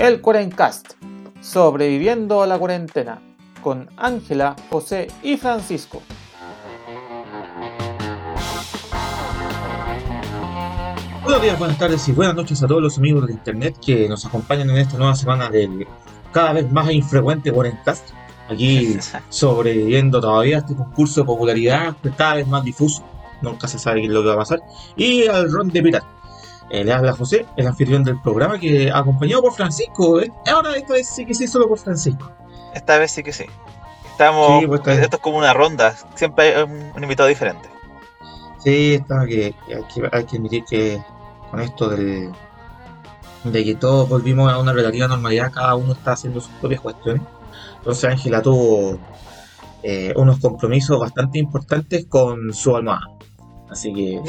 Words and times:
el 0.00 0.22
Cuarencast, 0.22 0.94
sobreviviendo 1.42 2.42
a 2.42 2.46
la 2.46 2.58
cuarentena, 2.58 3.20
con 3.62 3.90
Ángela, 3.98 4.56
José 4.70 5.08
y 5.22 5.36
Francisco. 5.36 6.00
Buenos 11.22 11.42
días, 11.42 11.58
buenas 11.58 11.76
tardes 11.76 12.08
y 12.08 12.12
buenas 12.12 12.34
noches 12.34 12.62
a 12.62 12.66
todos 12.66 12.80
los 12.80 12.96
amigos 12.96 13.26
de 13.26 13.34
internet 13.34 13.76
que 13.84 14.08
nos 14.08 14.24
acompañan 14.24 14.70
en 14.70 14.78
esta 14.78 14.96
nueva 14.96 15.14
semana 15.14 15.50
del 15.50 15.86
cada 16.32 16.54
vez 16.54 16.72
más 16.72 16.90
infrecuente 16.90 17.52
Cuarencast. 17.52 18.08
Aquí 18.48 18.96
sobreviviendo 19.28 20.18
todavía 20.18 20.56
a 20.56 20.60
este 20.60 20.74
concurso 20.74 21.20
de 21.20 21.26
popularidad 21.26 21.94
cada 22.16 22.36
vez 22.36 22.46
más 22.46 22.64
difuso, 22.64 23.04
nunca 23.42 23.68
se 23.68 23.78
sabe 23.78 24.08
lo 24.08 24.22
que 24.22 24.28
va 24.28 24.34
a 24.34 24.38
pasar. 24.38 24.60
Y 24.96 25.26
al 25.26 25.52
ron 25.52 25.68
de 25.68 25.82
pirata. 25.82 26.19
Eh, 26.70 26.84
le 26.84 26.92
habla 26.92 27.12
José, 27.12 27.46
el 27.56 27.66
anfitrión 27.66 28.04
del 28.04 28.20
programa, 28.20 28.58
que 28.58 28.90
acompañado 28.92 29.42
por 29.42 29.54
Francisco. 29.54 30.20
Eh, 30.20 30.30
ahora 30.46 30.76
esta 30.76 30.94
vez 30.94 31.08
sí 31.08 31.26
que 31.26 31.34
sí, 31.34 31.48
solo 31.48 31.68
por 31.68 31.78
Francisco. 31.78 32.30
Esta 32.74 32.98
vez 32.98 33.10
sí 33.10 33.24
que 33.24 33.32
sí. 33.32 33.46
Estamos. 34.12 34.64
Pues, 34.66 34.98
esto 34.98 35.16
es 35.16 35.22
como 35.22 35.38
una 35.38 35.52
ronda. 35.52 35.96
Siempre 36.14 36.54
hay 36.54 36.62
un, 36.62 37.02
invitado 37.02 37.28
diferente. 37.28 37.68
Sí, 38.58 38.94
está 38.94 39.26
que, 39.26 39.54
hay, 40.12 40.24
que 40.24 40.36
admitir 40.36 40.64
que 40.64 41.02
con 41.50 41.60
esto 41.60 41.88
del, 41.88 42.30
de 43.44 43.64
que 43.64 43.74
todos 43.74 44.08
volvimos 44.08 44.52
a 44.52 44.58
una 44.58 44.72
relativa 44.72 45.08
normalidad, 45.08 45.50
cada 45.50 45.74
uno 45.74 45.94
está 45.94 46.12
haciendo 46.12 46.40
sus 46.40 46.52
propias 46.52 46.80
cuestiones. 46.80 47.22
Entonces 47.78 48.04
Ángela 48.04 48.42
tuvo 48.42 48.98
eh, 49.82 50.12
unos 50.14 50.38
compromisos 50.38 51.00
bastante 51.00 51.38
importantes 51.38 52.06
con 52.06 52.52
su 52.52 52.76
almohada. 52.76 53.08
Así 53.70 53.92
que 53.92 54.20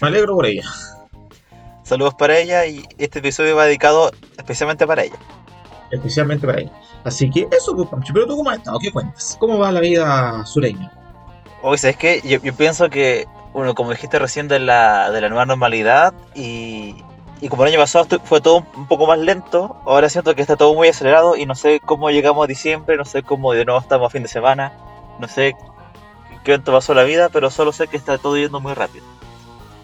me 0.00 0.08
alegro 0.08 0.34
por 0.34 0.46
ella. 0.46 0.64
Saludos 1.90 2.14
para 2.14 2.38
ella 2.38 2.66
y 2.66 2.84
este 2.98 3.18
episodio 3.18 3.56
va 3.56 3.64
dedicado 3.64 4.12
especialmente 4.38 4.86
para 4.86 5.02
ella. 5.02 5.16
Especialmente 5.90 6.46
para 6.46 6.60
ella. 6.60 6.70
Así 7.02 7.28
que 7.28 7.48
eso, 7.50 7.74
pues, 7.74 7.88
Pancho. 7.88 8.12
Pero 8.14 8.28
tú, 8.28 8.36
¿cómo 8.36 8.48
has 8.48 8.58
estado? 8.58 8.78
¿Qué 8.78 8.92
cuentas? 8.92 9.36
¿Cómo 9.40 9.58
va 9.58 9.72
la 9.72 9.80
vida 9.80 10.46
sureña? 10.46 10.92
Oye, 11.62 11.78
¿sabes 11.78 11.96
qué? 11.96 12.22
Yo, 12.22 12.54
pienso 12.54 12.88
que, 12.90 13.26
bueno, 13.52 13.74
como 13.74 13.90
dijiste 13.90 14.20
recién, 14.20 14.46
de 14.46 14.60
la, 14.60 15.10
de 15.10 15.20
la 15.20 15.30
nueva 15.30 15.46
normalidad 15.46 16.14
y, 16.36 16.94
y 17.40 17.48
como 17.48 17.64
el 17.64 17.70
año 17.70 17.80
pasado 17.80 18.06
fue 18.22 18.40
todo 18.40 18.64
un 18.76 18.86
poco 18.86 19.08
más 19.08 19.18
lento, 19.18 19.76
ahora 19.84 20.08
siento 20.08 20.36
que 20.36 20.42
está 20.42 20.54
todo 20.56 20.72
muy 20.74 20.86
acelerado 20.86 21.34
y 21.34 21.44
no 21.44 21.56
sé 21.56 21.80
cómo 21.84 22.08
llegamos 22.10 22.44
a 22.44 22.46
diciembre, 22.46 22.98
no 22.98 23.04
sé 23.04 23.24
cómo 23.24 23.52
de 23.52 23.64
nuevo 23.64 23.80
estamos 23.80 24.06
a 24.06 24.10
fin 24.10 24.22
de 24.22 24.28
semana, 24.28 24.72
no 25.18 25.26
sé 25.26 25.56
qué 26.44 26.52
evento 26.52 26.70
pasó 26.70 26.94
la 26.94 27.02
vida, 27.02 27.30
pero 27.30 27.50
solo 27.50 27.72
sé 27.72 27.88
que 27.88 27.96
está 27.96 28.16
todo 28.16 28.36
yendo 28.36 28.60
muy 28.60 28.74
rápido. 28.74 29.04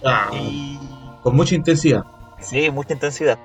Ah. 0.05 0.31
Y 0.33 0.79
con 1.27 1.35
mucha 1.35 1.57
intensidad. 1.57 2.05
Sí, 2.39 2.71
mucha 2.71 2.93
intensidad. 2.93 3.37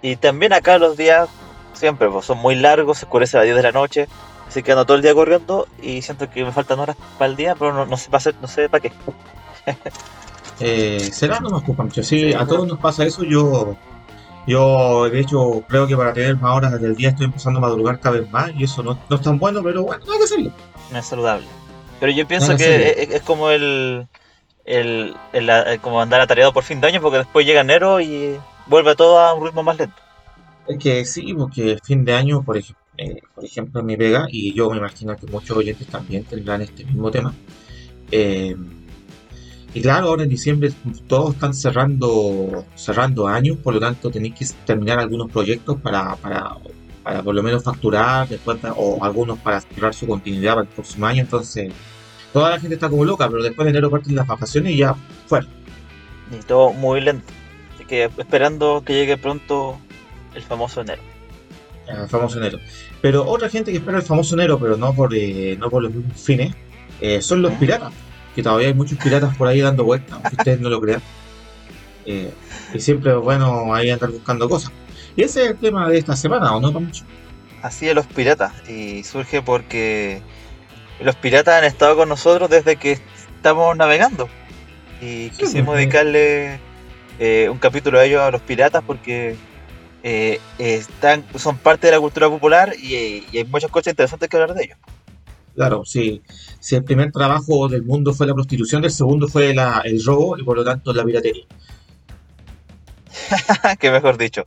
Y 0.00 0.16
también 0.16 0.54
acá 0.54 0.78
los 0.78 0.96
días 0.96 1.28
siempre 1.74 2.08
pues, 2.08 2.24
son 2.24 2.38
muy 2.38 2.54
largos, 2.54 2.96
se 2.96 3.04
oscurece 3.04 3.36
a 3.36 3.40
las 3.40 3.44
10 3.44 3.56
de 3.56 3.62
la 3.64 3.72
noche, 3.72 4.08
así 4.48 4.62
que 4.62 4.72
ando 4.72 4.86
todo 4.86 4.96
el 4.96 5.02
día 5.02 5.12
corriendo 5.12 5.68
y 5.82 6.00
siento 6.00 6.30
que 6.30 6.42
me 6.42 6.52
faltan 6.52 6.80
horas 6.80 6.96
para 7.18 7.30
el 7.30 7.36
día, 7.36 7.54
pero 7.54 7.84
no, 7.84 7.96
sé, 7.98 8.08
para 8.08 8.32
no 8.40 8.48
sé 8.48 8.70
para 8.70 8.80
qué. 8.80 8.92
eh, 10.60 11.10
será 11.12 11.38
nomás, 11.38 11.64
pues, 11.66 12.06
Sí, 12.06 12.32
a 12.32 12.46
todos 12.46 12.66
nos 12.66 12.78
pasa 12.78 13.04
eso. 13.04 13.22
Yo, 13.24 13.76
yo, 14.46 15.10
de 15.10 15.20
hecho, 15.20 15.64
creo 15.68 15.86
que 15.86 15.98
para 15.98 16.14
tener 16.14 16.34
más 16.38 16.56
horas 16.56 16.80
del 16.80 16.96
día 16.96 17.10
estoy 17.10 17.26
empezando 17.26 17.58
a 17.58 17.60
madrugar 17.60 18.00
cada 18.00 18.20
vez 18.20 18.30
más 18.30 18.52
y 18.56 18.64
eso 18.64 18.82
no, 18.82 18.98
no 19.10 19.16
es 19.16 19.20
tan 19.20 19.38
bueno, 19.38 19.62
pero 19.62 19.82
bueno, 19.82 20.02
hay 20.10 20.16
que 20.16 20.24
hacerlo. 20.24 20.50
No 20.90 20.98
es 20.98 21.04
saludable. 21.04 21.46
Pero 22.00 22.10
yo 22.10 22.26
pienso 22.26 22.56
que 22.56 23.06
es, 23.10 23.20
como 23.20 23.50
el, 23.50 24.08
el, 24.68 25.14
como 25.80 26.00
andar 26.00 26.20
atareado 26.20 26.52
por 26.52 26.62
fin 26.62 26.80
de 26.80 26.88
año, 26.88 27.00
porque 27.00 27.18
después 27.18 27.46
llega 27.46 27.62
enero 27.62 28.00
y 28.00 28.36
vuelve 28.66 28.94
todo 28.94 29.18
a 29.18 29.34
un 29.34 29.46
ritmo 29.46 29.62
más 29.62 29.78
lento. 29.78 29.96
Es 30.66 30.78
que 30.78 31.04
sí, 31.06 31.32
porque 31.34 31.78
fin 31.82 32.04
de 32.04 32.14
año, 32.14 32.42
por 32.42 32.58
ejemplo, 32.58 32.84
eh, 32.98 33.20
por 33.34 33.44
ejemplo, 33.44 33.82
mi 33.82 33.96
pega, 33.96 34.26
y 34.28 34.52
yo 34.52 34.68
me 34.70 34.76
imagino 34.76 35.16
que 35.16 35.26
muchos 35.26 35.56
oyentes 35.56 35.86
también 35.86 36.24
tendrán 36.24 36.60
este 36.60 36.84
mismo 36.84 37.10
tema. 37.10 37.32
Eh, 38.10 38.54
y 39.72 39.80
claro, 39.80 40.08
ahora 40.08 40.24
en 40.24 40.28
diciembre 40.28 40.72
todos 41.06 41.34
están 41.34 41.54
cerrando 41.54 42.64
cerrando 42.74 43.28
años, 43.28 43.58
por 43.58 43.74
lo 43.74 43.80
tanto 43.80 44.10
tenéis 44.10 44.34
que 44.34 44.46
terminar 44.66 44.98
algunos 44.98 45.30
proyectos 45.30 45.80
para, 45.80 46.16
para, 46.16 46.56
para 47.02 47.22
por 47.22 47.34
lo 47.34 47.42
menos 47.42 47.62
facturar, 47.62 48.28
después, 48.28 48.58
o 48.76 49.02
algunos 49.02 49.38
para 49.38 49.60
cerrar 49.60 49.94
su 49.94 50.06
continuidad 50.06 50.54
para 50.54 50.68
el 50.68 50.74
próximo 50.74 51.06
año. 51.06 51.22
Entonces, 51.22 51.72
toda 52.38 52.50
la 52.50 52.60
gente 52.60 52.76
está 52.76 52.88
como 52.88 53.04
loca, 53.04 53.28
pero 53.28 53.42
después 53.42 53.66
de 53.66 53.70
enero 53.70 53.90
parten 53.90 54.14
las 54.14 54.24
vacaciones 54.24 54.72
y 54.72 54.76
ya 54.76 54.94
fuera. 55.26 55.44
Y 56.30 56.36
todo 56.44 56.72
muy 56.72 57.00
lento. 57.00 57.26
Así 57.74 57.84
que 57.84 58.04
esperando 58.16 58.84
que 58.86 58.92
llegue 58.92 59.16
pronto 59.16 59.76
el 60.36 60.42
famoso 60.44 60.82
enero. 60.82 61.02
El 61.88 62.08
famoso 62.08 62.38
enero. 62.38 62.60
Pero 63.02 63.26
otra 63.28 63.48
gente 63.48 63.72
que 63.72 63.78
espera 63.78 63.98
el 63.98 64.04
famoso 64.04 64.36
enero, 64.36 64.56
pero 64.56 64.76
no 64.76 64.94
por, 64.94 65.12
eh, 65.16 65.56
no 65.58 65.68
por 65.68 65.82
los 65.82 65.92
mismos 65.92 66.16
fines, 66.20 66.54
eh, 67.00 67.20
son 67.20 67.42
los 67.42 67.52
piratas. 67.54 67.92
Que 68.36 68.42
todavía 68.44 68.68
hay 68.68 68.74
muchos 68.74 68.98
piratas 68.98 69.36
por 69.36 69.48
ahí 69.48 69.60
dando 69.60 69.82
vueltas, 69.82 70.12
aunque 70.12 70.36
ustedes 70.36 70.60
no 70.60 70.70
lo 70.70 70.80
crean. 70.80 71.02
Eh, 72.06 72.32
y 72.72 72.78
siempre 72.78 73.14
bueno 73.14 73.74
ahí 73.74 73.90
andar 73.90 74.12
buscando 74.12 74.48
cosas. 74.48 74.70
Y 75.16 75.22
ese 75.22 75.42
es 75.42 75.50
el 75.50 75.56
tema 75.56 75.88
de 75.88 75.98
esta 75.98 76.14
semana, 76.14 76.54
¿o 76.54 76.60
no, 76.60 76.70
mucho 76.70 77.04
Así 77.62 77.88
es 77.88 77.96
los 77.96 78.06
piratas. 78.06 78.52
Y 78.68 79.02
surge 79.02 79.42
porque 79.42 80.22
los 81.00 81.16
piratas 81.16 81.54
han 81.54 81.64
estado 81.64 81.96
con 81.96 82.08
nosotros 82.08 82.50
desde 82.50 82.76
que 82.76 82.98
estamos 83.36 83.76
navegando. 83.76 84.28
Y 85.00 85.30
quisimos 85.30 85.76
dedicarle 85.76 86.58
eh, 87.18 87.48
un 87.50 87.58
capítulo 87.58 87.98
a 87.98 88.04
ellos 88.04 88.20
a 88.20 88.30
los 88.30 88.42
piratas 88.42 88.82
porque 88.84 89.36
eh, 90.02 90.40
están, 90.58 91.24
son 91.36 91.56
parte 91.58 91.86
de 91.86 91.92
la 91.92 92.00
cultura 92.00 92.28
popular 92.28 92.74
y, 92.80 93.24
hay 93.36 93.44
muchas 93.44 93.70
cosas 93.70 93.92
interesantes 93.92 94.28
que 94.28 94.36
hablar 94.36 94.54
de 94.54 94.64
ellos. 94.64 94.78
Claro, 95.54 95.84
sí. 95.84 96.22
Si 96.60 96.76
el 96.76 96.84
primer 96.84 97.10
trabajo 97.10 97.68
del 97.68 97.82
mundo 97.82 98.14
fue 98.14 98.26
la 98.26 98.34
prostitución, 98.34 98.84
el 98.84 98.92
segundo 98.92 99.26
fue 99.26 99.50
el 99.50 100.04
robo 100.04 100.38
y 100.38 100.44
por 100.44 100.56
lo 100.56 100.64
tanto 100.64 100.92
la 100.92 101.04
piratería. 101.04 101.44
que 103.80 103.90
mejor 103.90 104.18
dicho. 104.18 104.46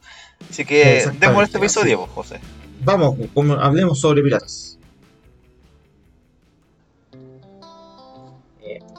Así 0.49 0.65
que 0.65 1.09
demos 1.19 1.43
este 1.43 1.57
episodio, 1.57 2.07
José. 2.07 2.39
Vamos, 2.83 3.17
hablemos 3.59 3.99
sobre 3.99 4.23
piratas. 4.23 4.70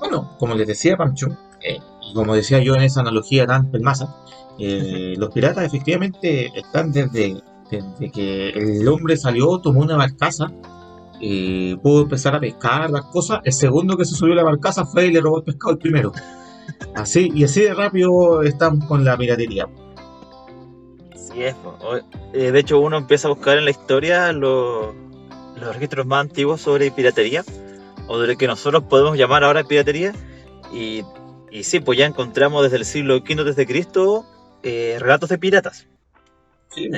Bueno, 0.03 0.37
como 0.37 0.57
les 0.57 0.67
decía 0.67 0.97
Pancho, 0.97 1.29
eh, 1.61 1.79
y 2.01 2.13
como 2.13 2.35
decía 2.35 2.59
yo 2.59 2.75
en 2.75 2.83
esa 2.83 3.03
analogía 3.03 3.47
tan 3.47 3.71
pelmaza, 3.71 4.13
eh, 4.59 5.15
los 5.17 5.31
piratas 5.31 5.65
efectivamente 5.65 6.51
están 6.59 6.91
desde, 6.91 7.41
que 8.13 8.49
el 8.49 8.89
hombre 8.89 9.17
salió, 9.17 9.61
tomó 9.61 9.83
una 9.83 9.97
barcaza, 9.97 10.51
eh, 11.21 11.77
pudo 11.81 12.03
empezar 12.03 12.35
a 12.35 12.41
pescar 12.41 12.91
las 12.91 13.05
cosas. 13.13 13.43
El 13.45 13.53
segundo 13.53 13.97
que 13.97 14.05
se 14.05 14.17
subió 14.17 14.33
a 14.33 14.39
la 14.39 14.43
barcaza 14.43 14.85
fue 14.85 15.07
y 15.07 15.13
le 15.13 15.21
robó 15.21 15.39
el 15.39 15.45
pescado 15.45 15.75
el 15.75 15.79
primero. 15.79 16.11
Así, 16.97 17.31
y 17.33 17.45
así 17.45 17.61
de 17.61 17.73
rápido 17.73 18.43
estamos 18.43 18.85
con 18.87 19.05
la 19.05 19.17
piratería. 19.17 19.69
Sí, 21.15 21.45
es. 21.45 21.55
De 22.33 22.59
hecho, 22.59 22.81
uno 22.81 22.97
empieza 22.97 23.29
a 23.29 23.35
buscar 23.35 23.57
en 23.57 23.67
la 23.67 23.71
historia 23.71 24.33
los, 24.33 24.97
los 25.61 25.75
registros 25.75 26.07
más 26.07 26.23
antiguos 26.23 26.61
sobre 26.61 26.91
piratería 26.91 27.45
o 28.07 28.19
de 28.19 28.29
lo 28.29 28.37
que 28.37 28.47
nosotros 28.47 28.85
podemos 28.85 29.17
llamar 29.17 29.45
ahora 29.45 29.65
piratería. 29.65 30.13
Y, 30.73 31.03
y 31.51 31.65
sí, 31.65 31.81
pues 31.81 31.99
ya 31.99 32.07
encontramos 32.07 32.63
desde 32.63 32.77
el 32.77 32.85
siglo 32.85 33.17
V 33.17 33.45
desde 33.45 33.67
Cristo 33.67 34.25
eh, 34.63 34.97
relatos 35.01 35.29
de 35.29 35.39
piratas. 35.39 35.87
Sí, 36.71 36.89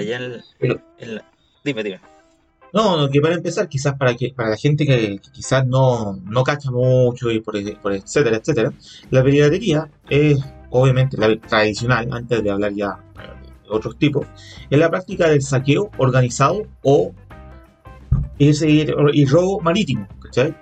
Dime, 1.64 1.82
dime. 1.82 2.00
No, 2.74 3.08
que 3.08 3.20
para 3.20 3.36
empezar, 3.36 3.68
quizás 3.68 3.96
para 3.96 4.14
que 4.14 4.34
para 4.34 4.50
la 4.50 4.56
gente 4.56 4.84
que, 4.84 5.20
quizás 5.32 5.66
no, 5.66 6.20
no 6.24 6.42
cacha 6.42 6.70
mucho 6.70 7.30
y 7.30 7.40
por, 7.40 7.56
etcétera, 7.56 8.36
etcétera, 8.36 8.72
la 9.10 9.22
piratería 9.22 9.88
es 10.10 10.38
obviamente 10.70 11.16
la 11.16 11.34
tradicional, 11.40 12.08
antes 12.12 12.42
de 12.42 12.50
hablar 12.50 12.72
ya 12.74 12.98
de 13.14 13.70
otros 13.70 13.96
tipos, 13.96 14.26
es 14.68 14.78
la 14.78 14.90
práctica 14.90 15.28
del 15.28 15.40
saqueo 15.40 15.90
organizado 15.98 16.66
o 16.82 17.14
ese, 18.40 18.68
y 18.68 19.24
robo 19.24 19.60
marítimo, 19.60 20.08
¿cachai? 20.20 20.54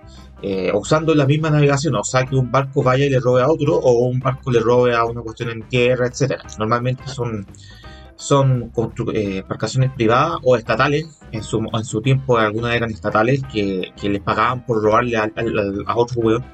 Eh, 0.45 0.73
usando 0.75 1.15
la 1.15 1.25
misma 1.25 1.51
navegación, 1.51 1.95
o 1.95 2.03
sea 2.03 2.27
que 2.27 2.35
un 2.35 2.51
barco 2.51 2.83
vaya 2.83 3.07
y 3.07 3.11
le 3.11 3.21
robe 3.21 3.43
a 3.43 3.49
otro, 3.49 3.77
o 3.77 4.09
un 4.09 4.19
barco 4.19 4.51
le 4.51 4.59
robe 4.59 4.93
a 4.93 5.05
una 5.05 5.23
cuestión 5.23 5.51
en 5.51 5.63
tierra, 5.69 6.09
etcétera. 6.09 6.43
Normalmente 6.59 7.05
son, 7.07 7.47
son 8.17 8.73
eh, 9.15 9.39
embarcaciones 9.39 9.93
privadas 9.93 10.39
o 10.43 10.57
estatales, 10.57 11.07
en 11.31 11.45
su, 11.45 11.65
en 11.73 11.85
su 11.85 12.03
tiempo 12.03 12.39
algunas 12.39 12.75
eran 12.75 12.91
estatales 12.91 13.41
que, 13.53 13.93
que 14.01 14.09
les 14.09 14.21
pagaban 14.21 14.67
por 14.67 14.83
robarle 14.83 15.17
a, 15.17 15.31
otro 15.95 16.21
hueón. 16.21 16.45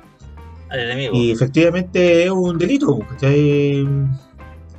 Al 0.69 0.81
enemigo. 0.81 1.15
Y 1.15 1.31
efectivamente 1.31 2.25
es 2.25 2.31
un 2.31 2.59
delito, 2.59 2.99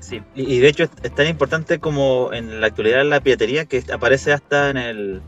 Sí, 0.01 0.21
y 0.33 0.59
de 0.59 0.67
hecho 0.67 0.83
es 0.83 1.13
tan 1.13 1.27
importante 1.27 1.79
como 1.79 2.31
en 2.31 2.61
la 2.61 2.67
actualidad 2.67 3.05
la 3.05 3.21
piratería 3.21 3.65
que 3.65 3.83
aparece 3.93 4.33
hasta 4.33 4.69
en, 4.69 4.77
el, 4.77 5.21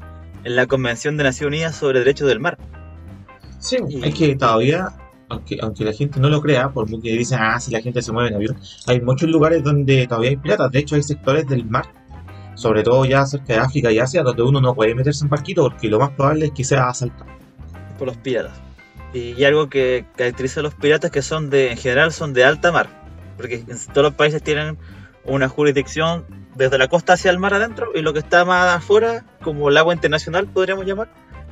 en 0.44 0.56
la 0.56 0.66
Convención 0.66 1.18
de 1.18 1.24
Naciones 1.24 1.56
Unidas 1.56 1.76
sobre 1.76 2.00
Derechos 2.00 2.28
del 2.28 2.40
Mar 2.40 2.58
Sí, 3.62 3.78
es 4.04 4.14
que 4.14 4.36
todavía, 4.36 4.90
aunque, 5.30 5.58
aunque 5.62 5.86
la 5.86 5.94
gente 5.94 6.20
no 6.20 6.30
lo 6.30 6.42
crea, 6.42 6.70
por 6.70 6.92
lo 6.92 7.00
que 7.00 7.12
dicen, 7.14 7.40
ah, 7.42 7.58
si 7.60 7.72
la 7.72 7.80
gente 7.80 8.02
se 8.02 8.12
mueve 8.12 8.30
en 8.30 8.36
avión, 8.36 8.58
hay 8.88 9.00
muchos 9.00 9.30
lugares 9.30 9.64
donde 9.64 10.06
todavía 10.08 10.32
hay 10.32 10.38
piratas. 10.38 10.70
De 10.72 10.80
hecho, 10.80 10.96
hay 10.96 11.04
sectores 11.04 11.48
del 11.48 11.64
mar 11.66 11.86
sobre 12.62 12.84
todo 12.84 13.06
ya 13.06 13.26
cerca 13.26 13.54
de 13.54 13.60
África 13.60 13.92
y 13.92 14.00
Asia, 14.00 14.24
donde 14.24 14.44
uno 14.44 14.62
no 14.62 14.76
puede 14.76 14.94
meterse 14.94 15.24
en 15.24 15.30
barquito 15.30 15.64
porque 15.64 15.90
lo 15.90 16.00
más 16.00 16.12
probable 16.12 16.48
es 16.48 16.52
que 16.52 16.64
sea 16.64 16.90
asaltado. 16.90 17.26
por 17.98 18.08
los 18.08 18.18
piratas. 18.18 18.54
Y, 19.14 19.34
y 19.34 19.44
algo 19.46 19.70
que 19.70 20.06
caracteriza 20.16 20.60
a 20.60 20.64
los 20.64 20.76
piratas 20.76 21.12
que 21.12 21.22
son 21.22 21.50
de, 21.50 21.72
en 21.72 21.78
general, 21.78 22.14
son 22.14 22.34
de 22.34 22.46
alta 22.46 22.72
mar. 22.72 22.88
Porque 23.36 23.56
en 23.56 23.78
todos 23.94 24.04
los 24.04 24.14
países 24.14 24.44
tienen 24.44 24.78
una 25.26 25.50
jurisdicción 25.50 26.26
desde 26.56 26.78
la 26.78 26.88
costa 26.88 27.14
hacia 27.14 27.32
el 27.32 27.40
mar 27.40 27.54
adentro 27.54 27.92
y 27.96 28.02
lo 28.02 28.14
que 28.14 28.20
está 28.20 28.46
más 28.46 28.76
afuera, 28.76 29.26
como 29.44 29.70
el 29.70 29.78
agua 29.78 29.94
internacional, 29.94 30.48
podríamos 30.48 30.86
llamar, 30.86 31.10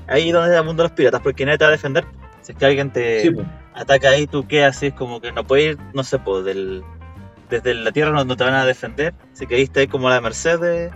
ahí 0.10 0.32
donde 0.32 0.62
mundo 0.64 0.84
de 0.84 0.90
los 0.90 0.96
piratas, 0.96 1.22
porque 1.22 1.46
nadie 1.46 1.58
te 1.58 1.66
va 1.66 1.70
a 1.70 1.72
defender. 1.72 2.06
Si 2.42 2.52
es 2.54 2.58
que 2.58 2.66
alguien 2.66 2.92
te 2.92 3.22
Sí, 3.22 3.32
pues. 3.32 3.46
ataca 3.76 4.10
ahí, 4.10 4.28
tú 4.28 4.48
qué 4.48 4.64
haces, 4.64 4.94
como 4.94 5.22
que 5.22 5.32
no 5.32 5.44
puedes 5.46 5.76
ir, 5.76 5.78
no 5.94 6.04
sé, 6.04 6.20
pues, 6.20 6.46
del, 6.46 6.84
desde 7.50 7.74
la 7.74 7.92
tierra 7.92 8.12
no, 8.12 8.24
no 8.26 8.36
te 8.36 8.44
van 8.44 8.54
a 8.54 8.66
defender. 8.66 9.14
Así 9.34 9.46
que 9.48 9.56
ahí 9.56 9.64
está 9.64 9.82
ahí 9.82 9.88
como 9.88 10.08
a 10.08 10.12
la 10.12 10.22
merced 10.22 10.60
de, 10.60 10.90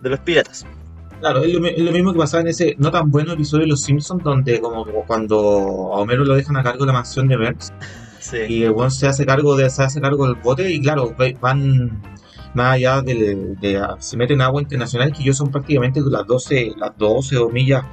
de 0.00 0.08
los 0.10 0.20
piratas. 0.20 0.66
Claro, 1.20 1.42
es 1.42 1.52
lo, 1.52 1.60
mi- 1.60 1.70
es 1.70 1.80
lo 1.80 1.90
mismo 1.90 2.12
que 2.12 2.18
pasaba 2.18 2.42
en 2.42 2.48
ese 2.48 2.76
no 2.78 2.90
tan 2.92 3.10
bueno 3.10 3.32
episodio 3.32 3.64
de 3.64 3.70
Los 3.70 3.82
Simpsons, 3.82 4.22
donde 4.22 4.60
como 4.60 4.84
cuando 5.06 5.36
a 5.92 5.98
Homero 5.98 6.24
lo 6.24 6.34
dejan 6.34 6.56
a 6.56 6.62
cargo 6.62 6.80
de 6.84 6.86
la 6.86 6.92
mansión 6.92 7.26
de 7.26 7.36
Burns 7.36 7.72
Sí. 8.20 8.36
y 8.48 8.62
el 8.64 8.70
weón 8.70 8.90
se 8.92 9.06
hace 9.08 9.26
cargo 9.26 9.56
de 9.56 9.68
se 9.70 9.82
hace 9.82 10.00
cargo 10.00 10.26
del 10.26 10.36
bote 10.36 10.70
y 10.70 10.80
claro, 10.80 11.14
van 11.40 12.00
más 12.54 12.74
allá 12.74 13.00
de, 13.02 13.56
se 13.98 14.16
meten 14.16 14.36
en 14.36 14.42
agua 14.42 14.62
internacional 14.62 15.12
que 15.12 15.22
ellos 15.22 15.36
son 15.36 15.50
prácticamente 15.50 16.00
las 16.08 16.24
12, 16.26 16.72
las 16.76 16.96
12 16.96 17.36
o 17.38 17.48
millas 17.48 17.84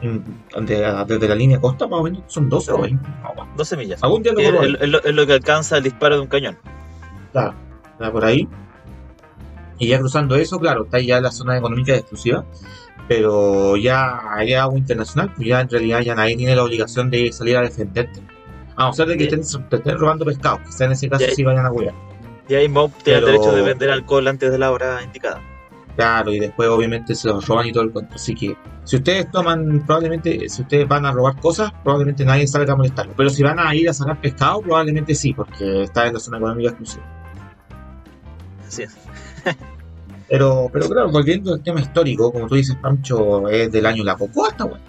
de- 0.00 1.04
desde 1.06 1.28
la 1.28 1.34
línea 1.34 1.60
costa 1.60 1.86
más 1.86 2.00
o 2.00 2.02
menos, 2.04 2.22
son 2.26 2.48
12 2.48 2.72
o 2.72 2.82
20, 2.82 3.08
no, 3.22 3.34
bueno. 3.34 3.52
12 3.56 3.76
millas. 3.76 4.02
algún 4.02 4.22
día 4.22 4.32
lo 4.32 4.40
Es, 4.62 5.14
lo, 5.14 5.26
que 5.26 5.32
alcanza 5.32 5.78
el 5.78 5.84
disparo 5.84 6.16
de 6.16 6.20
un 6.22 6.28
cañón. 6.28 6.58
Claro, 7.32 7.54
está 7.92 8.12
por 8.12 8.24
ahí. 8.24 8.48
Y 9.78 9.88
ya 9.88 9.98
cruzando 9.98 10.36
eso, 10.36 10.58
claro, 10.58 10.84
está 10.84 11.00
ya 11.00 11.20
la 11.20 11.30
zona 11.30 11.56
económica 11.56 11.94
exclusiva. 11.94 12.44
Pero 13.08 13.76
ya 13.76 14.34
hay 14.34 14.54
agua 14.54 14.76
internacional, 14.76 15.32
pues 15.34 15.46
ya 15.46 15.60
en 15.60 15.68
realidad 15.68 16.00
ya 16.00 16.14
nadie 16.16 16.36
tiene 16.36 16.56
la 16.56 16.64
obligación 16.64 17.08
de 17.10 17.30
salir 17.32 17.56
a 17.56 17.62
defenderte. 17.62 18.20
A 18.74 18.86
no 18.86 18.92
ser 18.92 19.06
de 19.08 19.16
que 19.16 19.24
estén, 19.24 19.42
te 19.68 19.76
estén 19.76 19.96
robando 19.96 20.24
pescado, 20.24 20.60
quizá 20.64 20.86
en 20.86 20.92
ese 20.92 21.08
caso 21.08 21.24
sí 21.34 21.44
vayan 21.44 21.66
a 21.66 21.70
cuidar. 21.70 21.94
Y 22.48 22.54
ahí 22.54 22.68
Mob 22.68 22.92
tiene 23.02 23.20
el 23.20 23.24
derecho 23.26 23.52
de 23.52 23.62
vender 23.62 23.90
alcohol 23.90 24.26
antes 24.28 24.50
de 24.50 24.58
la 24.58 24.70
hora 24.70 25.02
indicada. 25.02 25.40
Claro, 25.96 26.30
y 26.30 26.38
después 26.38 26.68
obviamente 26.68 27.14
se 27.14 27.28
los 27.28 27.46
roban 27.46 27.66
y 27.66 27.72
todo 27.72 27.84
el 27.84 27.90
cuento. 27.90 28.16
Así 28.16 28.34
que 28.34 28.54
si 28.84 28.96
ustedes 28.96 29.30
toman, 29.30 29.82
probablemente, 29.86 30.48
si 30.48 30.62
ustedes 30.62 30.86
van 30.86 31.06
a 31.06 31.12
robar 31.12 31.40
cosas, 31.40 31.72
probablemente 31.82 32.24
nadie 32.24 32.46
salga 32.46 32.74
a 32.74 32.76
molestarlos. 32.76 33.14
Pero 33.16 33.30
si 33.30 33.42
van 33.42 33.58
a 33.58 33.74
ir 33.74 33.88
a 33.88 33.94
sacar 33.94 34.20
pescado, 34.20 34.60
probablemente 34.60 35.14
sí, 35.14 35.32
porque 35.32 35.84
está 35.84 36.06
en 36.06 36.14
la 36.14 36.20
zona 36.20 36.36
económica 36.36 36.68
exclusiva. 36.68 37.04
Así 38.66 38.82
es. 38.82 38.96
Pero, 40.28 40.68
pero 40.72 40.88
claro, 40.88 41.08
volviendo 41.08 41.54
al 41.54 41.62
tema 41.62 41.80
histórico, 41.80 42.32
como 42.32 42.48
tú 42.48 42.56
dices, 42.56 42.74
Pancho, 42.82 43.48
es 43.48 43.70
del 43.70 43.86
año 43.86 44.02
La 44.02 44.16
Cocoa 44.16 44.48
hasta 44.48 44.64
bueno. 44.64 44.84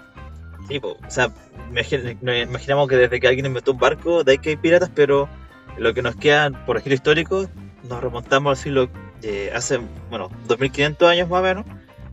Sí, 0.67 0.79
po, 0.79 0.93
o 0.93 1.09
sea, 1.09 1.31
nos 1.69 2.37
imaginamos 2.37 2.87
que 2.87 2.95
desde 2.95 3.19
que 3.19 3.27
alguien 3.27 3.45
inventó 3.45 3.73
un 3.73 3.77
barco, 3.77 4.23
de 4.23 4.31
ahí 4.31 4.37
que 4.39 4.49
hay 4.49 4.55
piratas, 4.55 4.89
pero 4.95 5.29
lo 5.77 5.93
que 5.93 6.01
nos 6.01 6.15
queda 6.15 6.49
por 6.65 6.77
registro 6.77 6.95
histórico, 6.95 7.47
nos 7.87 8.01
remontamos 8.01 8.57
al 8.57 8.63
siglo, 8.63 8.89
eh, 9.23 9.51
hace, 9.53 9.79
bueno, 10.09 10.29
2500 10.47 11.09
años 11.09 11.29
más 11.29 11.39
o 11.39 11.43
menos, 11.43 11.65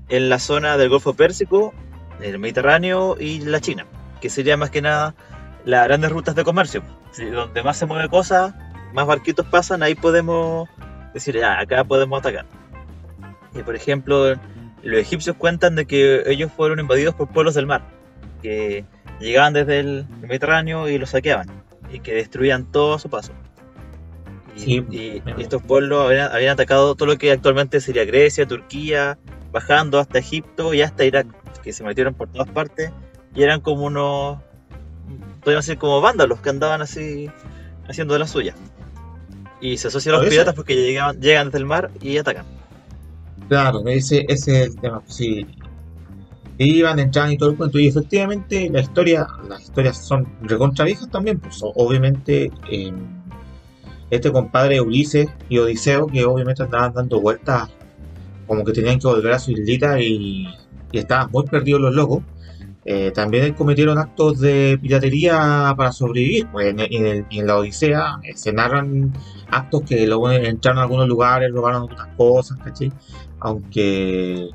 en 0.08 0.28
la 0.28 0.38
zona 0.38 0.76
del 0.76 0.88
Golfo 0.88 1.14
Pérsico, 1.14 1.74
el 2.20 2.38
Mediterráneo 2.38 3.16
y 3.18 3.40
la 3.40 3.60
China, 3.60 3.86
que 4.20 4.30
sería 4.30 4.56
más 4.56 4.70
que 4.70 4.82
nada 4.82 5.14
las 5.64 5.86
grandes 5.86 6.10
rutas 6.10 6.34
de 6.34 6.44
comercio. 6.44 6.82
Donde 7.32 7.62
más 7.62 7.76
se 7.76 7.86
mueve 7.86 8.08
cosas, 8.08 8.54
más 8.92 9.06
barquitos 9.06 9.46
pasan, 9.46 9.82
ahí 9.82 9.94
podemos 9.94 10.68
decir, 11.12 11.36
ya, 11.36 11.58
acá 11.58 11.84
podemos 11.84 12.18
atacar. 12.18 12.46
Y 13.54 13.62
por 13.62 13.76
ejemplo, 13.76 14.34
los 14.82 15.00
egipcios 15.00 15.36
cuentan 15.36 15.76
de 15.76 15.86
que 15.86 16.22
ellos 16.26 16.50
fueron 16.52 16.80
invadidos 16.80 17.14
por 17.14 17.28
pueblos 17.28 17.54
del 17.54 17.66
mar 17.66 17.82
que 18.42 18.84
llegaban 19.20 19.54
desde 19.54 19.80
el 19.80 20.06
Mediterráneo 20.20 20.88
y 20.88 20.98
los 20.98 21.10
saqueaban 21.10 21.48
y 21.90 22.00
que 22.00 22.14
destruían 22.14 22.70
todo 22.70 22.94
a 22.94 22.98
su 22.98 23.08
paso. 23.08 23.32
Y, 24.56 24.60
Sí, 24.60 24.72
y- 24.90 25.22
me 25.24 25.34
y 25.38 25.42
estos 25.42 25.62
pueblos 25.62 26.06
habían, 26.06 26.30
habían 26.32 26.52
atacado 26.52 26.94
todo 26.94 27.08
lo 27.08 27.18
que 27.18 27.32
actualmente 27.32 27.80
sería 27.80 28.04
Grecia, 28.04 28.46
Turquía, 28.46 29.18
bajando 29.52 29.98
hasta 29.98 30.18
Egipto 30.18 30.74
y 30.74 30.82
hasta 30.82 31.04
Irak, 31.04 31.26
que 31.62 31.72
se 31.72 31.82
metieron 31.84 32.14
por 32.14 32.28
todas 32.28 32.48
partes 32.50 32.90
y 33.34 33.42
eran 33.42 33.60
como 33.60 33.84
unos, 33.84 34.38
podríamos 35.40 35.66
decir 35.66 35.78
como 35.78 36.00
vándalos 36.00 36.40
que 36.40 36.50
andaban 36.50 36.82
así 36.82 37.30
haciendo 37.88 38.14
de 38.14 38.20
la 38.20 38.26
suya. 38.26 38.54
Y 39.60 39.76
se 39.78 39.88
asocian 39.88 40.14
a 40.14 40.18
los 40.18 40.26
eso- 40.26 40.32
piratas 40.34 40.54
porque 40.54 40.76
llegaban, 40.76 41.20
llegan 41.20 41.46
desde 41.48 41.58
el 41.58 41.66
mar 41.66 41.90
y 42.00 42.16
atacan. 42.18 42.44
Claro, 43.48 43.82
ese, 43.86 44.24
ese 44.28 44.62
es 44.62 44.66
el 44.68 44.76
tema. 44.80 45.00
pues, 45.00 45.14
Sí. 45.16 45.46
Iban, 46.56 47.00
entraban 47.00 47.32
y 47.32 47.36
todo 47.36 47.50
el 47.50 47.56
cuento. 47.56 47.78
Y 47.80 47.88
efectivamente, 47.88 48.68
la 48.70 48.80
historia, 48.80 49.26
las 49.48 49.62
historias 49.62 50.06
son 50.06 50.24
recontra 50.42 50.84
viejas 50.84 51.10
también. 51.10 51.40
Pues, 51.40 51.58
obviamente, 51.62 52.52
eh, 52.70 52.92
este 54.16 54.32
compadre 54.32 54.80
Ulises 54.80 55.28
y 55.48 55.58
Odiseo, 55.58 56.06
que 56.06 56.24
obviamente 56.24 56.62
andaban 56.62 56.92
dando 56.92 57.20
vueltas, 57.20 57.70
como 58.46 58.64
que 58.64 58.72
tenían 58.72 58.98
que 58.98 59.06
volver 59.06 59.32
a 59.32 59.38
su 59.38 59.52
islita 59.52 60.00
y, 60.00 60.46
estaban 60.92 61.30
muy 61.32 61.44
perdidos 61.44 61.80
los 61.80 61.94
locos. 61.94 62.22
eh, 62.84 63.10
también 63.12 63.54
cometieron 63.54 63.98
actos 63.98 64.40
de 64.40 64.78
piratería 64.80 65.74
para 65.76 65.90
sobrevivir. 65.92 66.46
Pues 66.52 66.74
en, 66.76 67.46
la 67.46 67.58
Odisea 67.58 68.20
eh, 68.22 68.36
se 68.36 68.52
narran 68.52 69.12
actos 69.50 69.82
que 69.82 70.06
luego 70.06 70.30
entraron 70.30 70.78
a 70.78 70.82
algunos 70.82 71.08
lugares, 71.08 71.50
robaron 71.52 71.84
otras 71.84 72.08
cosas, 72.16 72.58
aunque 73.40 74.50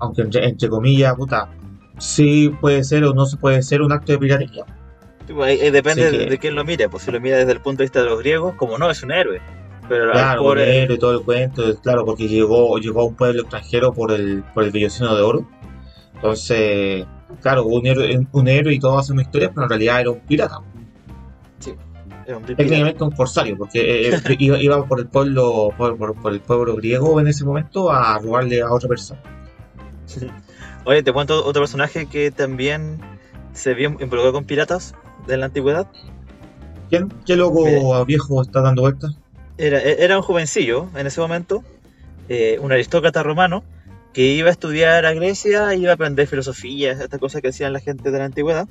aunque 0.00 0.22
entre, 0.22 0.46
entre 0.46 0.68
comillas, 0.68 1.14
puta, 1.14 1.48
sí 1.98 2.50
puede 2.60 2.84
ser 2.84 3.04
o 3.04 3.14
no 3.14 3.26
se 3.26 3.36
puede 3.36 3.62
ser 3.62 3.82
un 3.82 3.92
acto 3.92 4.12
de 4.12 4.18
piratería. 4.18 4.64
Sí, 5.26 5.32
ahí- 5.42 5.70
depende 5.70 6.10
de, 6.10 6.18
que- 6.18 6.30
de 6.30 6.38
quién 6.38 6.54
lo 6.54 6.64
mire, 6.64 6.88
pues 6.88 7.02
si 7.04 7.10
lo 7.10 7.20
mira 7.20 7.38
desde 7.38 7.52
el 7.52 7.60
punto 7.60 7.78
de 7.78 7.84
vista 7.84 8.02
de 8.02 8.06
los 8.10 8.18
griegos, 8.20 8.54
como 8.56 8.76
no, 8.78 8.90
es 8.90 9.02
un 9.02 9.12
héroe. 9.12 9.40
Pero 9.88 10.12
Claro, 10.12 10.42
pobre- 10.42 10.62
un 10.62 10.68
héroe 10.68 10.96
y 10.96 10.98
todo 10.98 11.12
el 11.18 11.24
cuento, 11.24 11.62
claro, 11.82 12.04
porque 12.04 12.26
llegó, 12.28 12.78
llegó 12.78 13.00
a 13.02 13.04
un 13.04 13.14
pueblo 13.14 13.42
extranjero 13.42 13.92
por 13.92 14.12
el, 14.12 14.42
por 14.54 14.64
el 14.64 14.70
vellocino 14.70 15.14
de 15.14 15.22
oro. 15.22 15.48
Entonces, 16.14 17.04
claro, 17.42 17.64
un 17.66 17.86
héroe, 17.86 18.26
un 18.32 18.48
héroe 18.48 18.72
y 18.74 18.78
todo 18.78 18.98
hace 18.98 19.12
una 19.12 19.22
historia, 19.22 19.50
pero 19.50 19.64
en 19.64 19.68
realidad 19.68 20.00
era 20.00 20.10
un 20.10 20.20
pirata. 20.20 20.60
era 22.26 22.36
un 22.38 22.42
pirata. 22.44 22.56
Técnicamente 22.62 23.04
un 23.04 23.10
corsario, 23.10 23.56
porque 23.58 24.08
eh, 24.08 24.14
eh, 24.14 24.20
iba, 24.38 24.58
iba 24.58 24.86
por 24.86 25.00
el 25.00 25.06
pueblo, 25.06 25.70
por, 25.76 25.96
por- 25.98 26.14
por 26.14 26.32
el 26.32 26.40
pueblo 26.40 26.76
griego 26.76 27.20
en 27.20 27.28
ese 27.28 27.44
momento 27.44 27.90
a 27.92 28.18
robarle 28.18 28.62
a 28.62 28.72
otra 28.72 28.88
persona. 28.88 29.20
Oye, 30.86 31.02
te 31.02 31.12
cuento 31.12 31.44
otro 31.44 31.62
personaje 31.62 32.06
que 32.06 32.30
también 32.30 33.00
se 33.52 33.74
vio 33.74 33.88
involucrado 33.90 34.32
con 34.32 34.44
piratas 34.44 34.94
de 35.26 35.36
la 35.36 35.46
antigüedad. 35.46 35.86
¿Quién? 36.90 37.08
¿Qué 37.26 37.36
loco 37.36 38.04
viejo 38.04 38.42
está 38.42 38.60
dando 38.60 38.82
vueltas? 38.82 39.16
Era, 39.58 39.78
e, 39.80 40.04
era 40.04 40.16
un 40.16 40.22
jovencillo 40.22 40.88
en 40.96 41.06
ese 41.06 41.20
momento, 41.20 41.62
eh, 42.28 42.58
un 42.60 42.72
aristócrata 42.72 43.22
romano, 43.22 43.64
que 44.12 44.22
iba 44.26 44.48
a 44.48 44.52
estudiar 44.52 45.06
a 45.06 45.12
Grecia, 45.12 45.74
iba 45.74 45.90
a 45.90 45.94
aprender 45.94 46.26
filosofía, 46.26 46.92
estas 46.92 47.18
cosas 47.18 47.42
que 47.42 47.48
hacían 47.48 47.72
la 47.72 47.80
gente 47.80 48.10
de 48.10 48.18
la 48.18 48.24
antigüedad, 48.26 48.68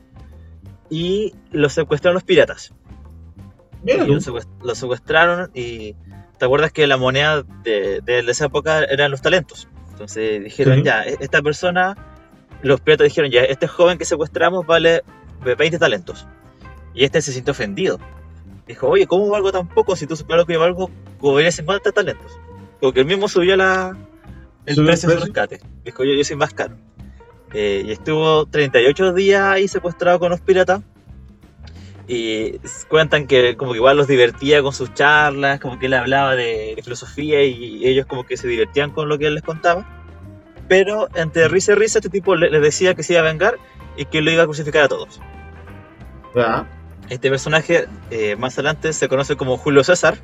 y 0.89 1.33
lo 1.51 1.69
secuestraron 1.69 2.13
los 2.15 2.23
piratas. 2.23 2.73
Mira 3.83 4.05
lo, 4.05 4.19
secuest- 4.21 4.47
lo 4.63 4.75
secuestraron 4.75 5.51
y 5.53 5.95
te 6.37 6.45
acuerdas 6.45 6.71
que 6.71 6.87
la 6.87 6.95
moneda 6.97 7.43
de, 7.63 7.99
de 8.01 8.19
esa 8.19 8.45
época 8.45 8.83
eran 8.83 9.11
los 9.11 9.21
talentos. 9.21 9.67
Entonces 9.91 10.43
dijeron, 10.43 10.83
ya, 10.85 11.03
e- 11.03 11.17
esta 11.19 11.41
persona, 11.41 11.97
los 12.61 12.79
piratas 12.79 13.05
dijeron, 13.05 13.29
ya, 13.31 13.41
este 13.41 13.67
joven 13.67 13.97
que 13.97 14.05
secuestramos 14.05 14.65
vale 14.65 15.03
20 15.43 15.77
talentos. 15.79 16.25
Y 16.93 17.03
este 17.05 17.21
se 17.21 17.31
sintió 17.31 17.51
ofendido. 17.51 17.99
Dijo, 18.67 18.87
oye, 18.87 19.07
¿cómo 19.07 19.29
valgo 19.29 19.51
tan 19.51 19.67
poco 19.67 19.95
si 19.95 20.07
tú 20.07 20.15
supieras 20.15 20.45
que 20.45 20.57
valgo 20.57 20.89
cobraría 21.19 21.51
50 21.51 21.91
talentos? 21.91 22.39
Porque 22.79 23.01
él 23.01 23.05
mismo 23.05 23.27
subió 23.27 23.55
la, 23.57 23.97
el 24.65 24.75
¿Subió 24.75 24.89
el 24.89 24.93
precio 24.93 25.09
de 25.09 25.15
rescate. 25.17 25.59
Dijo, 25.83 26.03
yo, 26.03 26.13
yo 26.13 26.23
soy 26.23 26.35
más 26.37 26.53
caro. 26.53 26.75
Eh, 27.53 27.83
y 27.85 27.91
estuvo 27.91 28.45
38 28.45 29.13
días 29.13 29.41
ahí 29.43 29.67
secuestrado 29.67 30.19
con 30.19 30.29
los 30.29 30.41
piratas. 30.41 30.81
Y 32.07 32.57
cuentan 32.89 33.27
que 33.27 33.55
como 33.55 33.71
que 33.71 33.77
igual 33.77 33.95
los 33.95 34.07
divertía 34.07 34.61
con 34.61 34.73
sus 34.73 34.93
charlas, 34.93 35.59
como 35.61 35.79
que 35.79 35.85
él 35.85 35.93
hablaba 35.93 36.35
de, 36.35 36.73
de 36.75 36.81
filosofía 36.83 37.43
y 37.45 37.85
ellos 37.87 38.05
como 38.05 38.25
que 38.25 38.35
se 38.35 38.47
divertían 38.47 38.91
con 38.91 39.07
lo 39.07 39.17
que 39.17 39.27
él 39.27 39.35
les 39.35 39.43
contaba. 39.43 39.85
Pero 40.67 41.07
entre 41.15 41.47
risa 41.47 41.73
y 41.73 41.75
risa 41.75 41.99
este 41.99 42.09
tipo 42.09 42.35
le- 42.35 42.49
les 42.49 42.61
decía 42.61 42.93
que 42.93 43.03
se 43.03 43.13
iba 43.13 43.21
a 43.21 43.25
vengar 43.25 43.57
y 43.95 44.05
que 44.05 44.21
lo 44.21 44.31
iba 44.31 44.43
a 44.43 44.45
crucificar 44.45 44.83
a 44.83 44.87
todos. 44.89 45.21
Ya. 46.35 46.67
Este 47.13 47.29
personaje 47.29 47.87
eh, 48.09 48.35
más 48.35 48.53
adelante 48.55 48.91
se 48.93 49.07
conoce 49.07 49.35
como 49.35 49.57
Julio 49.57 49.83
César 49.83 50.17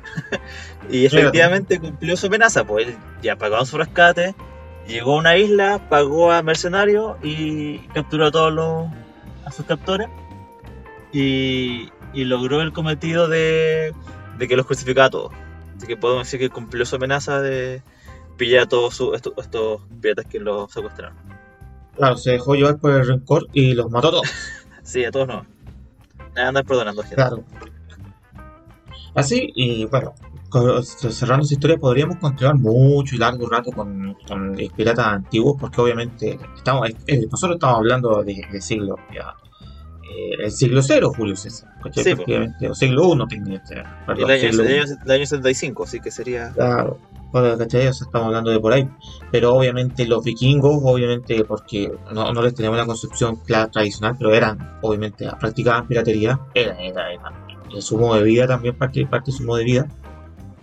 y 0.90 1.06
efectivamente 1.06 1.78
cumplió 1.78 2.16
su 2.16 2.26
amenaza, 2.26 2.64
pues 2.64 2.88
él 2.88 2.96
ya 3.22 3.36
pagó 3.36 3.64
su 3.64 3.78
rescate, 3.78 4.34
llegó 4.88 5.14
a 5.14 5.18
una 5.18 5.36
isla, 5.36 5.88
pagó 5.88 6.32
a 6.32 6.42
mercenarios 6.42 7.16
y 7.22 7.78
capturó 7.94 8.26
a 8.26 8.30
todos 8.32 8.52
los 8.52 8.88
a 9.44 9.52
sus 9.52 9.66
captores 9.66 10.08
y, 11.12 11.90
y 12.12 12.24
logró 12.24 12.60
el 12.60 12.72
cometido 12.72 13.28
de, 13.28 13.94
de 14.38 14.48
que 14.48 14.56
los 14.56 14.66
crucificara 14.66 15.06
a 15.06 15.10
todos. 15.10 15.32
Así 15.76 15.86
que 15.86 15.96
podemos 15.96 16.26
decir 16.26 16.40
que 16.40 16.50
cumplió 16.50 16.84
su 16.84 16.96
amenaza 16.96 17.40
de 17.40 17.82
pillar 18.36 18.62
a 18.64 18.66
todos 18.68 18.94
su- 18.94 19.14
estos, 19.14 19.32
estos 19.38 19.82
piratas 20.00 20.26
que 20.26 20.40
los 20.40 20.72
secuestraron. 20.72 21.16
Claro, 21.96 22.16
se 22.16 22.32
dejó 22.32 22.54
llevar 22.54 22.78
por 22.78 22.92
el 22.92 23.06
rencor 23.06 23.46
y 23.52 23.74
los 23.74 23.90
mató 23.90 24.08
a 24.08 24.10
todos. 24.12 24.28
Sí, 24.82 25.04
a 25.04 25.12
todos 25.12 25.28
no. 25.28 25.46
Andan 26.48 26.64
perdonando 26.64 27.02
gente. 27.02 27.16
Claro. 27.16 27.44
Así, 29.14 29.50
y 29.56 29.84
bueno, 29.86 30.14
cerrando 31.10 31.44
esa 31.44 31.54
historia, 31.54 31.76
podríamos 31.76 32.16
continuar 32.18 32.56
mucho 32.56 33.16
y 33.16 33.18
largo 33.18 33.48
rato 33.48 33.72
con, 33.72 34.16
piratas 34.76 35.06
antiguos, 35.06 35.56
porque 35.60 35.80
obviamente 35.80 36.38
estamos, 36.56 36.88
eh, 37.06 37.26
nosotros 37.30 37.56
estamos 37.56 37.78
hablando 37.78 38.22
de, 38.22 38.46
de 38.50 38.60
siglo, 38.60 38.96
ya, 39.12 39.34
eh, 40.04 40.44
el 40.44 40.52
siglo 40.52 40.80
cero, 40.82 41.12
Julio 41.16 41.34
César. 41.34 41.70
Sí, 41.92 42.10
po. 42.10 42.16
Prácticamente, 42.16 42.68
o 42.70 42.74
siglo 42.74 43.10
Y 43.74 44.06
perdón, 44.06 44.30
el 44.30 44.30
año, 44.30 44.40
siglo 44.52 44.62
el 44.64 44.70
uno. 44.74 44.82
año- 44.84 44.96
el 45.04 45.10
año 45.10 45.26
75, 45.26 45.84
así 45.84 46.00
que 46.00 46.10
sería. 46.12 46.50
Claro, 46.52 46.98
bueno, 47.32 47.56
¿cachai? 47.56 47.86
O 47.86 47.92
sea, 47.92 48.06
estamos 48.06 48.26
hablando 48.26 48.50
de 48.50 48.60
por 48.60 48.72
ahí. 48.72 48.88
Pero 49.30 49.54
obviamente 49.54 50.06
los 50.06 50.24
vikingos, 50.24 50.80
obviamente, 50.82 51.44
porque 51.44 51.92
no, 52.12 52.32
no 52.32 52.42
les 52.42 52.54
tenemos 52.54 52.76
una 52.76 52.86
concepción 52.86 53.36
clara, 53.36 53.70
tradicional, 53.70 54.16
pero 54.18 54.34
eran, 54.34 54.78
obviamente, 54.82 55.28
practicaban 55.38 55.86
piratería, 55.86 56.40
era, 56.54 56.72
era, 56.80 57.12
era, 57.12 57.32
era 57.70 57.80
su 57.80 57.98
modo 57.98 58.16
de 58.16 58.24
vida 58.24 58.46
también, 58.46 58.76
parte, 58.76 59.06
parte 59.06 59.30
de 59.30 59.36
su 59.36 59.44
modo 59.44 59.58
de 59.58 59.64
vida. 59.64 59.88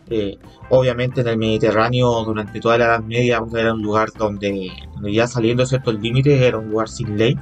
Eh, 0.09 0.37
obviamente 0.69 1.19
en 1.19 1.27
el 1.27 1.37
Mediterráneo 1.37 2.23
durante 2.23 2.61
toda 2.61 2.77
la 2.77 2.85
Edad 2.85 3.03
Media 3.03 3.41
era 3.55 3.73
un 3.73 3.81
lugar 3.81 4.09
donde, 4.17 4.71
ya 5.03 5.27
saliendo 5.27 5.65
ciertos 5.65 5.99
límites 5.99 6.41
era 6.41 6.57
un 6.57 6.69
lugar 6.69 6.87
sin 6.87 7.17
ley 7.17 7.37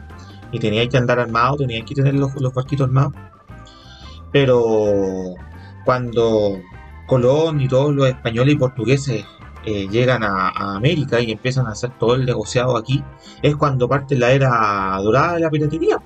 y 0.52 0.58
teníais 0.58 0.90
que 0.90 0.98
andar 0.98 1.20
armado, 1.20 1.58
teníais 1.58 1.86
que 1.86 1.94
tener 1.94 2.16
los, 2.16 2.34
los 2.42 2.54
barquitos 2.54 2.88
armados. 2.88 3.14
Pero 4.32 5.36
cuando 5.86 6.60
Colón 7.06 7.62
y 7.62 7.68
todos 7.68 7.94
los 7.94 8.08
españoles 8.08 8.56
y 8.56 8.58
portugueses 8.58 9.26
eh, 9.66 9.88
llegan 9.90 10.24
a, 10.24 10.50
a 10.50 10.76
América 10.76 11.20
y 11.20 11.32
empiezan 11.32 11.68
a 11.68 11.72
hacer 11.72 11.92
todo 11.98 12.16
el 12.16 12.26
negociado 12.26 12.78
aquí, 12.78 13.04
es 13.42 13.56
cuando 13.56 13.88
parte 13.88 14.18
la 14.18 14.32
era 14.32 14.98
dorada 15.02 15.36
de 15.36 15.40
la 15.42 15.50
piratería. 15.50 16.00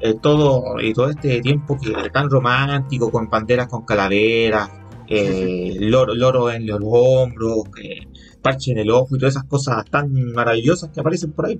Eh, 0.00 0.14
todo, 0.20 0.80
y 0.80 0.94
todo 0.94 1.10
este 1.10 1.40
tiempo 1.42 1.78
que 1.78 1.92
tan 2.10 2.30
romántico, 2.30 3.10
con 3.10 3.28
banderas 3.28 3.68
con 3.68 3.84
calaveras, 3.84 4.70
eh, 5.06 5.76
loro, 5.78 6.14
loro 6.14 6.50
en 6.50 6.66
los 6.66 6.80
hombros, 6.82 7.64
eh, 7.82 8.06
parche 8.40 8.72
en 8.72 8.78
el 8.78 8.90
ojo 8.90 9.16
y 9.16 9.18
todas 9.18 9.34
esas 9.34 9.44
cosas 9.44 9.84
tan 9.90 10.10
maravillosas 10.32 10.90
que 10.90 11.00
aparecen 11.00 11.32
por 11.32 11.46
ahí. 11.46 11.58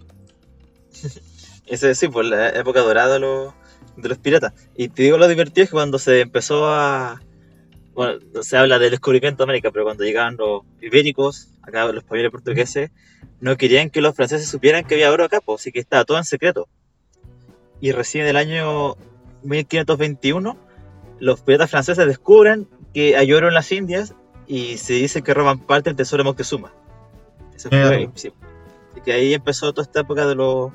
Ese 1.67 1.95
sí, 1.95 2.09
pues 2.09 2.29
la 2.29 2.49
época 2.51 2.81
dorada 2.81 3.15
de 3.15 3.21
los, 3.21 3.53
de 3.97 4.09
los 4.09 4.19
piratas. 4.19 4.55
Y 4.75 4.89
te 4.89 5.03
digo 5.03 5.19
lo 5.19 5.29
divertido 5.29 5.65
es 5.65 5.71
que 5.71 5.75
cuando 5.75 5.99
se 5.99 6.21
empezó 6.23 6.67
a. 6.69 7.21
Bueno, 8.01 8.19
se 8.41 8.57
habla 8.57 8.79
del 8.79 8.93
descubrimiento 8.93 9.45
de 9.45 9.51
América, 9.51 9.71
pero 9.71 9.85
cuando 9.85 10.05
llegaban 10.05 10.39
los 10.39 10.63
ibéricos, 10.81 11.51
acá 11.61 11.85
los 11.85 12.03
españoles 12.03 12.31
portugueses, 12.31 12.91
no 13.41 13.59
querían 13.59 13.91
que 13.91 14.01
los 14.01 14.17
franceses 14.17 14.49
supieran 14.49 14.85
que 14.85 14.95
había 14.95 15.13
oro 15.13 15.25
acá, 15.25 15.43
pues, 15.43 15.61
así 15.61 15.71
que 15.71 15.81
estaba 15.81 16.07
todo 16.07 16.17
en 16.17 16.25
secreto. 16.25 16.67
Y 17.79 17.93
recién 17.93 18.25
en 18.25 18.31
el 18.31 18.37
año 18.39 18.97
1521, 19.43 20.57
los 21.19 21.43
piratas 21.43 21.71
franceses 21.71 22.07
descubren 22.07 22.69
que 22.95 23.19
hay 23.19 23.35
oro 23.35 23.49
en 23.49 23.53
las 23.53 23.71
Indias 23.71 24.15
y 24.47 24.79
se 24.79 24.95
dice 24.95 25.21
que 25.21 25.35
roban 25.35 25.59
parte 25.59 25.91
del 25.91 25.97
tesoro 25.97 26.23
de 26.23 26.31
Moctezuma. 26.31 26.73
Ese 27.55 27.69
fue, 27.69 28.05
Eh. 28.05 28.11
sí. 28.15 28.33
Así 28.93 29.03
que 29.03 29.13
ahí 29.13 29.35
empezó 29.35 29.75
toda 29.75 29.85
esta 29.85 30.01
época 30.01 30.27
de 30.27 30.37
los 30.37 30.73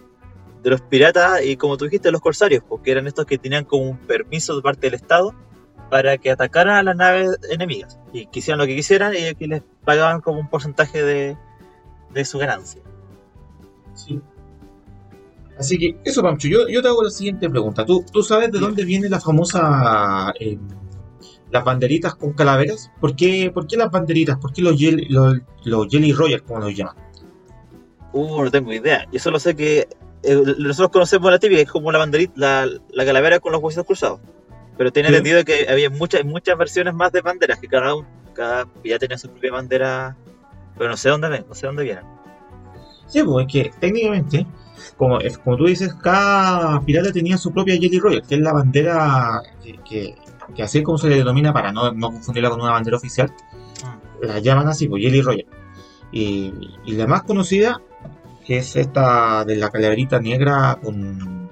de 0.62 0.70
los 0.70 0.82
piratas 0.82 1.44
y 1.44 1.58
como 1.58 1.76
tú 1.76 1.86
dijiste, 1.86 2.12
los 2.12 2.22
corsarios, 2.22 2.64
porque 2.64 2.92
eran 2.92 3.08
estos 3.08 3.26
que 3.26 3.40
tenían 3.40 3.66
como 3.66 3.90
un 3.90 3.98
permiso 3.98 4.56
de 4.56 4.62
parte 4.62 4.82
del 4.82 4.94
Estado 4.94 5.34
para 5.90 6.18
que 6.18 6.32
atacaran 6.32 6.76
a 6.76 6.84
las 6.84 6.96
naves 6.96 7.38
enemigas 7.50 8.00
y 8.14 8.26
quisieran 8.28 8.60
lo 8.60 8.66
que 8.66 8.76
quisieran 8.76 9.14
y 9.14 9.36
que 9.36 9.48
les 9.48 9.64
pagaban 9.84 10.22
como 10.22 10.40
un 10.40 10.50
porcentaje 10.50 11.04
de, 11.04 11.38
de 12.14 12.26
su 12.26 12.38
ganancia. 12.38 12.82
Sí. 13.94 14.20
Así 15.58 15.78
que 15.78 15.98
eso, 16.04 16.22
Pancho, 16.22 16.48
yo, 16.48 16.68
yo 16.68 16.82
te 16.82 16.88
hago 16.88 17.04
la 17.04 17.10
siguiente 17.10 17.50
pregunta. 17.50 17.86
¿Tú, 17.86 18.04
tú 18.12 18.24
sabes 18.24 18.52
de 18.52 18.60
dónde 18.60 18.84
viene 18.84 19.10
la 19.10 19.20
famosa... 19.20 20.34
eh, 20.40 20.58
las 21.52 21.64
banderitas 21.64 22.16
con 22.16 22.34
calaveras? 22.34 22.92
¿Por 23.00 23.16
qué, 23.16 23.50
por 23.54 23.66
qué 23.66 23.78
las 23.78 23.90
banderitas? 23.90 24.38
¿Por 24.38 24.52
qué 24.52 24.62
los 24.62 24.78
Jelly, 24.78 25.06
los, 25.10 25.38
los 25.64 25.88
jelly 25.88 26.12
Royals, 26.12 26.42
como 26.42 26.60
los 26.60 26.76
llaman? 26.76 26.96
Uh, 28.12 28.44
no 28.44 28.52
tengo 28.52 28.74
idea. 28.74 29.08
Yo 29.12 29.20
solo 29.20 29.40
sé 29.40 29.56
que 29.56 29.88
eh, 30.24 30.42
nosotros 30.58 30.90
conocemos 30.92 31.32
la 31.32 31.40
típica, 31.40 31.58
que 31.58 31.64
es 31.64 31.72
como 31.72 31.92
la 31.92 32.00
banderita, 32.00 32.34
la, 32.36 32.68
la 32.92 33.06
calavera 33.06 33.40
con 33.40 33.54
los 33.54 33.62
huesos 33.62 33.86
cruzados. 33.86 34.20
Pero 34.78 34.92
tenía 34.92 35.10
Sí. 35.10 35.16
entendido 35.18 35.46
que 35.46 35.68
había 35.70 35.90
muchas 35.90 36.26
muchas 36.26 36.58
versiones 36.58 36.94
más 36.94 37.12
de 37.12 37.22
banderas, 37.22 37.60
que 37.60 37.68
cada 37.68 37.96
uno, 37.96 38.08
cada 38.34 38.68
ya 38.84 39.00
tenía 39.00 39.18
su 39.18 39.30
propia 39.30 39.52
bandera, 39.52 40.18
pero 40.78 40.90
no 40.90 40.98
sé 40.98 41.10
dónde 41.10 41.30
ven, 41.30 41.46
no 41.48 41.56
sé 41.56 41.68
dónde 41.68 41.84
vienen. 41.84 42.04
Sí, 43.08 43.24
pues 43.24 43.46
es 43.48 43.54
que 43.54 43.72
técnicamente, 43.80 44.46
como, 44.98 45.20
como 45.44 45.58
tú 45.58 45.66
dices, 45.68 45.94
cada 45.94 46.82
pirata 46.82 47.12
tenía 47.12 47.38
su 47.38 47.54
propia 47.54 47.76
Jelly 47.76 48.00
Royal, 48.00 48.24
que 48.28 48.36
es 48.36 48.42
la 48.42 48.52
bandera 48.52 49.42
que, 49.64 49.78
que, 49.88 50.16
que 50.56 50.64
así 50.64 50.80
es 50.80 50.84
como 50.84 50.98
se 50.98 51.08
le 51.10 51.18
denomina 51.18 51.54
para 51.54 51.72
no, 51.72 51.92
no 51.92 52.08
confundirla 52.12 52.50
con 52.50 52.62
una 52.62 52.72
bandera 52.72 52.98
oficial. 52.98 53.32
La 54.22 54.40
llaman 54.40 54.68
así, 54.68 54.88
pues 54.88 55.04
Jelly 55.04 55.22
Royal. 55.22 55.46
Y, 56.12 56.54
y 56.86 56.94
la 56.94 57.06
más 57.08 57.24
conocida, 57.24 57.80
que 58.46 58.58
es 58.58 58.76
esta 58.76 59.46
de 59.46 59.56
la 59.56 59.70
calaverita 59.70 60.20
negra 60.20 60.80
con. 60.84 61.45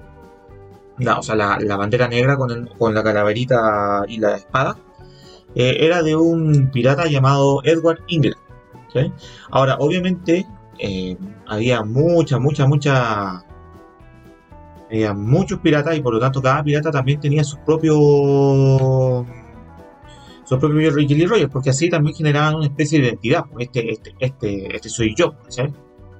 La- 0.98 1.18
o 1.18 1.22
sea, 1.22 1.34
la, 1.34 1.58
la 1.60 1.76
bandera 1.76 2.08
negra 2.08 2.36
con, 2.36 2.66
con 2.78 2.94
la 2.94 3.02
calaverita 3.02 4.04
y 4.08 4.18
la 4.18 4.36
espada, 4.36 4.76
eh, 5.54 5.76
era 5.80 6.02
de 6.02 6.16
un 6.16 6.70
pirata 6.70 7.06
llamado 7.06 7.60
Edward. 7.64 8.00
¿ok? 8.08 9.12
Ahora, 9.50 9.76
obviamente, 9.78 10.46
eh, 10.78 11.16
había 11.46 11.82
mucha, 11.84 12.38
mucha, 12.38 12.66
mucha. 12.66 13.44
Había 14.90 15.14
muchos 15.14 15.58
piratas 15.60 15.96
y 15.96 16.00
por 16.00 16.14
lo 16.14 16.20
tanto 16.20 16.40
cada 16.42 16.62
pirata 16.62 16.90
también 16.90 17.20
tenía 17.20 17.42
sus 17.44 17.58
propios. 17.60 17.96
Sus 20.44 20.58
propios 20.58 20.94
Jelly 20.94 21.26
Royals, 21.26 21.50
porque 21.50 21.70
así 21.70 21.88
también 21.88 22.14
generaban 22.14 22.56
una 22.56 22.66
especie 22.66 23.00
de 23.00 23.06
identidad. 23.06 23.44
Este, 23.58 23.90
este, 23.90 24.14
este, 24.20 24.76
este 24.76 24.88
soy 24.88 25.14
yo, 25.16 25.34
¿sabes? 25.48 25.72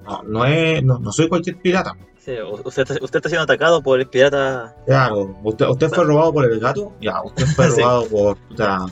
No, 0.04 0.22
no, 0.22 0.44
es, 0.46 0.82
no, 0.82 0.98
no 0.98 1.12
soy 1.12 1.28
cualquier 1.28 1.58
pirata. 1.58 1.94
Sí, 2.24 2.32
usted, 2.64 2.82
está- 2.82 3.04
usted 3.04 3.16
está 3.18 3.28
siendo 3.28 3.42
atacado 3.44 3.82
por 3.82 4.00
el 4.00 4.06
pirata, 4.08 4.74
Claro, 4.86 5.36
usted, 5.42 5.66
usted 5.68 5.88
fue 5.90 6.04
robado 6.04 6.32
por 6.32 6.44
el 6.50 6.58
gato, 6.58 6.92
ya, 7.00 7.22
usted 7.22 7.44
fue 7.48 7.66
Sí. 7.70 7.80
robado 7.82 8.06
por. 8.08 8.36
puta, 8.48 8.86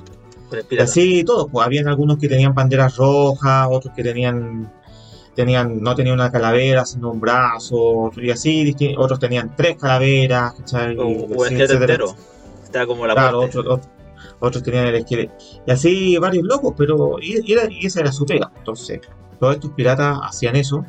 por 0.50 0.58
el 0.58 0.64
Y 0.64 0.68
pirata. 0.68 0.84
así 0.90 1.24
todos, 1.24 1.46
pues 1.50 1.64
habían 1.66 1.88
algunos 1.88 2.18
que 2.18 2.28
tenían 2.28 2.54
banderas 2.54 2.96
rojas, 2.96 3.68
otros 3.70 3.94
que 3.94 4.02
tenían, 4.02 4.70
tenían 5.34 5.80
no 5.80 5.94
tenían 5.94 6.16
una 6.16 6.30
calavera, 6.30 6.84
sino 6.84 7.10
un 7.10 7.20
brazo, 7.20 8.10
y 8.16 8.30
así, 8.30 8.74
otros 8.98 9.18
tenían 9.18 9.56
tres 9.56 9.76
calaveras, 9.78 10.52
¿cachai? 10.54 10.96
o, 10.98 11.46
el 11.46 11.58
entero. 11.58 12.14
Como 12.86 13.06
la 13.06 13.14
Claro, 13.14 13.38
muerte. 13.38 13.58
otros, 13.58 13.72
otros, 13.78 13.88
otros 14.40 14.62
tenían 14.62 14.86
el 14.88 14.94
esqueleto. 14.96 15.34
Y 15.66 15.70
así 15.70 16.18
varios 16.18 16.44
locos, 16.44 16.74
pero 16.76 17.16
y, 17.20 17.40
y 17.50 17.52
era- 17.54 17.70
y 17.70 17.86
esa 17.86 18.00
era 18.00 18.12
su 18.12 18.24
pega. 18.26 18.50
Entonces, 18.58 19.00
todos 19.40 19.54
estos 19.54 19.70
piratas 19.72 20.18
hacían 20.22 20.56
eso. 20.56 20.84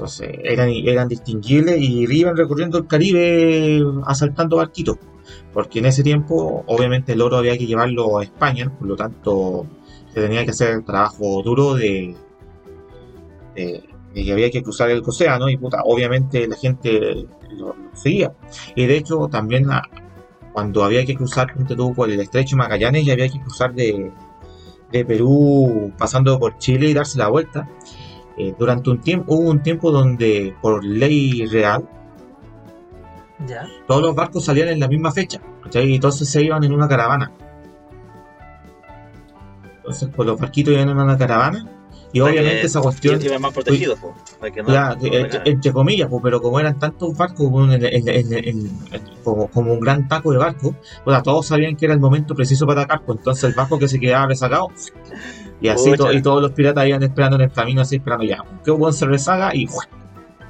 Entonces, 0.00 0.30
eran, 0.44 0.70
eran 0.70 1.08
distinguibles 1.08 1.76
y 1.78 2.10
iban 2.10 2.34
recorriendo 2.34 2.78
el 2.78 2.86
Caribe 2.86 3.82
asaltando 4.06 4.56
barquitos. 4.56 4.96
Porque 5.52 5.80
en 5.80 5.84
ese 5.86 6.02
tiempo, 6.02 6.64
obviamente, 6.66 7.12
el 7.12 7.20
oro 7.20 7.36
había 7.36 7.58
que 7.58 7.66
llevarlo 7.66 8.18
a 8.18 8.22
España, 8.22 8.72
por 8.78 8.88
lo 8.88 8.96
tanto, 8.96 9.66
se 10.14 10.22
tenía 10.22 10.42
que 10.46 10.52
hacer 10.52 10.70
el 10.76 10.84
trabajo 10.84 11.42
duro 11.42 11.74
de, 11.74 12.16
de, 13.54 13.84
que 14.14 14.32
había 14.32 14.50
que 14.50 14.62
cruzar 14.62 14.90
el 14.90 15.02
océano 15.04 15.50
y 15.50 15.58
puta, 15.58 15.82
obviamente 15.84 16.48
la 16.48 16.56
gente 16.56 17.26
lo, 17.50 17.74
lo 17.76 17.76
seguía. 17.92 18.32
Y 18.74 18.86
de 18.86 18.96
hecho, 18.96 19.28
también 19.30 19.70
a- 19.70 19.82
cuando 20.54 20.82
había 20.82 21.04
que 21.04 21.14
cruzar 21.14 21.52
por 21.94 22.10
el 22.10 22.20
estrecho 22.20 22.56
Magallanes 22.56 23.04
y 23.04 23.10
había 23.10 23.28
que 23.28 23.40
cruzar 23.40 23.74
de, 23.74 24.10
de 24.90 25.04
Perú 25.04 25.92
pasando 25.98 26.38
por 26.40 26.56
Chile 26.58 26.88
y 26.88 26.94
darse 26.94 27.18
la 27.18 27.28
vuelta. 27.28 27.68
Eh, 28.42 28.54
durante 28.58 28.90
un 28.90 29.00
tiempo, 29.00 29.34
hubo 29.34 29.50
un 29.50 29.62
tiempo 29.62 29.90
donde 29.90 30.54
por 30.62 30.84
ley 30.84 31.46
real 31.46 31.86
Ya. 33.46 33.66
todos 33.86 34.02
los 34.02 34.14
barcos 34.14 34.44
salían 34.44 34.68
en 34.68 34.80
la 34.80 34.88
misma 34.88 35.12
fecha, 35.12 35.40
¿cachai? 35.62 35.90
Y 35.90 35.94
entonces 35.96 36.28
se 36.28 36.42
iban 36.42 36.62
en 36.64 36.72
una 36.72 36.88
caravana. 36.88 37.30
Entonces, 39.76 40.08
pues 40.14 40.26
los 40.26 40.38
barquitos 40.40 40.72
iban 40.74 40.88
en 40.88 40.98
una 40.98 41.18
caravana 41.18 41.66
y 42.12 42.18
Para 42.20 42.32
obviamente 42.32 42.60
que 42.62 42.66
esa 42.66 42.80
cuestión, 42.80 43.22
Iban 43.22 43.40
más 43.40 43.52
protegidos, 43.52 43.98
no- 44.00 44.10
no 44.96 45.06
eh, 45.06 45.40
entre 45.44 45.72
comillas, 45.72 46.08
pues, 46.08 46.20
pero 46.24 46.40
como 46.42 46.58
eran 46.58 46.76
tantos 46.78 47.16
barcos 47.16 47.36
como, 47.48 47.64
el- 47.72 48.70
como, 49.22 49.46
como 49.48 49.72
un 49.72 49.80
gran 49.80 50.08
taco 50.08 50.32
de 50.32 50.38
barcos, 50.38 50.74
pues, 51.04 51.16
a 51.16 51.22
todos 51.22 51.46
sabían 51.46 51.76
que 51.76 51.84
era 51.84 51.94
el 51.94 52.00
momento 52.00 52.34
preciso 52.34 52.66
para 52.66 52.82
atacar, 52.82 53.04
pues 53.06 53.18
entonces 53.18 53.44
el 53.44 53.54
barco 53.54 53.78
que 53.78 53.86
se 53.88 54.00
quedaba 54.00 54.26
rezagado, 54.26 54.68
y 55.60 55.68
así 55.68 55.92
to- 55.92 56.12
y 56.12 56.22
todos 56.22 56.40
los 56.42 56.52
piratas 56.52 56.86
iban 56.86 57.02
esperando 57.02 57.36
en 57.36 57.42
el 57.42 57.52
camino, 57.52 57.82
así 57.82 57.96
esperando 57.96 58.24
ya, 58.24 58.42
qué 58.64 58.70
buen 58.70 58.92
se 58.92 59.06
rezaga 59.06 59.54
y 59.54 59.66
¡guau! 59.66 59.86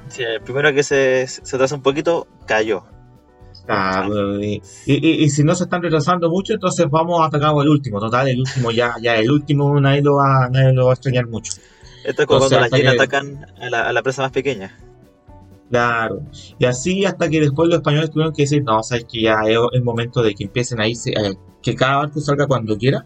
Sí, 0.07 0.23
el 0.23 0.41
primero 0.41 0.73
que 0.73 0.83
se, 0.83 1.25
se 1.27 1.55
atrasa 1.55 1.75
un 1.75 1.81
poquito, 1.81 2.27
cayó. 2.45 2.83
Claro, 3.65 4.39
y, 4.41 4.61
y- 4.85 5.23
y 5.23 5.29
si 5.29 5.43
no 5.43 5.53
se 5.55 5.65
están 5.65 5.81
retrasando 5.83 6.29
mucho, 6.29 6.53
entonces 6.53 6.87
vamos 6.89 7.21
a 7.21 7.25
atacar 7.25 7.49
al 7.49 7.69
último. 7.69 7.99
Total, 7.99 8.27
el 8.27 8.39
último 8.39 8.71
ya, 8.71 8.95
ya 9.01 9.15
el 9.17 9.29
último 9.31 9.79
nadie 9.79 10.01
lo 10.01 10.15
va, 10.15 10.49
nadie 10.49 10.73
lo 10.73 10.85
va 10.85 10.91
a 10.91 10.93
extrañar 10.95 11.27
mucho. 11.27 11.53
Esto 12.03 12.23
es 12.23 12.27
como 12.27 12.39
cuando 12.39 12.59
las 12.59 12.71
llenas 12.71 12.93
que- 12.95 12.99
atacan 12.99 13.45
a 13.61 13.69
la, 13.69 13.81
a 13.87 13.93
la 13.93 14.01
presa 14.01 14.23
más 14.23 14.31
pequeña. 14.31 14.75
Claro. 15.69 16.21
Y 16.59 16.65
así 16.65 17.05
hasta 17.05 17.29
que 17.29 17.39
después 17.39 17.69
los 17.69 17.77
españoles 17.77 18.09
tuvieron 18.11 18.33
que 18.33 18.41
decir, 18.43 18.63
no, 18.63 18.81
sabes 18.83 19.05
que 19.05 19.21
ya 19.21 19.35
es 19.45 19.57
el 19.71 19.83
momento 19.83 20.21
de 20.21 20.33
que 20.35 20.43
empiecen 20.45 20.81
a 20.81 20.87
irse, 20.87 21.11
eh, 21.11 21.35
que 21.61 21.75
cada 21.75 21.97
barco 21.97 22.19
salga 22.19 22.47
cuando 22.47 22.77
quiera. 22.77 23.05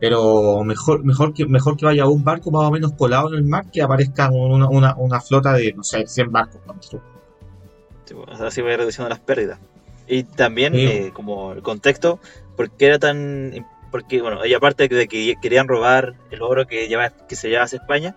Pero 0.00 0.64
mejor, 0.64 1.04
mejor 1.04 1.34
que, 1.34 1.44
mejor 1.46 1.76
que 1.76 1.84
vaya 1.84 2.06
un 2.06 2.24
barco 2.24 2.50
más 2.50 2.62
o 2.66 2.70
menos 2.70 2.92
colado 2.92 3.28
en 3.28 3.34
el 3.34 3.44
mar 3.44 3.66
que 3.70 3.82
aparezca 3.82 4.30
una, 4.30 4.66
una, 4.68 4.94
una 4.96 5.20
flota 5.20 5.52
de, 5.52 5.72
no 5.74 5.84
sé, 5.84 6.06
100 6.06 6.32
barcos. 6.32 6.60
Sí, 8.06 8.14
pues, 8.14 8.40
Así 8.40 8.62
va 8.62 8.76
reduciendo 8.76 9.08
las 9.10 9.20
pérdidas. 9.20 9.58
Y 10.08 10.24
también, 10.24 10.72
Sí. 10.74 10.86
eh, 10.86 11.10
como 11.12 11.52
el 11.52 11.62
contexto, 11.62 12.18
¿por 12.56 12.70
qué 12.70 12.86
era 12.86 12.98
tan...? 12.98 13.66
Porque, 13.90 14.22
bueno, 14.22 14.44
y 14.46 14.54
aparte 14.54 14.88
de 14.88 15.08
que 15.08 15.34
querían 15.42 15.66
robar 15.68 16.14
el 16.30 16.42
oro 16.42 16.66
que, 16.66 16.86
lleva, 16.88 17.10
que 17.10 17.34
se 17.36 17.48
lleva 17.48 17.64
hacia 17.64 17.78
España, 17.78 18.16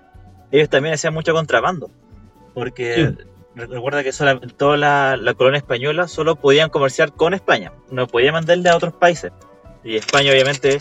ellos 0.51 0.69
también 0.69 0.93
hacían 0.93 1.13
mucho 1.15 1.33
contrabando. 1.33 1.89
Porque 2.53 3.13
re- 3.55 3.65
recuerda 3.67 4.03
que 4.03 4.11
sola- 4.11 4.39
toda 4.55 4.77
la, 4.77 5.17
la 5.17 5.33
colonia 5.33 5.57
española 5.57 6.07
solo 6.07 6.35
podían 6.35 6.69
comerciar 6.69 7.11
con 7.13 7.33
España, 7.33 7.73
no 7.89 8.05
podían 8.07 8.33
mandarle 8.33 8.69
a 8.69 8.75
otros 8.77 8.93
países. 8.93 9.31
Y 9.83 9.95
España 9.95 10.31
obviamente 10.31 10.79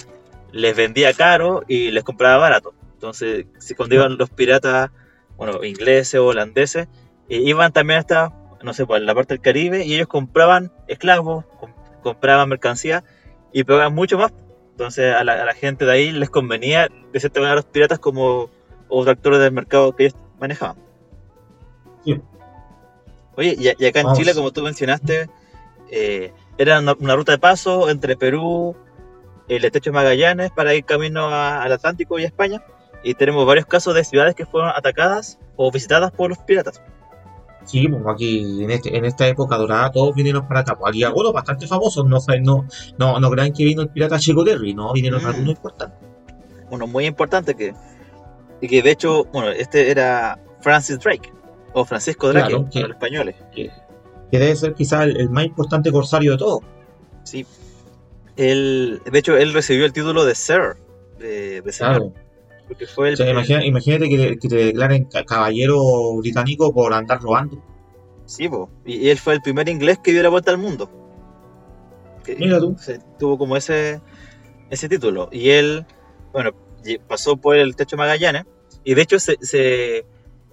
les 0.53 0.77
vendía 0.77 1.13
caro 1.15 1.63
y 1.67 1.91
les 1.91 2.05
compraba 2.05 2.37
barato. 2.37 2.75
Entonces, 2.95 3.47
si 3.59 3.75
cuando 3.75 3.95
iban 3.97 4.17
los 4.17 4.31
piratas, 4.31 4.91
bueno, 5.37 5.65
ingleses 5.65 6.21
o 6.21 6.27
holandeses, 6.27 6.89
eh, 7.29 7.39
iban 7.39 7.73
también 7.73 7.99
hasta, 7.99 8.33
no 8.63 8.73
sé, 8.75 8.87
por 8.87 9.01
la 9.01 9.15
parte 9.15 9.35
del 9.35 9.41
Caribe 9.41 9.85
y 9.85 9.95
ellos 9.95 10.07
compraban 10.07 10.73
esclavos, 10.87 11.45
com- 11.59 11.73
compraban 12.03 12.49
mercancía 12.49 13.03
y 13.53 13.65
pagaban 13.65 13.95
mucho 13.95 14.19
más. 14.19 14.33
Entonces 14.71 15.15
a 15.15 15.25
la, 15.25 15.43
a 15.43 15.45
la 15.45 15.55
gente 15.55 15.85
de 15.85 15.93
ahí 15.93 16.13
les 16.13 16.31
convenía 16.31 16.89
de 17.13 17.21
cierta 17.21 17.41
manera 17.41 17.53
a 17.53 17.57
los 17.57 17.65
piratas 17.65 17.99
como 17.99 18.51
otros 18.89 19.17
actores 19.17 19.41
del 19.41 19.53
mercado 19.53 19.95
que 19.97 20.07
ellos 20.07 20.17
manejaban. 20.39 20.77
Sí. 22.05 22.21
Oye, 23.37 23.57
y, 23.59 23.87
acá 23.87 24.01
en. 24.01 24.13
Chile, 24.15 24.35
como 24.35 24.53
tú 24.53 24.63
mencionaste, 24.63 25.29
eh, 25.91 26.33
era 26.59 26.81
una, 26.81 26.95
una 26.99 27.17
ruta 27.17 27.33
de 27.33 27.39
paso 27.39 27.89
entre 27.91 28.17
Perú, 28.17 28.77
el 29.49 29.65
estrecho 29.65 29.91
de 29.91 29.95
Magallanes 29.95 30.51
para 30.51 30.75
ir 30.75 30.85
camino 30.85 31.29
a- 31.29 31.63
al 31.63 31.73
Atlántico 31.73 32.19
y 32.19 32.25
a 32.25 32.27
España. 32.27 32.63
Y 33.05 33.15
tenemos 33.15 33.45
varios 33.47 33.67
casos 33.67 33.95
de 33.95 34.05
ciudades 34.05 34.35
que 34.35 34.47
fueron 34.47 34.71
atacadas 34.71 35.39
o 35.57 35.71
visitadas 35.73 36.13
por 36.13 36.29
los 36.31 36.39
piratas. 36.39 36.81
Sí, 37.65 37.87
pues 37.89 38.03
aquí 38.13 38.63
en, 38.65 38.71
este, 38.71 38.97
en 38.97 39.05
esta 39.05 39.27
época 39.27 39.57
dorada 39.57 39.91
todos 39.93 40.15
vinieron 40.15 40.47
para 40.49 40.61
acá. 40.61 40.77
Pues 40.77 40.91
aquí 40.91 41.05
algunos 41.05 41.33
bastante 41.33 41.67
famosos, 41.67 42.05
no, 42.05 42.19
no, 42.43 42.67
no, 42.99 43.21
no 43.21 43.31
crean 43.31 43.53
que 43.53 43.65
vino 43.65 43.83
el 43.83 43.89
pirata 43.89 44.19
Chico 44.19 44.45
Terry, 44.45 44.75
no, 44.75 44.93
vinieron 44.93 45.23
Mm. 45.23 45.27
algunos 45.27 45.51
importantes. 45.51 45.99
uno 46.71 46.87
muy 46.87 47.05
importante 47.07 47.55
que, 47.55 47.75
y 48.63 48.67
que 48.67 48.83
de 48.83 48.91
hecho, 48.93 49.25
bueno, 49.27 49.51
este 49.51 49.91
era 49.91 50.39
Francis 50.61 50.99
Drake, 51.01 51.31
o 51.75 51.85
Francisco 51.85 52.29
Drake, 52.33 52.49
Claro, 52.49 52.63
para 52.63 52.71
que- 52.71 52.81
los 52.81 52.91
españoles. 52.93 53.37
Que, 53.55 53.71
que 54.31 54.39
debe 54.39 54.57
ser 54.57 54.73
quizás 54.75 55.03
el, 55.03 55.19
el 55.21 55.29
más 55.29 55.45
importante 55.45 55.93
corsario 55.93 56.33
de 56.33 56.39
todos. 56.39 56.61
Sí. 57.25 57.47
Él, 58.37 59.01
de 59.11 59.19
hecho, 59.19 59.37
él 59.37 59.53
recibió 59.53 59.85
el 59.85 59.93
título 59.93 60.25
de 60.25 60.35
Sir, 60.35 60.77
de, 61.19 61.61
de 61.63 61.73
Claro. 61.73 62.13
porque 62.67 62.87
fue 62.87 63.09
el, 63.09 63.15
O 63.15 63.17
sea, 63.19 63.31
imagina- 63.31 63.65
imagínate 63.65 64.09
que, 64.09 64.17
te- 64.17 64.39
que 64.39 64.49
te 64.49 64.57
declaren 64.57 65.05
ca- 65.05 65.25
caballero 65.25 66.17
británico 66.17 66.73
por 66.73 66.93
andar 66.95 67.21
robando. 67.21 67.63
sí, 68.25 68.49
po, 68.49 68.71
y, 68.87 69.09
él 69.11 69.19
fue 69.19 69.35
el 69.35 69.43
primer 69.43 69.69
inglés 69.69 69.99
que 70.03 70.13
dio 70.13 70.23
la 70.23 70.31
vuelta 70.31 70.51
al 70.51 70.59
mundo. 70.59 70.91
Que- 72.25 72.37
Mira 72.37 72.59
tú. 72.59 72.77
se- 72.79 73.01
tuvo 73.19 73.37
como 73.37 73.57
ese, 73.57 74.01
ese 74.71 74.89
título. 74.89 75.29
Y 75.33 75.51
él, 75.51 75.85
bueno, 76.33 76.53
pasó 77.09 77.37
por 77.37 77.57
el 77.57 77.77
techo 77.77 77.97
de 77.97 77.99
Magallanes, 77.99 78.45
y 78.85 78.95
de 78.95 79.03
hecho, 79.03 79.19
se, 79.19 79.37
se- 79.43 79.99
e- 79.99 80.05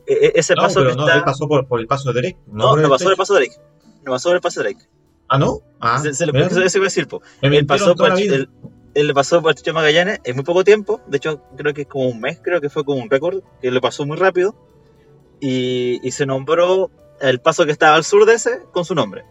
e- 0.07 0.31
ese 0.35 0.55
No, 0.55 0.63
paso 0.63 0.79
pero 0.81 0.95
no, 0.95 1.05
está... 1.05 1.17
él 1.19 1.23
pasó 1.23 1.47
por, 1.47 1.65
por 1.67 1.79
el 1.79 1.87
paso 1.87 2.11
de 2.11 2.21
Drake. 2.21 2.37
no, 2.47 2.75
no 2.75 2.89
pasó 2.89 3.05
por 3.05 3.11
el 3.13 3.17
paso 3.17 3.33
de 3.35 3.39
Drake. 3.45 3.55
No 4.03 4.11
pasó 4.11 4.29
por 4.29 4.35
el 4.35 4.41
paso 4.41 4.61
de 4.63 4.69
Drake. 4.73 4.85
Ah, 5.29 5.37
¿no? 5.37 5.59
Ah, 5.79 5.99
Se- 5.99 6.13
se 6.13 6.25
le- 6.25 6.39
eso, 6.39 6.61
eso 6.61 6.77
iba 6.79 6.85
a 6.85 6.87
decir, 6.89 7.07
po. 7.07 7.21
Él 7.41 7.65
pasó, 7.65 7.95
por, 7.95 8.19
él, 8.19 8.49
él 8.95 9.13
pasó 9.13 9.41
por 9.41 9.55
el 9.55 9.61
de 9.63 9.73
Magallanes 9.73 10.19
en 10.23 10.35
muy 10.35 10.43
poco 10.43 10.63
tiempo. 10.63 11.01
De 11.07 11.17
hecho, 11.17 11.41
creo 11.55 11.73
que 11.73 11.81
es 11.83 11.87
como 11.87 12.09
un 12.09 12.19
mes, 12.19 12.39
creo 12.43 12.59
que 12.61 12.69
fue 12.69 12.83
como 12.83 13.01
un 13.01 13.09
récord, 13.09 13.41
que 13.61 13.71
lo 13.71 13.79
pasó 13.81 14.05
muy 14.05 14.17
rápido. 14.17 14.55
Y, 15.39 15.99
y 16.05 16.11
se 16.11 16.25
nombró 16.25 16.91
el 17.21 17.39
paso 17.39 17.65
que 17.65 17.71
estaba 17.71 17.95
al 17.95 18.03
sur 18.03 18.25
de 18.25 18.33
ese 18.33 18.61
con 18.71 18.83
su 18.85 18.95
nombre. 18.95 19.23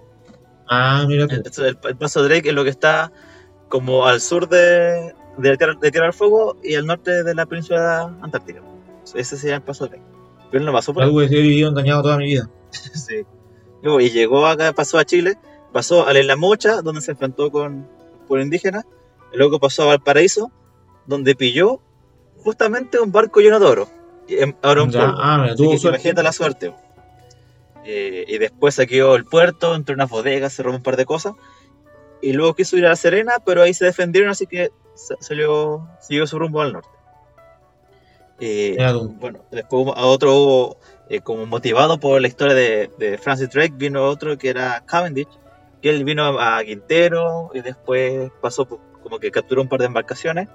Ah, 0.68 1.04
mira 1.08 1.26
tú. 1.26 1.34
Entonces, 1.34 1.64
el, 1.64 1.78
el 1.82 1.96
paso 1.96 2.22
Drake 2.22 2.48
es 2.48 2.54
lo 2.54 2.64
que 2.64 2.70
está 2.70 3.12
como 3.68 4.06
al 4.06 4.20
sur 4.20 4.48
de, 4.48 5.12
de, 5.38 5.56
Tierra, 5.56 5.74
de 5.80 5.90
Tierra 5.90 6.06
del 6.06 6.14
Fuego 6.14 6.56
y 6.62 6.74
al 6.76 6.86
norte 6.86 7.22
de 7.24 7.34
la 7.34 7.44
península 7.46 8.14
antártica. 8.22 8.62
Ese 9.14 9.36
sería 9.36 9.56
el 9.56 9.62
paso 9.62 9.86
Drake. 9.86 10.02
Pero 10.50 10.60
él 10.60 10.66
no 10.66 10.72
pasó 10.72 10.94
por. 10.94 11.02
Algo 11.02 11.18
que 11.18 11.24
he 11.26 11.42
vivido 11.42 11.70
engañado 11.70 12.02
toda 12.02 12.16
mi 12.18 12.26
vida. 12.26 12.48
Sí. 12.94 13.24
Y 13.82 14.10
llegó 14.10 14.46
acá, 14.46 14.72
pasó 14.72 14.98
a 14.98 15.04
Chile, 15.04 15.38
pasó 15.78 16.06
a 16.08 16.12
la 16.12 16.36
Mocha, 16.36 16.82
donde 16.82 17.00
se 17.00 17.12
enfrentó 17.12 17.52
con 17.52 17.86
pueblo 18.26 18.42
indígena, 18.44 18.84
luego 19.32 19.60
pasó 19.60 19.84
a 19.84 19.86
Valparaíso, 19.86 20.50
donde 21.06 21.36
pilló 21.36 21.80
justamente 22.42 22.98
un 22.98 23.12
barco 23.12 23.38
lleno 23.40 23.60
de 23.60 23.66
oro. 23.66 23.88
Y, 24.26 24.38
em, 24.42 24.54
Ya, 24.90 25.00
polvo. 25.06 25.18
ah, 25.22 25.54
imagínate 25.56 26.22
la 26.22 26.32
suerte. 26.32 26.74
Eh, 27.84 28.24
y 28.26 28.38
después 28.38 28.74
saqueó 28.74 29.14
el 29.14 29.24
puerto, 29.24 29.74
entró 29.76 29.92
en 29.94 30.00
unas 30.00 30.10
bodegas, 30.10 30.52
se 30.52 30.62
robó 30.64 30.76
un 30.76 30.82
par 30.82 30.96
de 30.96 31.06
cosas. 31.06 31.34
Y 32.20 32.32
luego 32.32 32.54
quiso 32.54 32.76
ir 32.76 32.84
a 32.86 32.90
La 32.90 32.96
Serena, 32.96 33.34
pero 33.46 33.62
ahí 33.62 33.72
se 33.72 33.84
defendieron, 33.84 34.30
así 34.30 34.46
que 34.48 34.70
sa- 34.94 35.14
salió, 35.20 35.86
siguió 36.00 36.26
su 36.26 36.38
rumbo 36.40 36.60
al 36.60 36.72
norte. 36.72 36.88
Eh, 38.40 38.76
bueno, 39.20 39.40
después 39.50 39.86
a 39.96 40.06
otro 40.06 40.34
hubo, 40.34 40.76
eh, 41.08 41.20
como 41.20 41.46
motivado 41.46 41.98
por 41.98 42.20
la 42.20 42.28
historia 42.28 42.54
de, 42.54 42.90
de 42.98 43.16
Francis 43.18 43.48
Drake, 43.50 43.72
vino 43.76 44.04
otro 44.04 44.36
que 44.38 44.48
era 44.50 44.82
Cavendish, 44.86 45.28
que 45.82 45.90
él 45.90 46.04
vino 46.04 46.38
a 46.40 46.62
Quintero 46.64 47.50
y 47.54 47.60
después 47.60 48.30
pasó 48.40 48.66
por- 48.66 48.80
como 49.02 49.18
que 49.18 49.30
capturó 49.30 49.62
un 49.62 49.68
par 49.68 49.80
de 49.80 49.86
embarcaciones. 49.86 50.48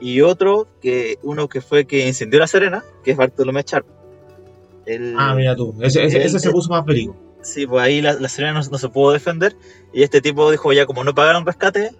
Y 0.00 0.20
otro, 0.22 0.68
que 0.82 1.18
uno 1.22 1.48
que 1.48 1.60
fue 1.60 1.86
que 1.86 2.06
incendió 2.06 2.38
la 2.40 2.46
Serena, 2.46 2.84
que 3.04 3.12
es 3.12 3.16
Bartolomé 3.16 3.62
Sharp. 3.64 3.86
Él- 4.86 5.14
Ah, 5.18 5.34
mira 5.34 5.56
tú. 5.56 5.74
Ese, 5.80 6.04
ese, 6.04 6.16
Él- 6.18 6.22
ese 6.24 6.38
se 6.40 6.50
puso 6.50 6.68
más 6.70 6.84
perigo. 6.84 7.16
Sí, 7.42 7.66
pues 7.66 7.82
ahí 7.82 8.00
la, 8.00 8.14
la 8.14 8.28
Serena 8.28 8.54
no, 8.60 8.60
no 8.70 8.78
se 8.78 8.88
pudo 8.88 9.12
defender 9.12 9.54
y 9.92 10.02
este 10.02 10.20
tipo 10.22 10.50
dijo 10.50 10.72
ya 10.72 10.86
como 10.86 11.04
no 11.04 11.14
pagaron 11.14 11.44
rescate, 11.44 11.90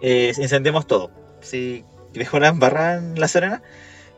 eh, 0.00 0.32
incendiamos 0.38 0.86
todo. 0.86 1.10
Sí, 1.40 1.84
dejó 2.14 2.38
la 2.40 2.48
embarrada 2.48 2.96
en 2.98 3.18
la 3.20 3.28
Serena 3.28 3.62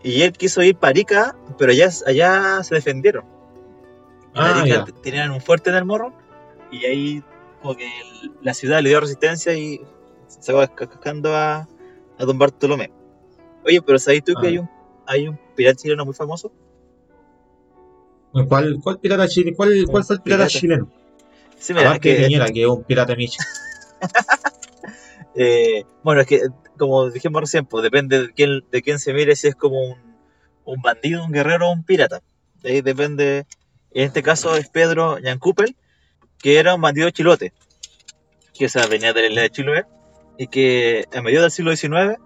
y 0.04 0.22
él 0.22 0.32
quiso 0.32 0.62
ir 0.62 0.76
para 0.76 0.90
Arica, 0.90 1.36
pero 1.58 1.72
allá, 1.72 1.88
allá 2.06 2.62
se 2.62 2.76
defendieron. 2.76 3.24
En 4.34 4.40
Ah, 4.42 4.60
Arica 4.62 4.84
tenían 5.02 5.32
un 5.32 5.40
fuerte 5.40 5.70
en 5.70 5.76
el 5.76 5.84
morro 5.84 6.12
y 6.70 6.84
ahí 6.84 7.24
como 7.60 7.76
que 7.76 7.84
el- 7.86 8.32
la 8.42 8.54
ciudad 8.54 8.80
le 8.82 8.88
dio 8.90 9.00
resistencia 9.00 9.54
y 9.54 9.80
se 10.26 10.52
acabó 10.52 10.74
cascando 10.74 11.34
a, 11.34 11.68
a 12.18 12.24
don 12.24 12.38
Bartolomé. 12.38 12.90
Oye, 13.64 13.82
pero 13.82 13.98
¿sabes 13.98 14.22
tú 14.24 14.32
que 14.40 14.46
Ah. 14.46 14.50
hay 14.50 14.58
un, 14.58 14.70
hay 15.06 15.28
un 15.28 15.38
pirata 15.56 15.76
chileno 15.76 16.04
muy 16.04 16.14
famoso? 16.14 16.52
¿Cuál, 18.48 18.78
cuál 18.82 18.98
pirata 18.98 19.26
chileno? 19.26 19.56
¿Cuál, 19.56 19.84
cuál 19.90 20.04
fue 20.04 20.16
el 20.16 20.22
pirata, 20.22 20.44
pirata. 20.46 20.58
chileno? 20.60 20.88
Sí, 21.58 21.74
mira, 21.74 21.94
es 21.94 22.00
que 22.00 22.14
Piñera, 22.14 22.46
que 22.52 22.62
es 22.62 22.68
un 22.68 22.84
pirata 22.84 23.14
Micha. 23.16 23.42
Eh, 25.40 25.84
bueno, 26.02 26.20
es 26.22 26.26
que, 26.26 26.40
como 26.76 27.10
dijimos 27.10 27.40
recién, 27.42 27.64
pues 27.64 27.84
depende 27.84 28.22
de 28.26 28.32
quién, 28.32 28.64
de 28.72 28.82
quién 28.82 28.98
se 28.98 29.12
mire, 29.12 29.36
si 29.36 29.46
es 29.46 29.54
como 29.54 29.80
un, 29.80 29.96
un 30.64 30.82
bandido, 30.82 31.24
un 31.24 31.30
guerrero 31.30 31.68
o 31.68 31.72
un 31.72 31.84
pirata. 31.84 32.22
De 32.62 32.70
ahí 32.72 32.80
depende. 32.80 33.46
En 33.92 34.04
este 34.04 34.22
caso 34.24 34.56
es 34.56 34.68
Pedro 34.68 35.18
Yancupel, 35.20 35.76
que 36.38 36.58
era 36.58 36.74
un 36.74 36.80
bandido 36.80 37.10
chilote, 37.10 37.52
que 38.54 38.66
o 38.66 38.68
sea, 38.68 38.86
venía 38.86 39.12
de 39.12 39.22
la 39.22 39.28
isla 39.28 39.42
de 39.42 39.50
Chiloé, 39.50 39.84
y 40.36 40.46
que 40.48 41.04
a 41.14 41.20
mediados 41.22 41.44
del 41.56 41.76
siglo 41.76 41.76
XIX 41.76 42.18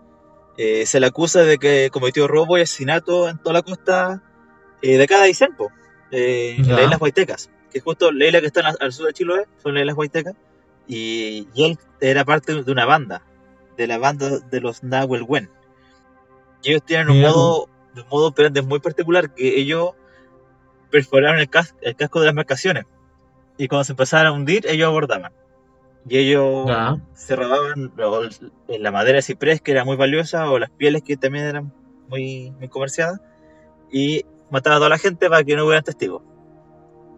eh, 0.59 0.85
se 0.87 1.01
le 1.01 1.07
acusa 1.07 1.43
de 1.43 1.59
que 1.59 1.89
cometió 1.91 2.29
robo 2.29 2.59
y 2.59 2.63
asesinato 2.63 3.29
en 3.29 3.39
toda 3.39 3.55
la 3.55 3.63
costa 3.63 4.23
eh, 4.83 4.99
de 4.99 5.07
cada 5.07 5.29
Isenpo, 5.29 5.71
eh, 6.11 6.57
en 6.59 6.69
las 6.69 6.83
Islas 6.85 6.99
Guaitecas, 6.99 7.51
que 7.71 7.81
justo 7.81 8.13
la 8.13 8.27
isla 8.27 8.41
que 8.41 8.47
está 8.49 8.61
al, 8.69 8.77
al 8.81 8.93
sur 8.93 9.07
de 9.07 9.13
Chiloé 9.15 9.47
son 9.63 9.75
las 9.75 9.83
Islas 9.83 9.97
Guaitecas, 9.97 10.35
y, 10.87 11.49
y 11.55 11.65
él 11.65 11.79
era 12.01 12.25
parte 12.25 12.63
de 12.63 12.73
una 12.73 12.85
banda, 12.85 13.23
de 13.77 13.87
la 13.87 13.99
banda 13.99 14.41
de 14.41 14.61
los 14.61 14.83
Nahuelwen. 14.83 15.49
Y 16.63 16.71
ellos 16.71 16.83
tienen 16.85 17.09
un 17.11 17.21
modo, 17.23 17.69
un 17.97 18.05
modo 18.11 18.35
muy 18.65 18.81
particular, 18.81 19.35
que 19.35 19.59
ellos 19.59 19.93
perforaron 20.91 21.39
el, 21.41 21.49
cas- 21.49 21.75
el 21.81 21.97
casco 21.97 22.21
de 22.21 22.27
las 22.27 22.33
embarcaciones, 22.33 22.85
y 23.59 23.69
cuando 23.69 23.85
se 23.85 23.93
empezaban 23.93 24.27
a 24.27 24.33
hundir, 24.33 24.67
ellos 24.69 24.87
abordaban. 24.89 25.33
Y 26.09 26.19
ellos 26.19 26.65
Ya. 26.67 26.97
se 27.15 27.37
robaban 27.37 27.93
la 28.69 28.91
madera 28.91 29.17
de 29.17 29.23
ciprés 29.23 29.61
que 29.61 29.71
era 29.73 29.85
muy 29.85 29.97
valiosa 29.97 30.51
o 30.51 30.59
las 30.59 30.71
pieles 30.71 31.03
que 31.03 31.17
también 31.17 31.45
eran 31.45 31.73
muy, 32.09 32.51
muy 32.53 32.69
comerciadas 32.69 33.21
y 33.91 34.25
mataban 34.51 34.77
a 34.77 34.81
toda 34.81 34.89
la 34.91 34.99
gente 34.99 35.29
para 35.29 35.45
que 35.45 35.55
no 35.55 35.65
hubieran 35.65 35.85
testigos. 35.85 36.23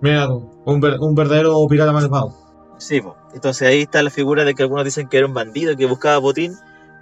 Mira. 0.00 0.28
Un, 0.28 0.80
ver- 0.80 0.98
un 1.00 1.14
verdadero 1.14 1.66
pirata 1.68 1.92
malvado. 1.92 2.34
Sí, 2.76 3.00
po. 3.00 3.16
entonces 3.32 3.66
ahí 3.68 3.82
está 3.82 4.02
la 4.02 4.10
figura 4.10 4.44
de 4.44 4.54
que 4.54 4.64
algunos 4.64 4.84
dicen 4.84 5.08
que 5.08 5.16
era 5.18 5.26
un 5.26 5.32
bandido 5.34 5.76
que 5.76 5.86
buscaba 5.86 6.18
botín 6.18 6.54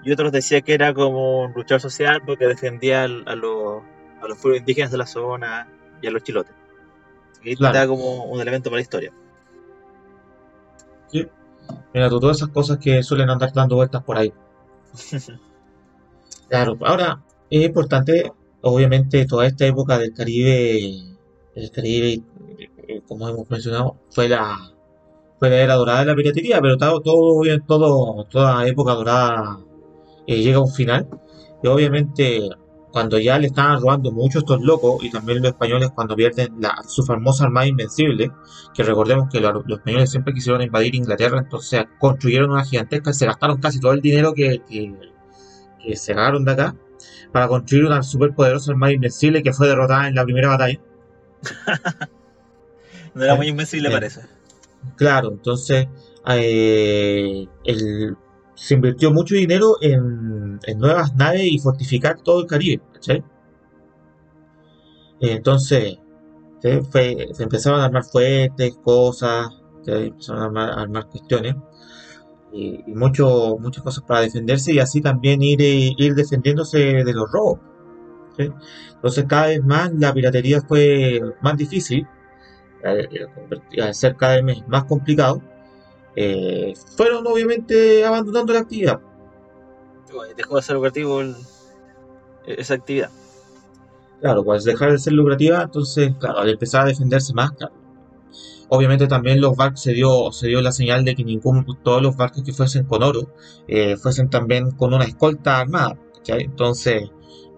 y 0.04 0.12
otros 0.12 0.30
decían 0.30 0.62
que 0.62 0.74
era 0.74 0.92
como 0.94 1.44
un 1.46 1.52
luchador 1.54 1.80
social 1.80 2.20
porque 2.26 2.46
defendía 2.46 3.04
a, 3.04 3.08
los, 3.08 3.82
a 4.22 4.28
los 4.28 4.38
pueblos 4.38 4.60
indígenas 4.60 4.90
de 4.92 4.98
la 4.98 5.06
zona 5.06 5.66
y 6.02 6.06
a 6.06 6.10
los 6.10 6.22
chilotes. 6.22 6.54
Ahí 7.44 7.56
Claro. 7.56 7.74
está 7.74 7.86
como 7.88 8.24
un 8.24 8.40
elemento 8.40 8.70
para 8.70 8.78
la 8.78 8.82
historia. 8.82 9.12
Sí. 11.08 11.26
Mira, 11.94 12.08
tú, 12.10 12.20
todas 12.20 12.38
esas 12.38 12.48
cosas 12.50 12.78
que 12.78 13.02
suelen 13.02 13.30
andar 13.30 13.52
dando 13.52 13.76
vueltas 13.76 14.02
por 14.04 14.16
ahí. 14.18 14.32
Claro, 16.48 16.76
ahora 16.82 17.22
es 17.50 17.64
importante, 17.64 18.30
obviamente, 18.62 19.24
toda 19.26 19.46
esta 19.46 19.66
época 19.66 19.98
del 19.98 20.12
Caribe, 20.12 21.16
el 21.54 21.70
Caribe, 21.70 22.22
eh, 22.88 23.00
como 23.08 23.28
hemos 23.28 23.48
mencionado, 23.50 23.96
fue 24.10 24.28
la, 24.28 24.58
fue 25.38 25.50
la 25.50 25.56
era 25.60 25.74
dorada 25.74 26.00
de 26.00 26.06
la 26.06 26.14
piratería, 26.16 26.60
pero 26.60 26.76
todo, 26.78 27.00
todo, 27.00 27.42
todo- 27.66 28.24
toda 28.26 28.66
época 28.68 28.92
dorada 28.94 29.60
eh, 30.26 30.42
llega 30.42 30.58
a 30.58 30.62
un 30.62 30.72
final. 30.72 31.08
Y 31.62 31.68
obviamente, 31.68 32.48
cuando 32.92 33.18
ya 33.18 33.38
le 33.38 33.46
estaban 33.48 33.80
robando 33.80 34.12
mucho 34.12 34.40
estos 34.40 34.60
locos, 34.62 35.02
y 35.02 35.10
también 35.10 35.38
los 35.42 35.48
españoles 35.52 35.90
cuando 35.94 36.14
pierden 36.14 36.54
la, 36.60 36.82
su 36.86 37.02
famosa 37.04 37.44
Armada 37.44 37.66
Invencible, 37.66 38.30
que 38.74 38.82
recordemos 38.82 39.28
que 39.30 39.40
lo- 39.40 39.62
los 39.66 39.78
españoles 39.78 40.10
siempre 40.10 40.34
quisieron 40.34 40.62
invadir 40.62 40.94
Inglaterra, 40.94 41.38
entonces 41.38 41.84
construyeron 41.98 42.50
una 42.50 42.64
gigantesca 42.64 43.10
y 43.10 43.14
se 43.14 43.26
gastaron 43.26 43.58
casi 43.60 43.80
todo 43.80 43.92
el 43.92 44.00
dinero 44.02 44.34
que, 44.34 44.62
que, 44.68 44.94
que 45.82 45.96
se 45.96 46.14
ganaron 46.14 46.44
de 46.44 46.52
acá 46.52 46.76
para 47.32 47.48
construir 47.48 47.86
una 47.86 48.02
superpoderosa 48.02 48.72
Armada 48.72 48.92
Invencible 48.92 49.42
que 49.42 49.52
fue 49.52 49.68
derrotada 49.68 50.08
en 50.08 50.14
la 50.14 50.24
primera 50.24 50.48
batalla. 50.48 50.78
No 53.14 53.24
era 53.24 53.34
Eh, 53.34 53.36
muy 53.36 53.48
invencible, 53.48 53.88
eh. 53.88 53.92
parece. 53.92 54.22
Claro, 54.96 55.30
entonces 55.32 55.88
eh, 56.26 57.46
el- 57.64 58.16
se 58.54 58.74
invirtió 58.74 59.10
mucho 59.12 59.34
dinero 59.34 59.76
en, 59.80 60.60
nuevas 60.76 61.14
naves 61.16 61.44
y 61.44 61.58
fortificar 61.58 62.20
todo 62.20 62.40
el 62.40 62.46
Caribe. 62.46 62.82
Entonces, 65.20 65.98
se 66.60 67.42
empezaron 67.42 67.80
a 67.80 67.84
armar 67.86 68.04
fuertes, 68.04 68.76
cosas, 68.82 69.48
¿sí? 69.84 69.92
empezaron 69.92 70.56
a 70.58 70.74
armar, 70.82 71.08
cuestiones 71.08 71.56
y, 72.52 72.82
mucho, 72.88 73.56
muchas 73.58 73.82
cosas 73.82 74.04
para 74.04 74.20
defenderse 74.20 74.72
y 74.72 74.78
así 74.78 75.00
también 75.00 75.42
ir, 75.42 75.62
eh, 75.62 75.94
ir 75.96 76.14
defendiéndose 76.14 76.78
de 76.78 77.12
los 77.12 77.30
robos. 77.30 77.60
Entonces, 78.38 79.24
cada 79.28 79.48
vez 79.48 79.64
más 79.64 79.92
la 79.94 80.12
piratería 80.12 80.60
fue 80.62 81.20
más 81.40 81.56
difícil 81.56 82.06
al, 82.84 83.08
al 83.80 83.94
ser 83.94 84.16
cada 84.16 84.40
vez 84.40 84.66
más 84.68 84.84
complicado, 84.84 85.42
eh, 86.16 86.74
fueron 86.96 87.26
obviamente 87.26 88.04
abandonando 88.04 88.52
la 88.52 88.60
actividad. 88.60 89.00
Dejó 90.36 90.56
de 90.56 90.62
ser 90.62 90.76
lucrativo 90.76 91.20
el- 91.20 91.36
esa 92.46 92.74
actividad. 92.74 93.10
Claro, 94.20 94.44
pues 94.44 94.64
dejar 94.64 94.92
de 94.92 94.98
ser 94.98 95.14
lucrativa, 95.14 95.62
entonces, 95.62 96.14
claro, 96.18 96.38
al 96.38 96.48
empezar 96.48 96.82
a 96.82 96.88
defenderse 96.88 97.34
más, 97.34 97.50
claro. 97.52 97.74
Obviamente 98.68 99.06
también 99.06 99.40
los 99.40 99.56
barcos 99.56 99.82
se 99.82 99.92
dio, 99.92 100.32
se 100.32 100.46
dio 100.48 100.62
la 100.62 100.72
señal 100.72 101.04
de 101.04 101.14
que 101.14 101.24
ningún, 101.24 101.66
todos 101.82 102.00
los 102.02 102.16
barcos 102.16 102.42
que 102.42 102.52
fuesen 102.52 102.84
con 102.84 103.02
oro, 103.02 103.32
eh, 103.68 103.96
fuesen 103.96 104.30
también 104.30 104.70
con 104.72 104.94
una 104.94 105.04
escolta 105.04 105.58
armada. 105.60 105.98
Entonces, 106.26 107.10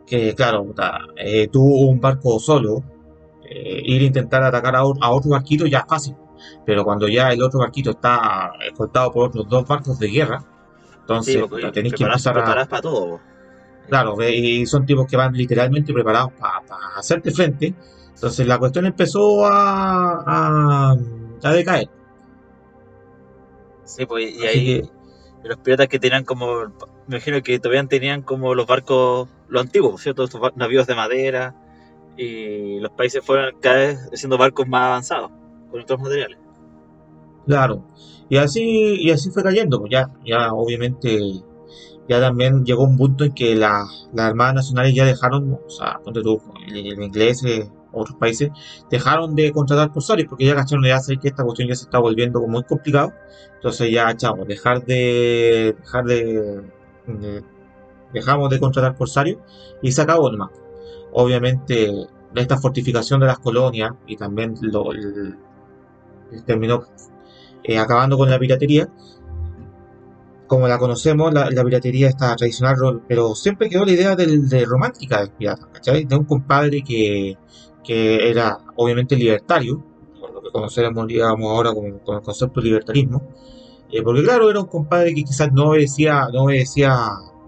que 0.07 0.35
claro, 0.35 0.75
eh, 1.17 1.49
tú 1.49 1.63
un 1.65 2.01
barco 2.01 2.41
solo, 2.41 2.83
eh, 3.49 3.83
ir 3.85 4.03
a 4.03 4.05
intentar 4.07 4.43
atacar 4.43 4.75
a, 4.77 4.81
a 4.81 5.11
otro 5.13 5.31
barquito 5.31 5.67
ya 5.67 5.81
es 5.81 5.85
fácil, 5.89 6.17
pero 6.67 6.85
cuando 6.85 7.09
ya 7.09 7.33
el 7.33 7.43
otro 7.43 7.61
barquito 7.61 7.91
está 7.91 8.53
escoltado 8.67 9.13
por 9.13 9.29
otros 9.29 9.49
dos 9.49 9.67
barcos 9.67 9.99
de 9.99 10.09
guerra, 10.09 10.45
entonces 11.01 11.35
Sí, 11.35 11.71
tenéis 11.73 11.95
que 11.95 12.05
empezar 12.05 12.39
a... 12.39 12.45
para 12.67 12.67
todo. 12.81 13.21
Claro, 13.89 14.17
y 14.27 14.65
son 14.67 14.87
tipos 14.87 15.07
que 15.07 15.17
van 15.17 15.35
literalmente 15.35 15.93
preparados 15.93 16.33
para 16.33 16.63
hacerte 16.97 17.31
frente. 17.31 17.75
Entonces 18.15 18.47
la 18.47 18.59
cuestión 18.59 18.87
empezó 18.87 19.45
a, 19.47 20.23
a, 20.27 20.97
a 21.43 21.53
decaer. 21.53 21.91
Sí, 23.85 24.07
pues, 24.07 24.33
y 24.35 24.39
Así 24.39 24.47
ahí 24.47 24.83
que- 24.83 24.89
los 25.49 25.59
piratas 25.59 25.89
que 25.89 25.99
tenían 25.99 26.25
como, 26.25 26.65
me 27.07 27.17
imagino 27.17 27.43
que 27.43 27.59
todavía 27.59 27.85
tenían 27.87 28.23
como 28.23 28.55
los 28.55 28.67
barcos, 28.67 29.29
los 29.49 29.61
antiguos, 29.63 30.01
¿cierto? 30.01 30.25
Estos 30.25 30.41
navíos 30.57 30.87
de 30.87 30.95
madera, 30.95 31.55
y 32.17 32.81
los 32.81 32.91
países 32.93 33.23
fueron 33.23 33.55
cada 33.61 33.77
vez 33.77 34.09
haciendo 34.13 34.39
barcos 34.39 34.67
más 34.67 34.87
avanzados, 34.87 35.31
con 35.87 36.03
materiales. 36.03 36.39
Claro. 37.47 37.85
Y 38.29 38.37
así, 38.39 38.63
y 39.01 39.11
así 39.11 39.31
fue 39.31 39.43
cayendo. 39.43 39.79
Pues 39.81 39.93
ya, 39.93 40.11
ya 40.25 40.53
obviamente, 40.53 41.19
ya 42.09 42.21
también 42.21 42.65
llegó 42.65 42.85
un 42.85 42.97
punto 42.97 43.25
en 43.25 43.33
que 43.35 43.55
la- 43.55 43.87
las 44.13 44.27
armadas 44.27 44.55
nacionales 44.55 44.95
ya 44.95 45.05
dejaron, 45.05 45.59
o 45.67 45.71
sea, 45.71 46.01
ponte 46.05 46.23
tú, 46.23 46.41
el, 46.69 46.77
el 46.87 47.03
inglés, 47.03 47.45
eh, 47.45 47.71
otros 47.93 48.17
países, 48.19 48.51
dejaron 48.91 49.35
de 49.37 49.53
contratar 49.53 49.93
corsarios 49.93 50.29
porque 50.29 50.47
ya 50.47 50.55
cacharon, 50.57 50.85
ya 50.85 50.99
sé 51.01 51.17
que 51.19 51.29
esta 51.29 51.45
cuestión 51.45 51.69
ya 51.69 51.75
se 51.77 51.85
está 51.85 51.99
volviendo 51.99 52.41
muy 52.47 52.65
complicado. 52.65 53.13
Entonces 53.57 53.91
ya, 53.93 54.15
chavo, 54.17 54.45
dejar 54.45 54.85
de, 54.85 55.75
dejar 55.81 56.05
de, 56.05 56.63
de- 57.07 57.45
dejamos 58.13 58.51
de 58.51 58.61
contratar 58.61 58.97
corsarios 58.97 59.39
y 59.83 59.93
se 59.93 60.03
acabó 60.03 60.31
nomás. 60.31 60.51
Obviamente, 61.13 61.93
esta 62.35 62.59
fortificación 62.59 63.21
de 63.21 63.27
las 63.27 63.39
colonias 63.39 63.93
y 64.07 64.17
también 64.17 64.55
lo, 64.63 64.93
el- 64.93 65.01
el 65.01 65.37
terminó 66.43 66.85
eh, 67.63 67.79
acabando 67.79 68.17
con 68.19 68.31
la 68.31 68.39
piratería. 68.39 68.89
Como 70.47 70.69
la 70.69 70.79
conocemos, 70.79 71.33
la, 71.33 71.65
piratería 71.65 72.09
está 72.09 72.37
tradicional, 72.37 72.77
ro- 72.77 73.01
pero 73.09 73.35
siempre 73.35 73.69
quedó 73.71 73.85
la 73.87 73.93
idea 73.93 74.15
del, 74.15 74.47
de 74.49 74.65
romántica 74.67 75.21
del 75.21 75.31
pirata, 75.31 75.69
¿cachai? 75.73 76.05
De 76.05 76.17
un 76.17 76.25
compadre 76.25 76.83
que, 76.83 77.39
que 77.83 78.29
era 78.31 78.59
obviamente 78.77 79.17
libertario, 79.17 79.83
por 80.21 80.35
lo 80.35 80.43
que 80.43 80.51
conocemos 80.51 81.07
digamos, 81.07 81.51
ahora 81.51 81.73
con, 81.73 81.87
el 81.87 82.23
concepto 82.23 82.61
de 82.61 82.67
libertarismo, 82.67 83.23
eh, 83.91 84.03
porque 84.03 84.23
claro, 84.23 84.51
era 84.51 84.61
un 84.61 84.67
compadre 84.67 85.15
que 85.15 85.25
quizás 85.25 85.51
no 85.53 85.71
obedecía, 85.71 86.29
no 86.33 86.45
obedecía 86.45 86.93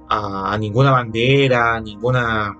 a, 0.08 0.52
a 0.52 0.58
ninguna 0.58 0.90
bandera, 0.90 1.78
ninguna 1.80 2.56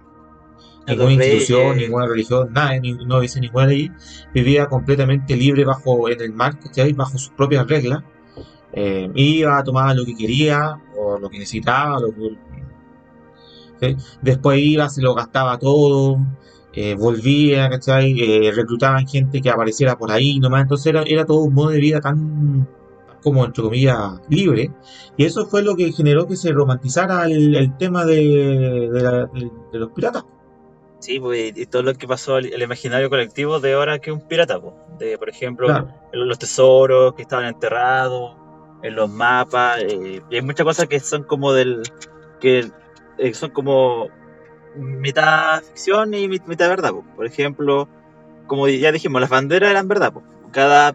ninguna 0.87 1.12
institución, 1.14 1.72
reyes. 1.72 1.83
ninguna 1.88 2.07
religión, 2.07 2.53
nada, 2.53 2.79
ni- 2.79 2.92
no 2.92 3.16
obedecía 3.16 3.40
ninguna 3.42 3.66
ley, 3.66 3.90
vivía 4.35 4.66
completamente 4.66 5.37
libre 5.37 5.64
bajo 5.64 6.09
en 6.09 6.20
el 6.20 6.33
mar, 6.33 6.59
¿cachai? 6.59 6.92
bajo 6.92 7.18
sus 7.18 7.31
propias 7.31 7.66
reglas, 7.66 8.03
eh, 8.72 9.11
iba, 9.14 9.62
tomaba 9.64 9.94
lo 9.94 10.05
que 10.05 10.14
quería 10.14 10.81
o 10.96 11.18
lo 11.18 11.29
que 11.31 11.38
necesitaba, 11.38 11.99
lo 12.01 12.14
que- 12.14 12.37
¿sí? 13.81 13.96
después 14.22 14.59
iba, 14.61 14.88
se 14.88 15.03
lo 15.03 15.14
gastaba 15.14 15.59
todo, 15.59 16.18
eh, 16.72 16.94
volvía, 16.94 17.68
¿cachai? 17.70 18.14
Eh, 18.20 18.53
reclutaban 18.55 19.07
gente 19.07 19.40
que 19.40 19.51
apareciera 19.51 19.96
por 19.96 20.11
ahí 20.12 20.38
nomás, 20.40 20.62
entonces 20.62 20.87
era, 20.87 21.03
era 21.07 21.25
todo 21.25 21.40
un 21.42 21.55
modo 21.55 21.70
de 21.70 21.79
vida 21.81 22.01
tan 22.01 22.68
como 23.22 23.44
entre 23.44 23.62
comillas 23.64 23.99
libre 24.29 24.70
y 25.16 25.25
eso 25.25 25.46
fue 25.46 25.62
lo 25.62 25.75
que 25.75 25.90
generó 25.90 26.29
que 26.29 26.37
se 26.37 26.53
romantizara 26.53 27.25
el, 27.25 27.57
el 27.57 27.77
tema 27.77 28.05
de, 28.05 28.88
de 28.92 29.03
la- 29.03 29.27
de- 29.27 29.51
de 29.72 29.79
los 29.81 29.90
piratas. 29.92 30.25
Sí, 30.98 31.20
pues, 31.20 31.52
y 31.56 31.66
todo 31.66 31.82
lo 31.82 31.94
que 31.94 32.09
pasó 32.09 32.38
el, 32.38 32.52
el 32.52 32.62
imaginario 32.62 33.11
colectivo 33.11 33.61
de 33.61 33.74
ahora 33.74 33.98
que 33.98 34.11
un 34.12 34.20
pirata, 34.20 34.61
pues. 34.61 34.74
De, 34.98 35.18
por 35.18 35.28
ejemplo, 35.28 35.66
Claro. 35.66 35.88
los 36.12 36.38
tesoros 36.38 37.14
que 37.14 37.22
estaban 37.22 37.44
enterrados, 37.46 38.35
en 38.82 38.94
los 38.94 39.09
mapas, 39.11 39.80
eh, 39.80 40.22
y 40.30 40.35
hay 40.35 40.42
muchas 40.42 40.64
cosas 40.64 40.87
que 40.87 40.98
son 41.00 41.22
como 41.24 41.52
del. 41.52 41.82
que 42.40 42.70
eh, 43.18 43.35
son 43.35 43.50
como 43.50 44.09
mitad 44.74 45.62
ficción 45.62 46.12
y 46.14 46.28
mit- 46.28 46.44
mitad 46.46 46.68
verdad, 46.68 46.90
po. 46.90 47.02
por 47.16 47.26
ejemplo, 47.26 47.88
como 48.46 48.68
ya 48.68 48.92
dijimos, 48.92 49.20
las 49.20 49.30
banderas 49.30 49.70
eran 49.70 49.88
verdad, 49.88 50.12
po. 50.12 50.22
cada, 50.52 50.94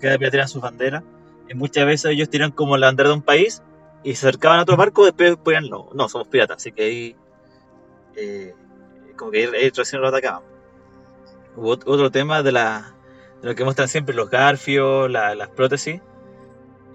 cada 0.00 0.18
pirata 0.18 0.30
tenía 0.30 0.46
sus 0.48 0.62
banderas, 0.62 1.02
y 1.48 1.54
muchas 1.54 1.84
veces 1.86 2.10
ellos 2.12 2.30
tiran 2.30 2.50
como 2.50 2.76
la 2.78 2.86
bandera 2.86 3.10
de 3.10 3.14
un 3.16 3.22
país 3.22 3.62
y 4.02 4.14
se 4.14 4.26
acercaban 4.28 4.58
a 4.58 4.62
otro 4.62 4.76
barco, 4.76 5.04
después 5.04 5.36
ponían, 5.36 5.68
no, 5.68 5.88
no, 5.94 6.08
somos 6.08 6.28
piratas, 6.28 6.56
así 6.56 6.72
que 6.72 6.82
ahí, 6.82 7.16
eh, 8.16 8.54
como 9.16 9.30
que 9.30 9.46
ahí 9.46 9.70
recién 9.70 10.02
lo 10.02 10.08
atacaban. 10.08 10.42
Hubo 11.56 11.76
ot- 11.76 11.84
otro 11.86 12.10
tema 12.10 12.42
de, 12.42 12.52
la, 12.52 12.94
de 13.42 13.48
lo 13.48 13.54
que 13.54 13.64
muestran 13.64 13.88
siempre 13.88 14.14
los 14.14 14.30
garfios, 14.30 15.10
la- 15.10 15.34
las 15.34 15.48
prótesis, 15.50 16.00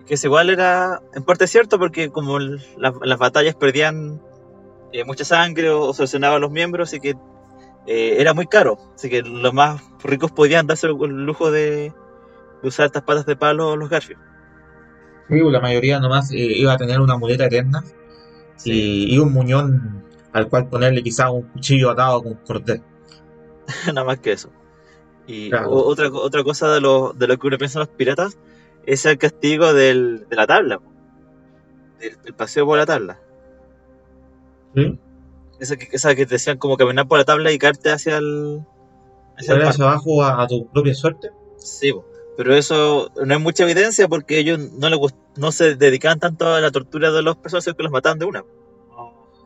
que 0.06 0.14
es 0.16 0.24
igual 0.24 0.50
era 0.50 1.02
en 1.14 1.24
parte 1.24 1.48
cierto 1.48 1.78
porque 1.80 2.10
como 2.10 2.38
el- 2.38 2.62
las, 2.78 2.94
las 3.04 3.20
batallas 3.20 3.56
perdían 3.56 4.22
eh, 4.92 5.04
mucha 5.06 5.24
sangre 5.24 5.70
o, 5.70 5.82
o 5.82 5.94
se 5.94 6.04
lesionaban 6.04 6.42
los 6.42 6.52
miembros, 6.52 6.90
así 6.90 7.00
que 7.00 7.16
eh, 7.88 8.16
era 8.20 8.34
muy 8.34 8.48
caro, 8.48 8.78
así 8.96 9.10
que 9.10 9.22
los 9.22 9.54
más 9.54 9.82
ricos 10.04 10.32
podían 10.32 10.68
darse 10.68 10.88
el, 10.88 10.96
el 11.02 11.26
lujo 11.26 11.52
de, 11.52 11.94
de 12.62 12.68
usar 12.68 12.88
estas 12.88 13.04
patas 13.04 13.26
de 13.26 13.36
palo 13.36 13.76
los 13.76 13.90
garfios. 13.90 14.20
Sí, 15.30 15.36
la 15.40 15.60
mayoría 15.62 16.00
nomás 16.00 16.32
eh, 16.32 16.38
iba 16.38 16.74
a 16.74 16.78
tener 16.78 17.00
una 17.00 17.18
muleta 17.18 17.46
eterna 17.46 17.84
y, 18.66 19.14
y 19.16 19.20
un 19.20 19.32
muñón 19.32 20.04
al 20.34 20.50
cual 20.50 20.68
ponerle 20.70 21.02
quizás 21.04 21.30
un 21.32 21.44
cuchillo 21.44 21.90
atado 21.92 22.24
con 22.24 22.34
cordel. 22.36 22.82
nada 23.88 24.04
más 24.04 24.20
que 24.20 24.32
eso. 24.34 24.50
Y 25.28 25.50
Claro. 25.50 25.72
otra, 25.72 26.10
otra 26.12 26.44
cosa 26.44 26.72
de 26.74 26.82
lo, 26.82 27.14
de 27.14 27.28
lo 27.28 27.38
que 27.38 27.48
uno 27.48 27.58
piensa 27.58 27.80
en 27.80 27.86
los 27.88 27.96
piratas 27.96 28.38
es 28.86 29.06
el 29.06 29.18
castigo 29.18 29.74
del, 29.74 30.26
de 30.30 30.36
la 30.36 30.48
tabla, 30.48 30.80
del, 32.00 32.20
del 32.24 32.34
paseo 32.34 32.66
por 32.66 32.78
la 32.80 32.86
tabla. 32.86 33.20
¿Sí? 34.76 35.00
Esa 35.60 35.78
que, 35.78 35.88
esa 35.92 36.16
que 36.16 36.26
te 36.26 36.36
decían 36.36 36.58
como 36.58 36.78
caminar 36.78 37.08
por 37.08 37.18
la 37.18 37.26
tabla 37.26 37.52
y 37.52 37.58
caerte 37.60 37.92
hacia 37.92 38.18
el. 38.18 38.62
Hacia 39.38 39.54
el 39.54 39.60
¿Fuera 39.60 39.66
mar. 39.66 39.70
hacia 39.74 39.86
abajo 39.86 40.24
a, 40.24 40.42
a 40.44 40.48
tu 40.48 40.68
propia 40.70 40.94
suerte? 40.94 41.30
Sí, 41.58 41.94
pero 42.38 42.56
eso 42.56 43.12
no 43.26 43.34
hay 43.34 43.40
mucha 43.40 43.64
evidencia 43.64 44.08
porque 44.08 44.40
ellos 44.40 44.60
no, 44.74 44.90
les 44.90 44.98
gust- 44.98 45.18
no 45.36 45.52
se 45.52 45.76
dedicaban 45.76 46.20
tanto 46.20 46.48
a 46.54 46.62
la 46.62 46.72
tortura 46.72 47.12
de 47.12 47.22
los 47.22 47.36
personas, 47.38 47.66
sino 47.66 47.76
que 47.76 47.84
los 47.84 47.92
mataban 47.92 48.20
de 48.20 48.26
una. 48.26 48.44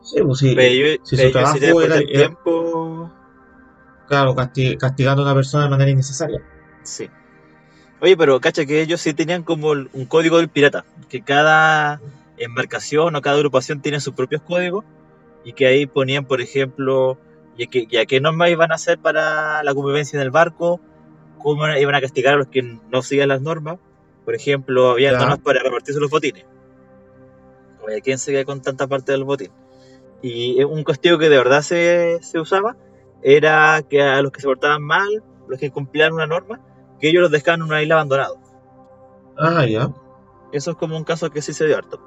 Sí, 0.04 0.20
pues 0.22 0.38
sí. 0.38 0.54
Pero 0.54 0.60
ellos, 0.62 0.98
si 1.02 1.16
su 1.16 1.32
trabajo 1.32 1.58
después 1.58 1.86
era- 1.86 1.96
era- 1.96 2.06
tiempo. 2.06 3.12
Claro, 4.06 4.34
casti- 4.34 4.76
castigando 4.76 5.22
a 5.22 5.24
una 5.24 5.34
persona 5.34 5.64
de 5.64 5.70
manera 5.70 5.90
innecesaria. 5.90 6.42
Sí. 6.82 7.08
Oye, 8.00 8.16
pero 8.16 8.38
cacha 8.40 8.66
que 8.66 8.82
ellos 8.82 9.00
sí 9.00 9.14
tenían 9.14 9.42
como 9.42 9.72
el- 9.72 9.88
un 9.94 10.04
código 10.04 10.36
del 10.36 10.48
pirata, 10.50 10.84
que 11.08 11.22
cada 11.22 12.00
embarcación 12.36 13.16
o 13.16 13.22
cada 13.22 13.36
agrupación 13.36 13.80
tiene 13.80 14.00
sus 14.00 14.12
propios 14.14 14.42
códigos 14.42 14.84
y 15.44 15.54
que 15.54 15.66
ahí 15.66 15.86
ponían, 15.86 16.26
por 16.26 16.40
ejemplo, 16.42 17.16
ya 17.56 17.66
que, 17.66 17.86
ya 17.86 18.04
qué 18.04 18.20
normas 18.20 18.50
iban 18.50 18.72
a 18.72 18.74
hacer 18.74 18.98
para 18.98 19.62
la 19.62 19.74
convivencia 19.74 20.18
en 20.18 20.22
el 20.22 20.30
barco, 20.30 20.80
cómo 21.38 21.66
iban 21.68 21.94
a 21.94 22.00
castigar 22.02 22.34
a 22.34 22.36
los 22.36 22.48
que 22.48 22.62
no 22.62 23.02
siguen 23.02 23.28
las 23.28 23.40
normas. 23.40 23.78
Por 24.26 24.34
ejemplo, 24.34 24.90
había 24.90 25.12
normas 25.20 25.38
para 25.38 25.62
repartirse 25.62 26.00
los 26.00 26.10
botines. 26.10 26.44
Oye, 27.86 28.00
¿quién 28.02 28.18
se 28.18 28.32
queda 28.32 28.44
con 28.44 28.60
tanta 28.62 28.86
parte 28.86 29.12
del 29.12 29.24
botín? 29.24 29.50
Y 30.26 30.64
un 30.64 30.84
castigo 30.84 31.18
que 31.18 31.28
de 31.28 31.36
verdad 31.36 31.60
se, 31.60 32.18
se 32.22 32.40
usaba 32.40 32.74
era 33.22 33.82
que 33.82 34.00
a 34.00 34.22
los 34.22 34.32
que 34.32 34.40
se 34.40 34.46
portaban 34.46 34.82
mal, 34.82 35.22
los 35.46 35.60
que 35.60 35.70
cumplían 35.70 36.14
una 36.14 36.26
norma, 36.26 36.60
que 36.98 37.10
ellos 37.10 37.20
los 37.20 37.30
dejaban 37.30 37.60
en 37.60 37.66
una 37.66 37.82
isla 37.82 37.96
abandonada. 37.96 38.32
Ah, 39.36 39.66
ya. 39.66 39.90
Eso 40.50 40.70
es 40.70 40.76
como 40.78 40.96
un 40.96 41.04
caso 41.04 41.28
que 41.28 41.42
sí 41.42 41.52
se 41.52 41.66
dio 41.66 41.76
harto. 41.76 42.00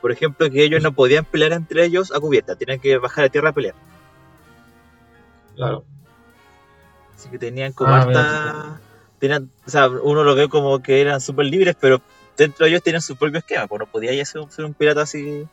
Por 0.00 0.10
ejemplo, 0.10 0.48
que 0.48 0.64
ellos 0.64 0.82
no 0.82 0.94
podían 0.94 1.26
pelear 1.26 1.52
entre 1.52 1.84
ellos 1.84 2.14
a 2.14 2.18
cubierta, 2.18 2.56
tenían 2.56 2.80
que 2.80 2.96
bajar 2.96 3.26
a 3.26 3.28
tierra 3.28 3.50
a 3.50 3.52
pelear. 3.52 3.74
Claro. 5.54 5.84
Así 7.14 7.28
que 7.28 7.38
tenían 7.38 7.74
como 7.74 7.92
Ah, 7.92 8.00
harta. 8.00 8.80
Tenían, 9.18 9.50
o 9.66 9.70
sea, 9.70 9.90
uno 9.90 10.24
lo 10.24 10.34
ve 10.34 10.48
como 10.48 10.82
que 10.82 11.02
eran 11.02 11.20
súper 11.20 11.44
libres, 11.44 11.76
pero 11.78 12.00
dentro 12.38 12.64
de 12.64 12.70
ellos 12.70 12.82
tienen 12.82 13.02
su 13.02 13.16
propio 13.16 13.40
esquema, 13.40 13.66
pues 13.66 13.80
no 13.80 13.86
podía 13.86 14.14
ya 14.14 14.24
ser, 14.24 14.42
ser 14.48 14.64
un 14.64 14.72
pirata 14.72 15.02
así. 15.02 15.46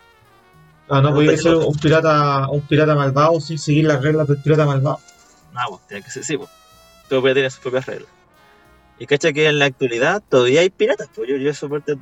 Ah, 0.89 1.01
no 1.01 1.13
podía 1.13 1.37
ser 1.37 1.55
un 1.55 1.75
pirata, 1.77 2.47
un 2.49 2.61
pirata 2.61 2.95
malvado 2.95 3.39
sin 3.39 3.57
seguir 3.57 3.85
las 3.85 4.01
reglas 4.01 4.27
del 4.27 4.37
pirata 4.37 4.65
malvado. 4.65 4.99
No, 5.53 5.59
pues 5.69 5.87
tenía 5.87 6.03
que 6.03 6.11
ser, 6.11 6.23
sí, 6.23 6.37
pues. 6.37 6.49
Todo 7.07 7.21
pirata 7.21 7.35
tiene 7.35 7.49
sus 7.49 7.59
propias 7.59 7.85
reglas. 7.85 8.09
Y 8.99 9.05
cacha 9.07 9.33
que 9.33 9.47
en 9.47 9.57
la 9.57 9.65
actualidad 9.65 10.21
todavía 10.29 10.61
hay 10.61 10.69
piratas, 10.69 11.09
pues 11.15 11.27
yo, 11.29 11.37
yo 11.37 11.49
eso 11.49 11.67
parte. 11.69 11.97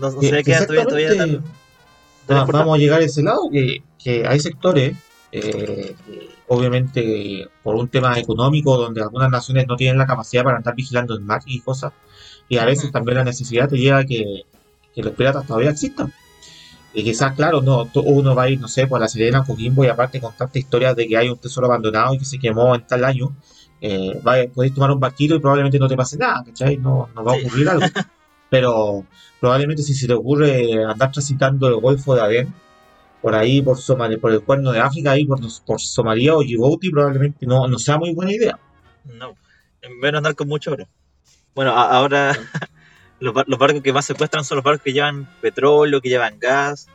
no, 0.00 0.10
sé 0.10 0.42
qué 0.42 0.54
todavía, 0.54 0.84
todavía 0.84 1.16
tan- 1.16 1.30
importante. 1.30 2.52
vamos 2.52 2.76
a 2.76 2.78
llegar 2.78 3.00
a 3.00 3.04
ese 3.04 3.22
lado, 3.22 3.50
que, 3.50 3.82
que 4.02 4.26
hay 4.26 4.40
sectores, 4.40 4.96
eh, 5.32 5.94
obviamente 6.46 7.48
por 7.62 7.74
un 7.76 7.88
tema 7.88 8.18
económico, 8.18 8.76
donde 8.78 9.02
algunas 9.02 9.30
naciones 9.30 9.66
no 9.66 9.76
tienen 9.76 9.98
la 9.98 10.06
capacidad 10.06 10.42
para 10.42 10.56
andar 10.56 10.74
vigilando 10.74 11.14
el 11.14 11.20
mar 11.20 11.42
y 11.46 11.60
cosas, 11.60 11.92
y 12.48 12.56
a 12.56 12.64
veces 12.64 12.90
también 12.90 13.18
la 13.18 13.24
necesidad 13.24 13.68
te 13.68 13.76
lleva 13.76 13.98
a 13.98 14.04
que, 14.04 14.44
que 14.94 15.02
los 15.02 15.12
piratas 15.14 15.46
todavía 15.46 15.70
existan. 15.70 16.12
Y 16.98 17.04
quizás, 17.04 17.32
claro, 17.36 17.60
no, 17.62 17.88
uno 18.06 18.34
va 18.34 18.42
a 18.42 18.50
ir, 18.50 18.58
no 18.58 18.66
sé, 18.66 18.88
por 18.88 18.98
la 19.00 19.06
Serena, 19.06 19.44
Coquimbo, 19.44 19.84
y 19.84 19.86
aparte 19.86 20.20
con 20.20 20.36
tantas 20.36 20.56
historias 20.56 20.96
de 20.96 21.06
que 21.06 21.16
hay 21.16 21.28
un 21.28 21.38
tesoro 21.38 21.68
abandonado 21.68 22.12
y 22.14 22.18
que 22.18 22.24
se 22.24 22.40
quemó 22.40 22.74
en 22.74 22.84
tal 22.88 23.04
año, 23.04 23.36
eh, 23.80 24.20
va- 24.26 24.34
podéis 24.52 24.74
tomar 24.74 24.90
un 24.90 24.98
barquito 24.98 25.36
y 25.36 25.38
probablemente 25.38 25.78
no 25.78 25.86
te 25.86 25.94
pase 25.94 26.16
nada, 26.18 26.42
¿cachai? 26.44 26.76
No, 26.78 27.08
no 27.14 27.22
va 27.22 27.34
a 27.34 27.34
Sí. 27.36 27.42
ocurrir 27.46 27.68
algo. 27.68 27.86
Pero 28.50 29.06
probablemente 29.38 29.84
si 29.84 29.94
se 29.94 30.08
te 30.08 30.12
ocurre 30.12 30.82
andar 30.84 31.12
transitando 31.12 31.68
el 31.68 31.76
Golfo 31.76 32.16
de 32.16 32.20
Adén, 32.22 32.54
por 33.22 33.36
ahí, 33.36 33.62
por 33.62 33.78
Somalia, 33.78 34.18
por 34.18 34.32
el 34.32 34.40
cuerno 34.42 34.72
de 34.72 34.80
África, 34.80 35.12
ahí 35.12 35.24
por, 35.24 35.38
por 35.66 35.80
Somalia 35.80 36.34
o 36.34 36.42
Djibouti, 36.42 36.90
probablemente 36.90 37.46
no, 37.46 37.68
no 37.68 37.78
sea 37.78 37.96
muy 37.96 38.12
buena 38.12 38.32
idea. 38.32 38.58
No, 39.04 39.36
en 39.82 40.00
vez 40.00 40.10
de 40.10 40.18
andar 40.18 40.34
con 40.34 40.48
mucho 40.48 40.72
oro. 40.72 40.88
Bueno, 41.54 41.70
ahora 41.76 42.32
los, 43.20 43.34
bar- 43.34 43.46
los 43.48 43.58
barcos 43.58 43.82
que 43.82 43.92
más 43.92 44.06
secuestran 44.06 44.44
son 44.44 44.56
los 44.56 44.64
barcos 44.64 44.82
que 44.84 44.92
llevan 44.92 45.26
petróleo, 45.40 46.00
que 46.00 46.08
llevan 46.08 46.38
gas 46.38 46.88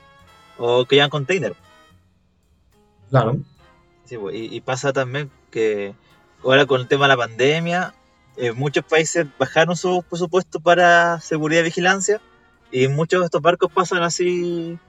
o 0.57 0.85
que 0.85 0.95
llevan 0.95 1.09
container. 1.09 1.55
Claro, 3.09 3.37
Sí, 4.05 4.17
pues, 4.17 4.35
y, 4.35 4.55
y 4.55 4.61
pasa 4.61 4.91
también 4.93 5.31
que 5.51 5.95
ahora 6.43 6.65
con 6.65 6.81
el 6.81 6.87
tema 6.87 7.05
de 7.05 7.09
la 7.09 7.17
pandemia, 7.17 7.95
eh, 8.35 8.51
muchos 8.51 8.83
países 8.85 9.27
bajaron 9.37 9.77
su 9.77 10.03
presupuesto 10.09 10.59
para 10.59 11.19
seguridad 11.21 11.61
y 11.61 11.65
vigilancia 11.65 12.21
y 12.71 12.87
muchos 12.87 13.21
de 13.21 13.25
estos 13.25 13.41
barcos 13.41 13.71
pasan 13.71 14.03
así, 14.03 14.79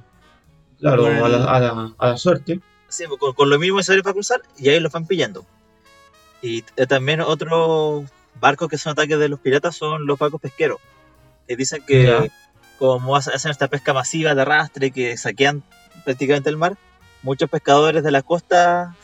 claro, 0.78 1.06
a 1.24 1.28
la, 1.28 1.44
a 1.44 1.60
la, 1.60 1.94
a 1.98 2.08
la 2.08 2.16
suerte. 2.16 2.60
sí, 2.88 3.04
pues, 3.06 3.18
con, 3.20 3.34
con 3.34 3.50
lo 3.50 3.58
mismo 3.58 3.78
necesario 3.78 4.02
para 4.02 4.14
cruzar 4.14 4.42
y 4.56 4.68
ahí 4.68 4.80
los 4.80 4.92
van 4.92 5.06
pillando. 5.06 5.46
Y 6.42 6.64
eh, 6.76 6.86
también 6.86 7.20
otros 7.20 8.04
barcos 8.40 8.68
que 8.68 8.78
son 8.78 8.92
ataques 8.92 9.18
de 9.18 9.28
los 9.28 9.40
piratas 9.40 9.76
son 9.76 10.06
los 10.06 10.18
barcos 10.18 10.40
pesqueros. 10.40 10.78
Que 11.48 11.56
dicen 11.56 11.82
que 11.86 12.04
como 12.78 13.16
hace- 13.16 13.30
hacen 13.32 13.50
esta 13.50 13.68
pesca 13.68 13.92
masiva 13.92 14.34
de 14.34 14.42
arrastre 14.42 14.90
que 14.90 15.16
saquean 15.16 15.62
prácticamente 16.04 16.50
el 16.50 16.56
mar, 16.56 16.76
muchos 17.22 17.48
pescadores 17.48 18.02
de 18.02 18.10
la 18.10 18.22
costa 18.22 18.94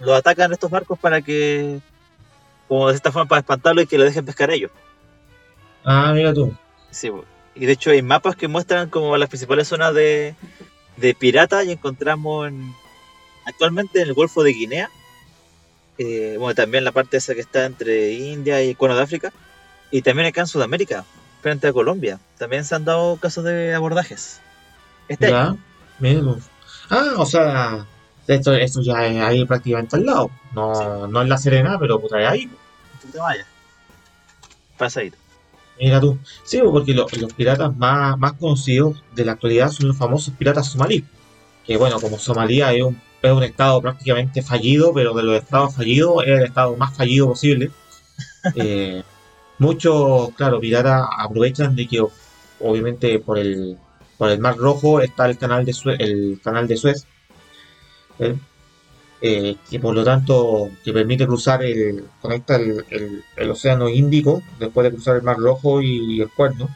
los 0.00 0.16
atacan 0.18 0.52
estos 0.52 0.70
barcos 0.70 0.98
para 0.98 1.20
que, 1.22 1.80
como 2.68 2.88
de 2.88 2.94
esta 2.96 3.12
forma, 3.12 3.28
para 3.28 3.40
espantarlos 3.40 3.84
y 3.84 3.86
que 3.86 3.98
lo 3.98 4.04
dejen 4.04 4.24
pescar 4.24 4.50
ellos. 4.50 4.70
Ah, 5.84 6.12
mira 6.14 6.32
tú. 6.34 6.52
Sí, 6.90 7.10
y 7.54 7.66
de 7.66 7.72
hecho 7.72 7.90
hay 7.90 8.02
mapas 8.02 8.36
que 8.36 8.48
muestran 8.48 8.88
como 8.90 9.16
las 9.16 9.28
principales 9.28 9.68
zonas 9.68 9.94
de, 9.94 10.34
de 10.96 11.14
pirata 11.14 11.62
y 11.64 11.72
encontramos 11.72 12.48
en- 12.48 12.74
actualmente 13.46 14.00
en 14.00 14.08
el 14.08 14.14
Golfo 14.14 14.42
de 14.42 14.52
Guinea, 14.52 14.90
eh, 15.98 16.36
bueno, 16.38 16.54
también 16.54 16.82
la 16.84 16.92
parte 16.92 17.18
esa 17.18 17.34
que 17.34 17.40
está 17.40 17.64
entre 17.66 18.12
India 18.12 18.62
y 18.62 18.70
el 18.70 18.76
Cuerno 18.76 18.96
de 18.96 19.02
África, 19.02 19.32
y 19.90 20.02
también 20.02 20.26
acá 20.26 20.40
en 20.40 20.46
Sudamérica, 20.48 21.04
frente 21.44 21.68
a 21.68 21.72
Colombia, 21.74 22.18
también 22.38 22.64
se 22.64 22.74
han 22.74 22.86
dado 22.86 23.16
casos 23.18 23.44
de 23.44 23.74
abordajes. 23.74 24.40
Este. 25.08 25.30
Ya. 25.30 25.54
Ah, 26.88 27.12
o 27.18 27.26
sea, 27.26 27.84
esto, 28.26 28.54
esto 28.54 28.80
ya 28.80 29.04
es 29.06 29.20
ahí 29.22 29.44
prácticamente 29.44 29.96
al 29.96 30.06
lado. 30.06 30.30
No, 30.54 31.06
no 31.06 31.20
en 31.20 31.28
la 31.28 31.36
Serena, 31.36 31.78
pero 31.78 32.00
puta, 32.00 32.18
es 32.18 32.26
ahí. 32.26 32.46
Tú 33.02 33.08
te 33.12 33.18
vayas. 33.18 33.46
Pasadito. 34.78 35.18
Mira 35.78 36.00
tú. 36.00 36.18
Sí, 36.44 36.60
porque 36.64 36.94
lo- 36.94 37.06
los 37.20 37.34
piratas 37.34 37.76
más, 37.76 38.16
más 38.18 38.32
conocidos 38.32 39.02
de 39.14 39.26
la 39.26 39.32
actualidad 39.32 39.68
son 39.70 39.88
los 39.88 39.98
famosos 39.98 40.32
piratas 40.38 40.68
somalíes. 40.72 41.04
Que 41.66 41.76
bueno, 41.76 42.00
como 42.00 42.18
Somalia 42.18 42.72
es 42.72 42.82
un, 42.84 42.98
es 43.20 43.30
un 43.32 43.42
estado 43.42 43.82
prácticamente 43.82 44.40
fallido, 44.40 44.94
pero 44.94 45.12
de 45.12 45.22
los 45.24 45.36
estados 45.36 45.74
fallidos 45.74 46.22
es 46.24 46.38
el 46.38 46.44
estado 46.46 46.74
más 46.78 46.96
fallido 46.96 47.26
posible. 47.28 47.70
Eh, 48.56 49.02
muchos, 49.58 50.30
claro, 50.34 50.60
piratas 50.60 51.06
aprovechan 51.18 51.74
de 51.76 51.86
que 51.86 52.04
obviamente 52.60 53.18
por 53.20 53.38
el, 53.38 53.76
por 54.18 54.30
el 54.30 54.38
Mar 54.38 54.56
Rojo 54.56 55.00
está 55.00 55.26
el 55.26 55.38
canal 55.38 55.64
de 55.64 55.72
Suez, 55.72 55.96
el 56.00 56.40
canal 56.42 56.66
de 56.68 56.76
Suez. 56.76 57.06
¿eh? 58.18 58.34
eh, 59.20 59.56
que 59.70 59.80
por 59.80 59.94
lo 59.94 60.04
tanto 60.04 60.68
que 60.84 60.92
permite 60.92 61.26
cruzar 61.26 61.62
el 61.64 62.04
conecta 62.20 62.56
el, 62.56 62.84
el- 62.90 63.24
el 63.36 63.50
océano 63.50 63.88
Índico 63.88 64.42
después 64.58 64.84
de 64.84 64.90
cruzar 64.92 65.16
el 65.16 65.22
Mar 65.22 65.38
Rojo 65.38 65.80
y 65.80 66.20
el 66.20 66.28
Cuerno 66.30 66.68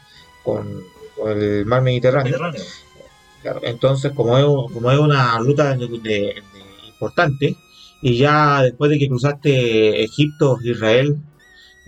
con, 0.43 0.67
con 1.15 1.31
el 1.31 1.65
Mar 1.65 1.81
Mediterráneo. 1.83 2.31
Mediterráneo. 2.31 2.63
Claro, 3.43 3.61
entonces 3.63 4.11
como 4.13 4.37
es, 4.37 4.45
como 4.73 4.91
es 4.91 4.99
una 4.99 5.37
ruta 5.39 5.75
de- 5.75 5.87
de- 5.87 5.99
de- 5.99 6.43
importante 6.89 7.55
y 8.01 8.17
ya 8.17 8.61
después 8.63 8.89
de 8.91 8.97
que 8.99 9.07
cruzaste 9.09 10.03
Egipto, 10.03 10.57
Israel, 10.63 11.17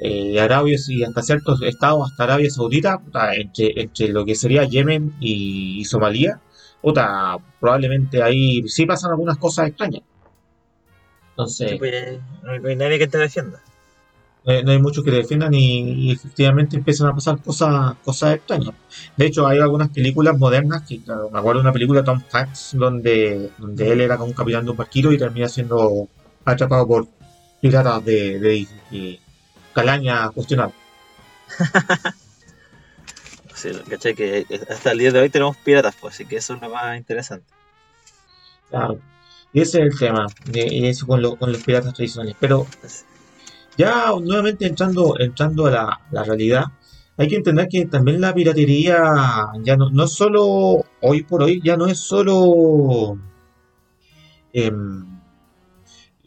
eh, 0.01 0.39
Arabia 0.41 0.77
y 0.87 1.03
hasta 1.03 1.21
ciertos 1.23 1.61
estados, 1.63 2.11
hasta 2.11 2.23
Arabia 2.25 2.49
Saudita, 2.49 2.99
puta, 2.99 3.35
entre, 3.35 3.79
entre 3.81 4.09
lo 4.09 4.25
que 4.25 4.35
sería 4.35 4.65
Yemen 4.65 5.15
y, 5.19 5.79
y 5.81 5.85
Somalia, 5.85 6.41
puta, 6.81 7.37
probablemente 7.59 8.21
ahí 8.23 8.63
sí 8.67 8.85
pasan 8.85 9.11
algunas 9.11 9.37
cosas 9.37 9.67
extrañas. 9.69 10.03
Entonces, 11.31 11.71
Sí, 11.71 11.75
pues, 11.77 12.19
no, 12.43 12.51
hay- 12.67 12.75
nadie 12.75 12.99
que 12.99 13.07
te 13.07 13.17
defienda. 13.17 13.61
no 14.45 14.51
hay, 14.53 14.63
no 14.63 14.71
hay 14.71 14.81
muchos 14.81 15.03
que 15.03 15.11
defiendan 15.11 15.53
y, 15.53 16.09
y 16.09 16.11
efectivamente 16.11 16.75
empiezan 16.77 17.07
a 17.09 17.13
pasar 17.15 17.41
cosas, 17.41 17.95
cosas 18.03 18.35
extrañas. 18.35 18.75
De 19.15 19.25
hecho, 19.27 19.47
hay 19.47 19.59
algunas 19.59 19.89
películas 19.89 20.37
modernas 20.37 20.83
que, 20.87 21.01
claro, 21.03 21.29
me 21.31 21.39
acuerdo 21.39 21.59
de 21.61 21.63
una 21.67 21.73
película 21.73 22.03
Tom 22.03 22.21
Hanks 22.31 22.71
donde, 22.73 23.51
donde 23.57 23.91
él 23.91 24.01
era 24.01 24.17
como 24.17 24.29
un 24.29 24.33
capitán 24.35 24.65
de 24.65 24.71
un 24.71 24.77
barquito 24.77 25.11
y 25.11 25.17
termina 25.17 25.47
siendo 25.49 26.07
atrapado 26.45 26.87
por 26.87 27.07
piratas 27.61 28.03
de, 28.05 28.39
de, 28.39 28.67
de 28.89 29.19
calaña 29.73 30.29
cuestionable. 30.31 30.75
Sí, 33.53 33.69
¿cachai? 33.89 34.15
Que 34.15 34.45
hasta 34.69 34.91
el 34.91 34.97
día 34.99 35.11
de 35.11 35.19
hoy 35.19 35.29
tenemos 35.29 35.57
piratas, 35.57 35.95
pues, 35.99 36.15
así 36.15 36.25
que 36.25 36.37
eso 36.37 36.55
es 36.55 36.61
lo 36.61 36.69
más 36.69 36.97
interesante. 36.97 37.45
Claro. 38.69 38.97
Y 39.53 39.61
ese 39.61 39.79
es 39.85 39.93
el 39.93 39.99
tema, 39.99 40.27
y 40.53 40.87
eso 40.87 41.05
con, 41.05 41.21
lo- 41.21 41.35
con 41.35 41.51
los 41.51 41.61
piratas 41.61 41.93
tradicionales. 41.93 42.35
Pero 42.39 42.65
ya 43.77 44.05
nuevamente 44.21 44.65
entrando, 44.65 45.15
entrando 45.19 45.67
a 45.67 45.71
la, 45.71 46.01
la 46.11 46.23
realidad, 46.23 46.63
hay 47.17 47.27
que 47.27 47.35
entender 47.35 47.67
que 47.67 47.85
también 47.85 48.21
la 48.21 48.33
piratería 48.33 48.97
ya 49.61 49.75
no, 49.75 49.89
no 49.89 50.07
solo, 50.07 50.85
hoy 51.01 51.23
por 51.23 51.43
hoy, 51.43 51.61
ya 51.63 51.75
no 51.75 51.87
es 51.87 51.99
solo 51.99 53.17
em, 54.53 55.20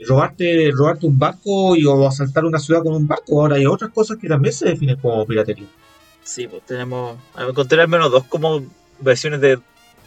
robarte, 0.00 0.70
robarte 0.72 1.06
un 1.06 1.18
barco 1.18 1.76
y, 1.76 1.84
o 1.84 2.06
asaltar 2.06 2.44
una 2.44 2.58
ciudad 2.58 2.82
con 2.82 2.94
un 2.94 3.06
barco. 3.06 3.40
Ahora 3.40 3.56
hay 3.56 3.66
otras 3.66 3.90
cosas 3.92 4.18
que 4.18 4.28
también 4.28 4.52
se 4.52 4.66
definen 4.66 4.96
como 4.96 5.24
piratería. 5.26 5.66
Sí, 6.22 6.48
pues 6.48 6.62
tenemos. 6.66 7.18
Encontré 7.38 7.80
al 7.80 7.88
menos 7.88 8.10
dos 8.10 8.24
como 8.24 8.64
versiones 9.00 9.40
de 9.40 9.58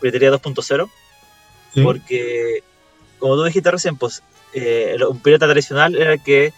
piratería 0.01 0.31
2.0. 0.31 0.89
Porque, 1.83 2.63
como 3.19 3.35
tú 3.35 3.43
dijiste 3.43 3.69
recién, 3.69 3.97
pues 3.97 4.23
eh, 4.53 4.97
un 5.07 5.19
pirata 5.21 5.45
tradicional 5.45 5.95
era 5.95 6.13
el 6.13 6.23
que 6.23 6.51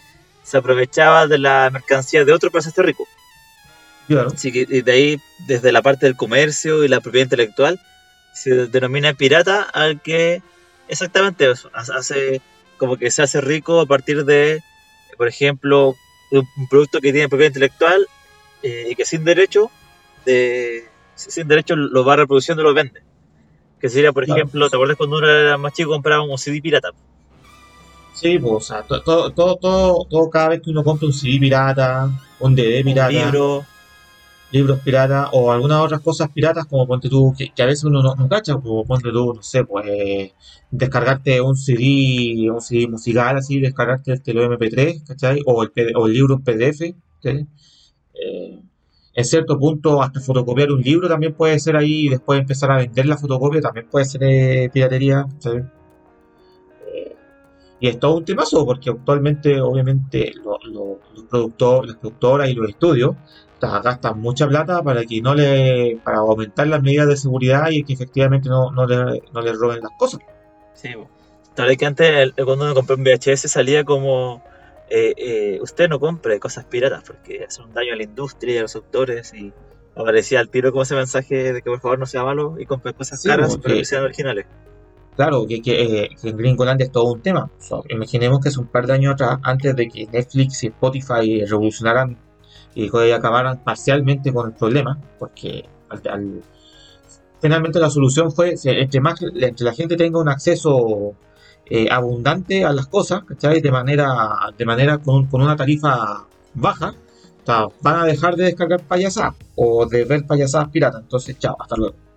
se 0.44 0.58
aprovechaba 0.58 1.28
de 1.28 1.38
la 1.38 1.70
mercancía 1.72 2.24
de 2.24 2.32
otro 2.32 2.52
para 2.52 2.62
hacerse 2.62 2.82
rico. 2.84 3.06
Claro. 4.08 4.32
Así 4.34 4.52
que 4.52 4.65
de 4.65 4.92
ahí, 4.92 5.22
desde 5.46 5.74
la 5.74 5.82
parte 5.82 6.06
del 6.06 6.15
comercio 6.15 6.86
y 6.86 6.88
la 6.88 7.02
propiedad 7.02 7.26
intelectual, 7.26 7.82
se 8.34 8.68
denomina 8.68 9.13
pirata 9.13 9.62
al 9.62 10.02
que 10.02 10.42
exactamente 10.88 11.52
eso, 11.52 11.70
hace 11.74 12.42
como 12.80 12.98
que 12.98 13.12
se 13.12 13.22
hace 13.22 13.42
rico 13.42 13.82
a 13.82 13.86
partir 13.86 14.26
de, 14.26 14.63
por 15.18 15.28
ejemplo, 15.28 15.96
un 16.32 16.68
producto 16.70 17.00
que 17.02 17.12
tiene 17.12 17.30
propiedad 17.30 17.52
intelectual 17.52 18.08
eh, 18.63 18.88
y 18.89 18.96
que 18.96 19.06
sin 19.06 19.24
derecho, 19.24 19.70
de, 20.26 20.86
sin 21.15 21.48
derecho 21.48 21.76
lo 21.76 22.04
va 22.04 22.15
reproduciendo 22.15 22.63
y 22.63 22.65
lo 22.65 22.74
vende. 22.74 23.02
Que 23.80 23.89
sería, 23.89 24.12
por 24.12 24.24
ejemplo, 24.24 24.70
¿te 24.70 24.76
acuerdas 24.76 24.98
cuando 24.98 25.18
uno 25.18 25.30
era 25.30 25.58
más 25.58 25.74
chico 25.74 25.92
compraba 25.92 26.24
un 26.24 26.38
CD 26.38 26.62
pirata? 26.62 26.89
Sí, 28.13 28.38
pues, 28.38 28.54
o 28.54 28.60
sea, 28.60 28.82
todo, 28.84 29.32
todo, 29.32 29.56
todo, 29.56 30.06
todo, 30.10 30.30
cada 30.30 30.50
vez 30.50 30.62
que 30.62 30.72
uno 30.72 30.84
compra 30.84 31.08
un 31.08 31.13
CD 31.13 31.39
pirata, 31.39 32.10
un 32.39 32.56
DVD 32.56 32.84
pirata, 32.84 33.08
un 33.08 33.13
libro. 33.13 33.65
Libros 34.52 34.80
pirata 34.80 35.30
o 35.32 35.52
algunas 35.52 35.80
otras 35.82 36.02
cosas 36.02 36.30
piratas, 36.30 36.66
como 36.66 36.88
ponte 36.88 37.10
tú, 37.10 37.34
que, 37.38 37.52
a 37.62 37.66
veces 37.66 37.84
uno 37.86 38.02
no, 38.02 38.16
no 38.16 38.28
cacha, 38.28 38.54
como 38.56 38.86
ponte 38.86 39.12
tú, 39.12 39.34
no 39.36 39.44
sé, 39.44 39.64
pues 39.66 40.32
descargarte 40.72 41.42
un 41.42 41.56
CD, 41.56 42.50
un 42.52 42.62
CD 42.62 42.88
musical 42.88 43.38
así, 43.38 43.60
descargarte 43.60 44.14
el 44.14 44.38
MP3, 44.38 45.04
¿cachai? 45.06 45.42
O 45.46 45.64
el, 45.64 45.72
o 45.96 46.08
el 46.08 46.14
libro 46.14 46.36
en 46.36 46.44
PDF, 46.44 46.96
¿cachai? 47.22 47.48
Eh, 48.14 48.60
en 49.14 49.26
cierto 49.26 49.60
punto, 49.60 50.02
hasta 50.02 50.20
fotocopiar 50.22 50.72
un 50.72 50.82
libro 50.82 51.08
también 51.08 51.34
puede 51.34 51.60
ser 51.60 51.76
ahí 51.76 52.06
y 52.06 52.10
después 52.10 52.40
empezar 52.40 52.72
a 52.72 52.78
vender 52.78 53.06
la 53.06 53.18
fotocopia 53.18 53.62
también 53.62 53.88
puede 53.90 54.06
ser 54.06 54.24
eh, 54.24 54.70
piratería. 54.72 55.26
Eh, 55.46 55.64
y 57.80 57.88
es 57.88 58.00
todo 58.00 58.18
un 58.18 58.26
temazo 58.26 58.65
porque 58.65 58.89
actualmente, 58.89 59.60
obviamente, 59.62 60.34
los 60.44 60.98
productores, 61.30 61.92
las 61.92 61.98
productoras 61.98 62.50
y 62.50 62.54
los 62.54 62.70
estudios 62.70 63.15
gastan 63.62 64.20
mucha 64.20 64.48
plata 64.48 64.82
para 64.82 65.04
que 65.06 65.22
no 65.22 65.36
le 65.36 66.00
para 66.04 66.20
aumentar 66.20 66.68
las 66.68 66.82
medidas 66.82 67.08
de 67.08 67.18
seguridad 67.18 67.70
y 67.72 67.84
que 67.84 67.94
efectivamente 67.94 68.50
no, 68.50 68.72
no, 68.72 68.86
le, 68.86 69.22
no 69.34 69.42
le 69.42 69.54
roben 69.54 69.82
las 69.82 69.92
cosas. 69.98 70.22
Sí, 70.74 70.89
tal 71.56 71.68
vez 71.68 71.78
que 71.78 71.86
antes 71.86 72.34
cuando 72.36 72.65
uno 72.65 72.74
compró 72.74 72.96
un 72.96 73.04
VHS 73.04 73.52
salía 73.52 73.84
como 73.84 74.44
eh, 74.89 75.13
eh, 75.18 75.60
usted 75.62 75.89
no 75.89 76.00
compre 76.00 76.39
cosas 76.39 76.65
piratas 76.65 77.04
porque 77.06 77.44
hacen 77.44 77.65
un 77.65 77.74
daño 77.74 77.94
a 77.94 77.98
la 77.98 78.04
industria 78.04 78.56
y 78.56 78.58
a 78.60 78.62
los 78.62 78.76
autores 78.76 79.34
y 79.34 79.54
aparecía 79.96 80.39
al 80.39 80.50
tiro 80.50 80.72
como 80.72 80.84
ese 80.84 80.96
mensaje 80.96 81.54
de 81.54 81.62
que 81.62 81.70
por 81.70 81.82
favor 81.82 82.00
no 82.00 82.06
sea 82.06 82.24
malo 82.24 82.56
y 82.60 82.65
compre 82.65 82.94
cosas 82.94 83.22
caras 83.24 83.58
pero 83.62 83.76
que 83.76 83.86
sean 83.86 84.04
originales. 84.04 84.46
Claro, 85.19 85.45
que, 85.45 85.62
que, 85.62 85.73
eh, 85.82 86.10
que 86.21 86.29
en 86.29 86.38
Gringoland 86.38 86.82
es 86.82 86.93
todo 86.93 87.12
un 87.12 87.21
tema. 87.21 87.51
imaginemos 87.89 88.39
que 88.39 88.47
es 88.47 88.58
un 88.58 88.67
par 88.67 88.88
de 88.88 88.93
años 88.93 89.15
atrás, 89.15 89.38
antes 89.43 89.75
de 89.75 89.89
que 89.89 90.08
Netflix 90.08 90.63
y 90.63 90.67
Spotify 90.67 91.43
revolucionaran 91.43 92.17
y 92.73 92.88
acabaran 93.12 93.62
parcialmente 93.62 94.32
con 94.32 94.47
el 94.47 94.55
problema, 94.55 94.97
porque 95.19 95.65
finalmente 97.41 97.82
la 97.82 97.89
solución 97.89 98.32
fue, 98.32 98.55
entre, 98.63 99.01
más, 99.01 99.21
entre 99.21 99.65
la 99.65 99.73
gente 99.73 99.97
tenga 99.97 100.21
un 100.21 100.29
acceso 100.29 101.15
eh, 101.65 101.89
abundante 101.91 102.63
a 102.63 102.71
las 102.71 102.88
cosas, 102.88 103.25
¿cachai? 103.25 103.60
De 103.60 103.71
manera, 103.71 104.08
de 104.58 104.65
manera 104.65 104.99
con, 104.99 105.27
una 105.34 105.58
tarifa 105.58 106.27
baja, 106.53 106.95
van 107.82 107.99
a 107.99 108.05
dejar 108.05 108.38
de 108.38 108.45
descargar 108.45 108.84
payasadas 108.84 109.36
o 109.55 109.86
de 109.86 110.05
ver 110.05 110.25
payasadas 110.25 110.69
piratas. 110.69 111.01
Entonces, 111.01 111.38
chao, 111.38 111.58
hasta 111.60 111.75
luego. 111.75 112.09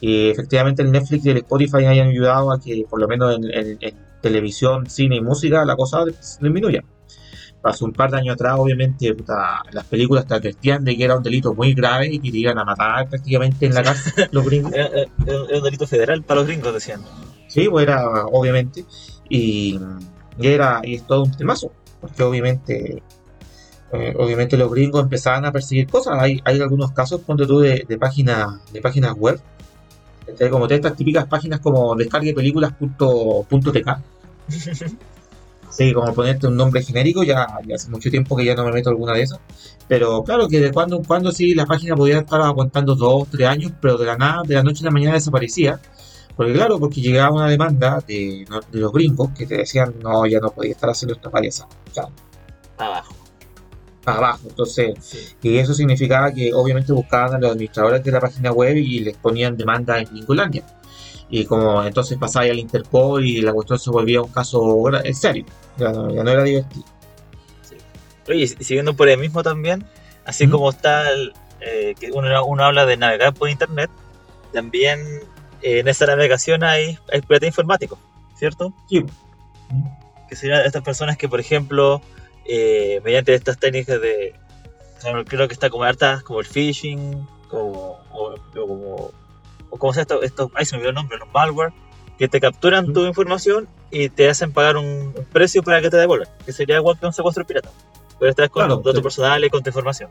Y 0.00 0.30
efectivamente 0.30 0.82
el 0.82 0.90
Netflix 0.90 1.26
y 1.26 1.30
el 1.30 1.36
Spotify 1.38 1.84
hayan 1.84 2.08
ayudado 2.08 2.52
a 2.52 2.60
que 2.60 2.84
por 2.88 3.00
lo 3.00 3.06
menos 3.06 3.36
en, 3.38 3.78
televisión, 4.20 4.88
cine 4.88 5.16
y 5.16 5.20
música 5.20 5.64
la 5.64 5.76
cosa 5.76 6.04
disminuya. 6.04 6.82
Hace 7.62 7.84
un 7.84 7.92
par 7.92 8.10
de 8.10 8.16
años 8.16 8.34
atrás, 8.34 8.54
obviamente, 8.58 9.14
las 9.72 9.84
películas 9.84 10.26
te 10.26 10.34
advertían 10.34 10.82
de 10.82 10.96
que 10.96 11.04
era 11.04 11.16
un 11.16 11.22
delito 11.22 11.54
muy 11.54 11.74
grave 11.74 12.06
y 12.06 12.18
que 12.18 12.30
te 12.30 12.38
iban 12.38 12.58
a 12.58 12.64
matar 12.64 13.06
prácticamente 13.08 13.66
en 13.66 13.74
la 13.74 13.82
cárcel 13.82 14.28
los 14.32 14.46
gringos. 14.46 14.72
Era, 14.72 14.88
un 15.26 15.62
delito 15.62 15.86
federal 15.86 16.22
para 16.22 16.40
los 16.40 16.46
gringos, 16.46 16.72
decían. 16.72 17.02
Sí, 17.48 17.68
pues 17.68 17.82
era, 17.82 18.24
obviamente. 18.26 18.86
Y, 19.28 19.78
era, 20.38 20.80
y 20.82 20.94
es 20.94 21.06
todo 21.06 21.24
un 21.24 21.36
temazo. 21.36 21.70
Porque 22.00 22.22
obviamente, 22.22 23.02
eh, 23.92 24.14
obviamente 24.18 24.56
los 24.56 24.70
gringos 24.70 25.02
empezaban 25.02 25.44
a 25.44 25.52
perseguir 25.52 25.86
cosas. 25.86 26.16
Hay, 26.18 26.40
hay 26.46 26.62
algunos 26.62 26.92
casos, 26.92 27.20
ponte 27.20 27.46
tú, 27.46 27.58
de, 27.58 27.84
de, 27.86 27.98
páginas, 27.98 28.72
de 28.72 28.80
páginas 28.80 29.12
web. 29.12 29.38
Como 30.50 30.66
de 30.66 30.74
estas 30.76 30.96
típicas 30.96 31.26
páginas 31.26 31.60
como 31.60 31.94
descarguepelículas.tk. 31.94 33.88
Sí, 35.70 35.92
como 35.92 36.12
ponerte 36.12 36.48
un 36.48 36.56
nombre 36.56 36.82
genérico, 36.82 37.22
ya, 37.22 37.46
hace 37.72 37.88
mucho 37.90 38.10
tiempo 38.10 38.36
que 38.36 38.44
ya 38.44 38.56
no 38.56 38.64
me 38.64 38.72
meto 38.72 38.90
alguna 38.90 39.12
de 39.12 39.22
esas. 39.22 39.38
Pero 39.86 40.24
claro 40.24 40.48
que 40.48 40.60
de 40.60 40.72
cuando 40.72 40.96
en 40.96 41.04
cuando 41.04 41.30
sí 41.30 41.54
la 41.54 41.64
página 41.64 41.94
podía 41.94 42.18
estar 42.18 42.40
aguantando 42.40 42.96
dos, 42.96 43.28
tres 43.30 43.46
años, 43.46 43.72
pero 43.80 43.96
de 43.96 44.06
la 44.06 44.16
nada, 44.16 44.42
de 44.44 44.56
la 44.56 44.62
noche 44.64 44.82
a 44.82 44.86
la 44.86 44.90
mañana 44.90 45.14
desaparecía. 45.14 45.80
Porque 46.36 46.52
claro, 46.54 46.78
porque 46.80 47.00
llegaba 47.00 47.36
una 47.36 47.48
demanda 47.48 48.02
de, 48.06 48.44
los 48.72 48.92
gringos 48.92 49.30
que 49.30 49.46
te 49.46 49.58
decían, 49.58 49.94
no, 50.02 50.26
ya 50.26 50.40
no 50.40 50.50
podía 50.50 50.72
estar 50.72 50.90
haciendo 50.90 51.14
esta 51.14 51.30
payasa. 51.30 51.68
abajo. 52.76 53.19
Abajo. 54.04 54.40
Entonces, 54.48 55.36
y 55.42 55.58
eso 55.58 55.74
significaba 55.74 56.32
que 56.32 56.52
obviamente 56.54 56.92
buscaban 56.92 57.34
a 57.34 57.38
los 57.38 57.52
administradores 57.52 58.02
de 58.02 58.10
la 58.10 58.20
página 58.20 58.52
web 58.52 58.76
y 58.76 59.00
les 59.00 59.16
ponían 59.16 59.56
demanda 59.56 59.98
en 59.98 60.06
Gringolandia. 60.06 60.64
Y 61.28 61.44
como 61.44 61.84
entonces 61.84 62.18
pasaba 62.18 62.46
al 62.46 62.58
Interpol 62.58 63.24
y 63.24 63.40
la 63.40 63.52
cuestión 63.52 63.78
se 63.78 63.90
volvía 63.90 64.20
un 64.20 64.32
caso 64.32 64.82
en 65.02 65.14
serio. 65.14 65.44
Ya 65.76 65.92
no, 65.92 66.10
era 66.10 66.42
divertido. 66.42 66.84
Oye, 68.28 68.46
siguiendo 68.46 68.94
por 68.94 69.08
el 69.08 69.18
mismo 69.18 69.42
también, 69.42 69.84
así 70.24 70.48
como 70.48 70.70
está 70.70 71.10
el, 71.10 71.32
eh, 71.60 71.94
que 71.98 72.10
uno, 72.12 72.44
uno 72.44 72.64
habla 72.64 72.86
de 72.86 72.96
navegar 72.96 73.34
por 73.34 73.48
internet, 73.48 73.90
también 74.52 75.00
en 75.62 75.88
esa 75.88 76.06
navegación 76.06 76.64
hay, 76.64 76.98
hay 77.12 77.46
informático, 77.46 77.98
¿cierto? 78.36 78.72
Sí. 78.88 79.04
Que 80.28 80.36
serían 80.36 80.64
estas 80.64 80.82
personas 80.82 81.16
que, 81.16 81.28
por 81.28 81.40
ejemplo, 81.40 82.00
eh, 82.52 83.00
mediante 83.04 83.32
estas 83.32 83.58
técnicas 83.58 84.00
de. 84.00 84.34
Creo 85.26 85.46
que 85.46 85.54
está 85.54 85.70
como 85.70 85.84
hartas, 85.84 86.24
como 86.24 86.40
el 86.40 86.46
phishing, 86.46 87.26
como, 87.48 88.00
o, 88.10 88.34
como. 88.52 89.12
O 89.72 89.78
como 89.78 89.92
sea 89.92 90.02
esto, 90.02 90.20
esto, 90.22 90.50
ahí 90.54 90.64
se 90.64 90.72
me 90.74 90.78
olvidó 90.78 90.88
el 90.88 90.94
nombre, 90.96 91.16
los 91.18 91.28
malware, 91.32 91.72
que 92.18 92.26
te 92.26 92.40
capturan 92.40 92.92
tu 92.92 93.06
información 93.06 93.68
y 93.92 94.08
te 94.08 94.28
hacen 94.28 94.52
pagar 94.52 94.76
un, 94.76 95.14
precio 95.32 95.62
para 95.62 95.80
que 95.80 95.90
te 95.90 95.96
devuelvan, 95.96 96.28
que 96.44 96.52
sería 96.52 96.76
igual 96.76 96.98
que 96.98 97.06
un 97.06 97.12
secuestro 97.12 97.46
pirata. 97.46 97.70
Pero 98.18 98.34
vez 98.34 98.50
con 98.50 98.64
claro, 98.64 98.82
datos 98.84 99.00
personales 99.00 99.48
con 99.48 99.62
tu 99.62 99.70
información. 99.70 100.10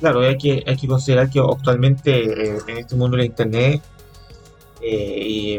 Claro, 0.00 0.20
hay 0.20 0.38
que, 0.38 0.64
hay 0.66 0.76
que 0.76 0.88
considerar 0.88 1.28
que 1.28 1.40
actualmente 1.40 2.54
eh, 2.54 2.58
en 2.66 2.78
este 2.78 2.96
mundo 2.96 3.18
de 3.18 3.26
Internet 3.26 3.82
eh, 4.80 5.26
y, 5.28 5.54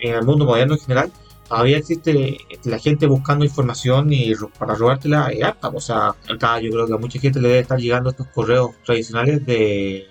en 0.00 0.14
el 0.14 0.24
mundo 0.24 0.46
moderno 0.46 0.74
en 0.74 0.80
general, 0.80 1.12
todavía 1.52 1.76
existe 1.76 2.38
la 2.64 2.78
gente 2.78 3.06
buscando 3.06 3.44
información 3.44 4.10
y 4.10 4.32
para 4.58 4.74
robártela 4.74 5.28
es 5.28 5.44
apta. 5.44 5.68
O 5.68 5.80
sea, 5.80 6.14
acá 6.30 6.58
yo 6.58 6.70
creo 6.70 6.86
que 6.86 6.94
a 6.94 6.96
mucha 6.96 7.20
gente 7.20 7.42
le 7.42 7.48
debe 7.48 7.60
estar 7.60 7.78
llegando 7.78 8.08
estos 8.08 8.26
correos 8.28 8.70
tradicionales 8.86 9.44
de 9.44 10.08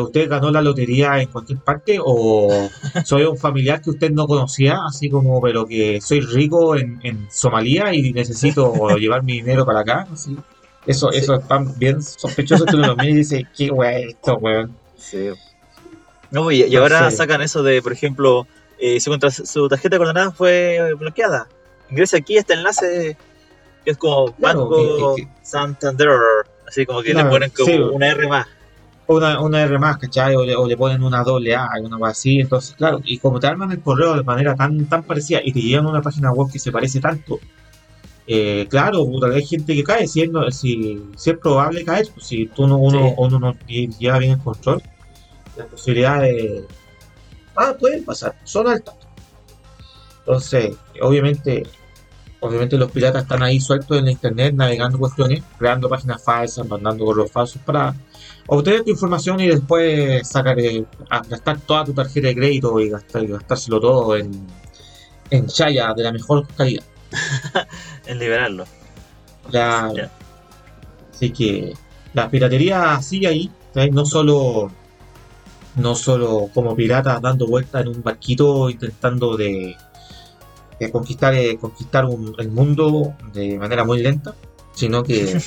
usted 0.00 0.30
ganó 0.30 0.50
la 0.50 0.62
lotería 0.62 1.20
en 1.20 1.28
cualquier 1.28 1.58
parte 1.58 1.98
o 2.02 2.48
soy 3.04 3.24
un 3.24 3.36
familiar 3.36 3.82
que 3.82 3.90
usted 3.90 4.10
no 4.10 4.26
conocía, 4.26 4.78
así 4.86 5.10
como, 5.10 5.38
pero 5.42 5.66
que 5.66 6.00
soy 6.00 6.20
rico 6.20 6.76
en, 6.76 6.98
en 7.02 7.28
Somalia 7.30 7.92
y 7.92 8.14
necesito 8.14 8.72
llevar 8.96 9.22
mi 9.24 9.34
dinero 9.34 9.66
para 9.66 9.80
acá. 9.80 10.08
Así. 10.10 10.34
Eso, 10.86 11.12
eso 11.12 11.34
es 11.34 11.78
bien 11.78 12.02
sospechoso 12.02 12.64
uno 12.72 12.86
lo 12.86 12.96
mira 12.96 13.10
y 13.10 13.16
dice, 13.16 13.46
qué 13.54 13.70
wey 13.70 14.04
esto, 14.04 14.38
weón. 14.38 14.74
Sí. 14.96 15.28
No, 16.30 16.50
y, 16.50 16.74
ahora 16.74 17.10
sacan 17.10 17.42
eso 17.42 17.62
de, 17.62 17.82
por 17.82 17.92
ejemplo, 17.92 18.46
eh, 18.84 18.98
su, 18.98 19.16
su, 19.44 19.68
tarjeta 19.68 19.94
de 19.94 19.98
coordenadas 19.98 20.34
fue 20.34 20.92
bloqueada. 20.98 21.46
Ingresa 21.88 22.16
aquí 22.16 22.36
este 22.36 22.54
enlace 22.54 23.16
que 23.84 23.90
es 23.92 23.96
como 23.96 24.34
Banco 24.38 25.14
Santander, 25.40 26.08
así 26.66 26.84
como 26.84 27.00
que 27.00 27.14
le 27.14 27.24
ponen 27.24 27.50
como 27.50 27.90
una 27.92 28.08
R 28.08 28.26
más. 28.26 28.48
Una, 29.06 29.40
una 29.40 29.62
R 29.62 29.78
más, 29.78 29.98
¿cachai? 29.98 30.34
O 30.34 30.44
le, 30.44 30.56
o 30.56 30.66
le 30.66 30.76
ponen 30.76 31.04
una 31.04 31.22
doble 31.22 31.54
A, 31.54 31.70
una 31.80 31.96
cosa 31.96 32.10
así. 32.10 32.40
Entonces, 32.40 32.74
claro, 32.74 33.00
y 33.04 33.18
como 33.18 33.38
te 33.38 33.46
arman 33.46 33.70
el 33.70 33.80
correo 33.80 34.16
de 34.16 34.24
manera 34.24 34.56
tan, 34.56 34.86
tan 34.86 35.04
parecida 35.04 35.40
y 35.44 35.52
te 35.52 35.60
llevan 35.60 35.86
a 35.86 35.90
una 35.90 36.02
página 36.02 36.32
web 36.32 36.50
que 36.50 36.58
se 36.58 36.72
parece 36.72 36.98
tanto, 36.98 37.38
eh, 38.26 38.66
claro, 38.68 39.06
hay 39.32 39.46
gente 39.46 39.76
que 39.76 39.84
cae, 39.84 40.08
si 40.08 40.22
es, 40.22 40.30
si, 40.56 41.00
es 41.24 41.38
probable 41.38 41.84
caer, 41.84 42.08
pues, 42.12 42.26
si 42.26 42.46
tú 42.46 42.66
no, 42.66 42.78
uno, 42.78 43.14
uno 43.16 43.38
no 43.38 43.56
lleva 43.68 44.18
bien 44.18 44.32
el 44.32 44.38
control, 44.38 44.82
las 45.56 45.68
posibilidades 45.68 46.64
ah, 47.56 47.74
pueden 47.78 48.04
pasar, 48.04 48.36
son 48.44 48.68
altas. 48.68 48.94
Entonces, 50.20 50.76
obviamente, 51.00 51.64
obviamente 52.40 52.76
los 52.76 52.90
piratas 52.90 53.22
están 53.22 53.42
ahí 53.42 53.60
sueltos 53.60 53.98
en 53.98 54.04
la 54.06 54.12
internet 54.12 54.54
navegando 54.54 54.98
cuestiones, 54.98 55.42
creando 55.58 55.88
páginas 55.88 56.22
falsas, 56.22 56.66
mandando 56.66 57.04
correos 57.04 57.30
falsos 57.30 57.60
para 57.62 57.94
obtener 58.46 58.84
tu 58.84 58.90
información 58.90 59.40
y 59.40 59.48
después 59.48 60.26
sacar, 60.28 60.58
eh, 60.60 60.84
gastar 61.28 61.60
toda 61.60 61.84
tu 61.84 61.92
tarjeta 61.92 62.28
de 62.28 62.34
crédito 62.34 62.78
y, 62.80 62.90
gastar, 62.90 63.26
gastárselo 63.26 63.80
todo 63.80 64.16
en, 64.16 64.30
en 65.30 65.46
chaya 65.46 65.92
de 65.94 66.02
la 66.02 66.12
mejor 66.12 66.46
calidad. 66.56 66.84
en 68.06 68.18
liberarlo. 68.18 68.64
Claro. 69.50 70.08
Así 71.12 71.30
que 71.30 71.74
la 72.14 72.30
piratería 72.30 73.00
sigue 73.02 73.26
ahí, 73.26 73.50
no 73.90 74.04
solo 74.04 74.70
no 75.76 75.94
solo 75.94 76.48
como 76.52 76.76
piratas 76.76 77.20
dando 77.20 77.46
vueltas 77.46 77.82
en 77.82 77.88
un 77.88 78.02
barquito 78.02 78.68
intentando 78.70 79.36
de, 79.36 79.76
conquistar 80.90 81.34
eh, 81.34 81.56
conquistar 81.58 82.06
el 82.38 82.50
mundo 82.50 83.14
de 83.32 83.58
manera 83.58 83.84
muy 83.84 84.02
lenta, 84.02 84.34
sino 84.74 85.02
que 85.02 85.40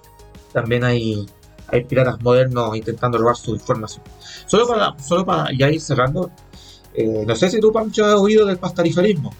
también 0.52 0.84
hay 0.84 1.26
hay 1.70 1.84
piratas 1.84 2.20
modernos 2.22 2.76
intentando 2.76 3.18
robar 3.18 3.36
su 3.36 3.54
información. 3.54 4.02
Solo 4.46 4.66
para, 4.66 4.98
solo 4.98 5.24
para 5.24 5.50
ya 5.56 5.70
ir 5.70 5.80
cerrando, 5.80 6.30
eh, 6.94 7.24
no 7.26 7.36
sé 7.36 7.50
si 7.50 7.60
tú, 7.60 7.72
Pancho, 7.72 8.04
has 8.04 8.14
oído 8.14 8.46
del 8.46 8.58
pastariferismo. 8.58 9.34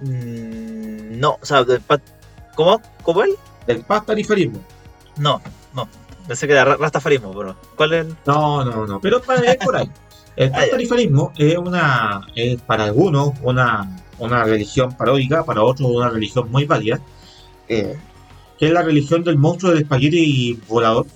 Mm, 0.00 1.20
no, 1.20 1.38
o 1.40 1.44
sea, 1.44 1.64
¿cómo? 2.54 2.80
¿Cómo 3.02 3.22
él? 3.22 3.36
Del 3.66 3.82
pastariferismo. 3.82 4.60
No, 5.18 5.40
no. 5.74 5.86
Pensé 6.26 6.46
que 6.46 6.52
era 6.52 6.76
rastafarismo, 6.76 7.32
pero 7.36 7.56
¿cuál 7.76 7.92
es 7.92 8.06
el...? 8.06 8.16
No, 8.26 8.64
no, 8.64 8.86
no, 8.86 9.00
pero 9.00 9.20
para, 9.20 9.42
por 9.56 9.76
ahí. 9.76 9.90
El 10.36 10.48
ah, 10.50 10.58
pastariferismo 10.58 11.32
es 11.36 11.56
una, 11.58 12.26
es 12.34 12.60
para 12.62 12.84
algunos 12.84 13.32
una, 13.42 14.02
una 14.18 14.44
religión 14.44 14.96
paródica, 14.96 15.44
para 15.44 15.62
otros 15.62 15.90
una 15.90 16.08
religión 16.08 16.50
muy 16.50 16.64
válida. 16.64 17.00
Eh, 17.68 17.96
que 18.58 18.66
es 18.68 18.72
la 18.72 18.82
religión 18.82 19.24
del 19.24 19.38
monstruo 19.38 19.72
del 19.72 19.82
espagueti 19.82 20.56
volador. 20.68 21.06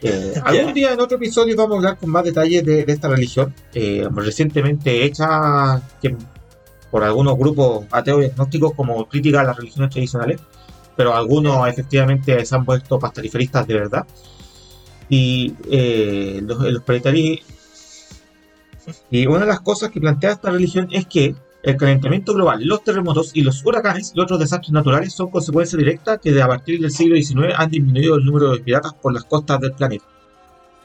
Eh, 0.00 0.34
algún 0.44 0.72
día 0.72 0.92
en 0.92 1.00
otro 1.00 1.16
episodio 1.16 1.56
vamos 1.56 1.72
a 1.72 1.76
hablar 1.78 1.98
con 1.98 2.10
más 2.10 2.22
detalles 2.22 2.64
de, 2.64 2.84
esta 2.86 3.08
religión, 3.08 3.52
eh, 3.74 4.06
recientemente 4.14 5.04
hecha 5.04 5.82
por 6.90 7.02
algunos 7.02 7.36
grupos 7.36 7.86
ateos 7.90 8.22
y 8.22 8.26
agnósticos 8.26 8.74
como 8.74 9.08
crítica 9.08 9.40
a 9.40 9.44
las 9.44 9.56
religiones 9.56 9.90
tradicionales, 9.90 10.40
pero 10.96 11.14
algunos 11.14 11.68
efectivamente 11.68 12.44
se 12.44 12.54
han 12.54 12.64
puesto 12.64 12.98
pastariferistas 12.98 13.66
de 13.66 13.74
verdad. 13.74 14.06
Y 15.08 15.54
eh, 15.70 16.40
los, 16.42 16.58
los 16.60 16.82
y 19.10 19.26
una 19.26 19.40
de 19.40 19.46
las 19.46 19.60
cosas 19.60 19.90
que 19.90 20.00
plantea 20.00 20.32
esta 20.32 20.50
religión 20.50 20.88
es 20.90 21.06
que 21.06 21.34
el 21.62 21.76
calentamiento 21.76 22.34
global, 22.34 22.64
los 22.64 22.82
terremotos 22.82 23.30
y 23.34 23.42
los 23.42 23.64
huracanes 23.64 24.12
y 24.14 24.20
otros 24.20 24.40
desastres 24.40 24.72
naturales 24.72 25.12
son 25.12 25.30
consecuencias 25.30 25.78
directas 25.78 26.18
que 26.20 26.32
de 26.32 26.42
a 26.42 26.48
partir 26.48 26.80
del 26.80 26.90
siglo 26.90 27.14
XIX 27.14 27.54
han 27.56 27.70
disminuido 27.70 28.16
el 28.16 28.24
número 28.24 28.50
de 28.50 28.58
piratas 28.58 28.94
por 28.94 29.12
las 29.12 29.24
costas 29.24 29.60
del 29.60 29.72
planeta. 29.72 30.04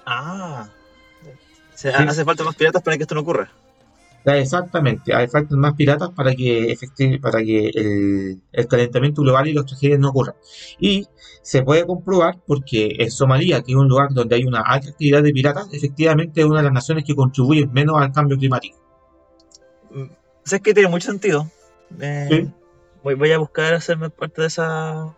Ah, 0.05 0.67
o 1.73 1.87
hace 2.09 2.23
falta 2.23 2.43
más 2.43 2.55
piratas 2.55 2.83
para 2.83 2.97
que 2.97 3.03
esto 3.03 3.15
no 3.15 3.21
ocurra. 3.21 3.49
Exactamente, 4.35 5.13
hay 5.13 5.27
falta 5.27 5.55
más 5.55 5.73
piratas 5.75 6.09
para 6.09 6.35
que 6.35 6.75
para 7.21 7.39
que 7.39 7.69
el, 8.51 8.67
calentamiento 8.67 9.21
global 9.21 9.47
y 9.47 9.53
los 9.53 9.65
tragedias 9.65 9.99
no 9.99 10.09
ocurran. 10.09 10.35
Y 10.79 11.07
se 11.41 11.63
puede 11.63 11.85
comprobar 11.85 12.37
porque 12.45 12.95
en 12.99 13.09
Somalia, 13.09 13.61
que 13.61 13.71
es 13.71 13.77
un 13.77 13.87
lugar 13.87 14.09
donde 14.11 14.35
hay 14.35 14.43
una 14.43 14.61
alta 14.61 14.89
actividad 14.89 15.23
de 15.23 15.31
piratas, 15.31 15.69
efectivamente 15.71 16.41
es 16.41 16.45
una 16.45 16.57
de 16.57 16.63
las 16.63 16.73
naciones 16.73 17.05
que 17.05 17.15
contribuye 17.15 17.67
menos 17.67 18.01
al 18.01 18.11
cambio 18.11 18.37
climático. 18.37 18.77
Mm, 19.91 20.07
es 20.45 20.61
que 20.61 20.73
tiene 20.73 20.89
mucho 20.89 21.09
sentido. 21.09 21.49
Eh, 22.01 22.49
voy, 23.03 23.31
a 23.31 23.37
buscar 23.37 23.75
hacerme 23.75 24.09
parte 24.09 24.41
de, 24.41 24.47
esa, 24.47 25.15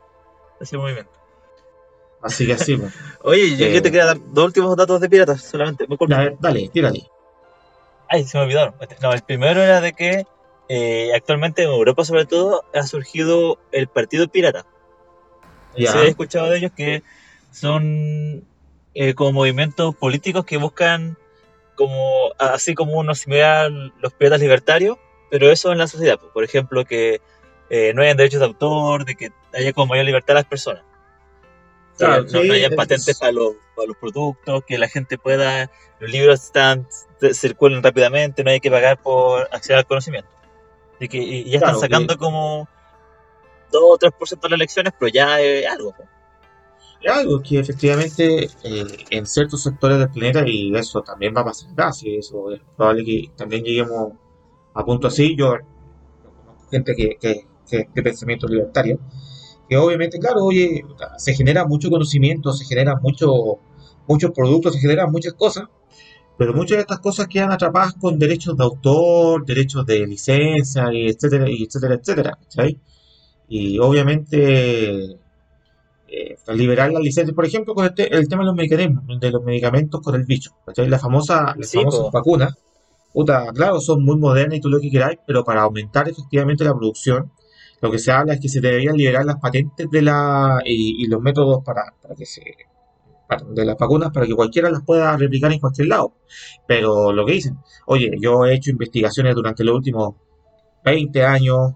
ese 0.62 0.78
movimiento. 0.78 1.12
Así 2.22 2.45
que 2.45 2.53
así. 2.53 2.80
Oye, 3.24 3.51
yo, 3.51 3.57
te 3.57 3.78
eh, 3.78 3.82
quería 3.82 4.05
dar 4.05 4.20
dos 4.34 4.45
últimos 4.45 4.76
datos 4.76 5.01
de 5.01 5.10
piratas 5.10 5.41
solamente. 5.41 5.88
Dale, 6.07 6.38
dale, 6.39 6.70
tírale. 6.70 7.10
Ay, 8.10 8.26
se 8.26 8.38
me 8.38 8.43
olvidaron. 8.43 8.74
Este, 8.82 8.97
no, 9.01 9.14
el 9.14 9.22
primero 9.22 9.62
era 9.62 9.82
de 9.82 9.93
que 9.93 10.26
eh, 10.68 11.12
actualmente 11.16 11.64
en 11.64 11.70
Europa, 11.70 12.03
sobre 12.03 12.26
todo, 12.26 12.66
ha 12.74 12.84
surgido 12.84 13.60
el 13.72 13.88
Partido 13.88 14.28
Pirata. 14.28 14.66
Ya. 15.78 15.91
Se 15.91 15.97
ha 15.99 16.03
escuchado 16.03 16.49
de 16.49 16.57
ellos 16.57 16.72
que 16.76 17.03
son 17.51 18.43
como 19.16 19.32
movimientos 19.32 19.95
políticos 19.95 20.43
que 20.43 20.57
buscan 20.57 21.18
como 21.80 22.34
así 22.38 22.76
como 22.76 22.99
uno 22.99 23.16
similar 23.16 23.72
los 23.72 24.12
piratas 24.12 24.41
libertarios, 24.41 24.97
pero 25.32 25.49
eso 25.49 25.72
en 25.72 25.78
la 25.78 25.88
sociedad, 25.88 26.20
por 26.34 26.43
ejemplo, 26.43 26.84
que 26.84 27.22
eh, 27.70 27.93
no 27.95 28.01
hayan 28.01 28.18
derechos 28.18 28.41
de 28.41 28.47
autor, 28.47 29.05
de 29.05 29.16
que 29.16 29.30
haya 29.53 29.72
como 29.72 29.88
mayor 29.88 30.05
libertad 30.05 30.36
a 30.36 30.41
las 30.41 30.45
personas. 30.45 30.84
Claro, 32.00 32.26
no, 32.32 32.54
haya 32.54 32.70
patentes 32.70 33.20
para 33.20 33.34
los, 33.34 33.56
para 33.76 33.89
los, 33.89 33.97
productos, 33.97 34.64
que 34.66 34.78
la 34.78 34.88
gente 34.88 35.18
pueda, 35.18 35.70
los 36.00 36.10
libros 36.10 36.45
están, 36.45 36.88
circulen 37.34 37.84
rápidamente, 37.84 38.41
no 38.43 38.52
hay 38.52 38.62
que 38.62 38.72
pagar 38.72 39.02
por 39.02 39.50
acceder 39.52 39.80
al 39.80 39.86
conocimiento. 39.86 40.30
Y 41.00 41.10
que 41.10 41.43
ya 41.43 41.58
están 41.58 41.78
sacando 41.78 42.18
como 42.18 42.70
2 43.72 43.82
o 43.84 43.97
3% 43.97 44.41
de 44.41 44.50
las 44.50 44.58
elecciones, 44.58 44.93
pero 44.97 45.12
ya 45.12 45.41
es 45.41 45.68
algo. 45.68 45.93
Es 47.02 47.12
algo 47.12 47.41
que 47.41 47.60
efectivamente 47.60 48.50
eh, 48.64 48.88
en 49.10 49.26
ciertos 49.26 49.64
sectores 49.64 50.00
del 50.00 50.10
planeta, 50.10 50.47
y 50.47 50.74
eso 50.76 51.02
también 51.02 51.34
va 51.36 51.41
a 51.41 51.45
pasar 51.45 51.74
casi, 51.76 52.16
eso 52.16 52.52
es 52.52 52.62
probable 52.78 53.04
que 53.04 53.32
también 53.36 53.64
lleguemos 53.64 54.14
a 54.74 54.86
punto 54.86 55.08
así. 55.08 55.36
Yo 55.38 55.56
gente 56.72 56.95
que, 56.95 57.18
que, 57.20 57.47
que 57.70 57.89
de 57.93 58.04
pensamiento 58.04 58.47
libertario, 58.47 59.00
que 59.70 59.78
obviamente, 59.78 60.20
claro, 60.20 60.43
oye, 60.43 60.84
se 61.17 61.34
genera 61.34 61.65
mucho 61.65 61.89
conocimiento, 61.89 62.51
se 62.51 62.65
genera 62.65 62.95
mucho, 63.01 63.59
muchos 64.07 64.32
productos, 64.32 64.74
se 64.74 64.80
generan 64.80 65.11
muchas 65.11 65.34
cosas, 65.34 65.67
pero 66.38 66.53
muchas 66.53 66.78
de 66.78 66.82
estas 66.82 66.99
cosas 66.99 67.28
quedan 67.28 67.51
atrapadas 67.51 67.93
con 67.93 68.17
derechos 68.17 68.57
de 68.57 68.63
autor, 68.63 69.45
derechos 69.45 69.86
de 69.86 70.07
licencia, 70.07 70.91
y 70.93 71.07
etcétera, 71.07 71.49
y 71.49 71.63
etcétera, 71.63 71.95
etcétera, 71.95 72.38
Y 73.47 73.80
obviamente 73.80 75.17
eh, 76.07 76.38
liberar 76.53 76.91
las 76.91 77.03
licencias, 77.03 77.36
por 77.36 77.45
ejemplo, 77.45 77.76
con 77.76 77.86
el, 77.86 77.93
el, 77.97 78.28
tema 78.28 78.41
de 78.43 78.47
los 78.47 78.55
medicamentos, 78.55 79.20
de 79.20 79.32
los 79.32 79.43
medicamentos 79.43 80.01
con 80.01 80.15
el 80.15 80.26
bicho, 80.26 80.51
La 80.76 80.97
famosa, 80.99 81.55
la 81.57 81.67
famosa 81.67 82.09
vacuna 82.11 82.57
puta, 83.13 83.51
claro, 83.53 83.80
son 83.80 84.03
muy 84.03 84.17
modernas 84.17 84.57
y 84.57 84.61
todo 84.61 84.74
lo 84.74 84.80
que 84.80 84.89
queráis, 84.89 85.20
pero 85.26 85.43
para 85.43 85.61
aumentar 85.61 86.07
efectivamente 86.09 86.63
la 86.63 86.76
producción, 86.76 87.32
lo 87.82 87.91
que 87.91 87.99
se 87.99 88.11
habla 88.11 88.34
es 88.34 88.39
que 88.39 88.49
se 88.49 88.61
deberían 88.61 88.95
liberar 88.95 89.25
las 89.25 89.38
patentes 89.38 89.89
de 89.89 90.01
la 90.01 90.59
y, 90.65 91.07
los 91.07 91.21
métodos 91.21 91.63
para, 91.63 91.84
que 92.17 92.25
se 92.25 92.41
de 93.51 93.63
las 93.65 93.77
vacunas 93.77 94.11
para 94.11 94.25
que 94.25 94.34
cualquiera 94.34 94.71
las 94.71 94.84
pueda 94.84 95.15
replicar 95.15 95.51
en 95.51 95.59
cualquier 95.59 95.88
lado. 95.88 96.13
Pero 96.67 97.13
lo 97.13 97.25
que 97.25 97.34
dicen, 97.34 97.57
oye, 97.86 98.11
yo 98.19 98.45
he 98.45 98.55
hecho 98.55 98.71
investigaciones 98.71 99.36
durante 99.36 99.63
los 99.63 99.75
últimos 99.75 100.15
20 100.84 101.23
años, 101.23 101.73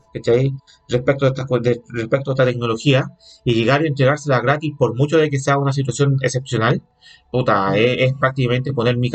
Respecto 0.87 1.25
a, 1.25 1.29
esta, 1.29 1.45
respecto 1.89 2.31
a 2.31 2.33
esta 2.33 2.45
tecnología 2.45 3.07
y 3.43 3.53
llegar 3.55 3.81
a 3.81 3.87
entregársela 3.87 4.39
gratis 4.41 4.73
por 4.77 4.95
mucho 4.95 5.17
de 5.17 5.29
que 5.29 5.39
sea 5.39 5.57
una 5.57 5.73
situación 5.73 6.17
excepcional, 6.21 6.81
puta, 7.31 7.75
es, 7.77 8.13
prácticamente 8.13 8.73
poner 8.73 8.97
mi, 8.97 9.09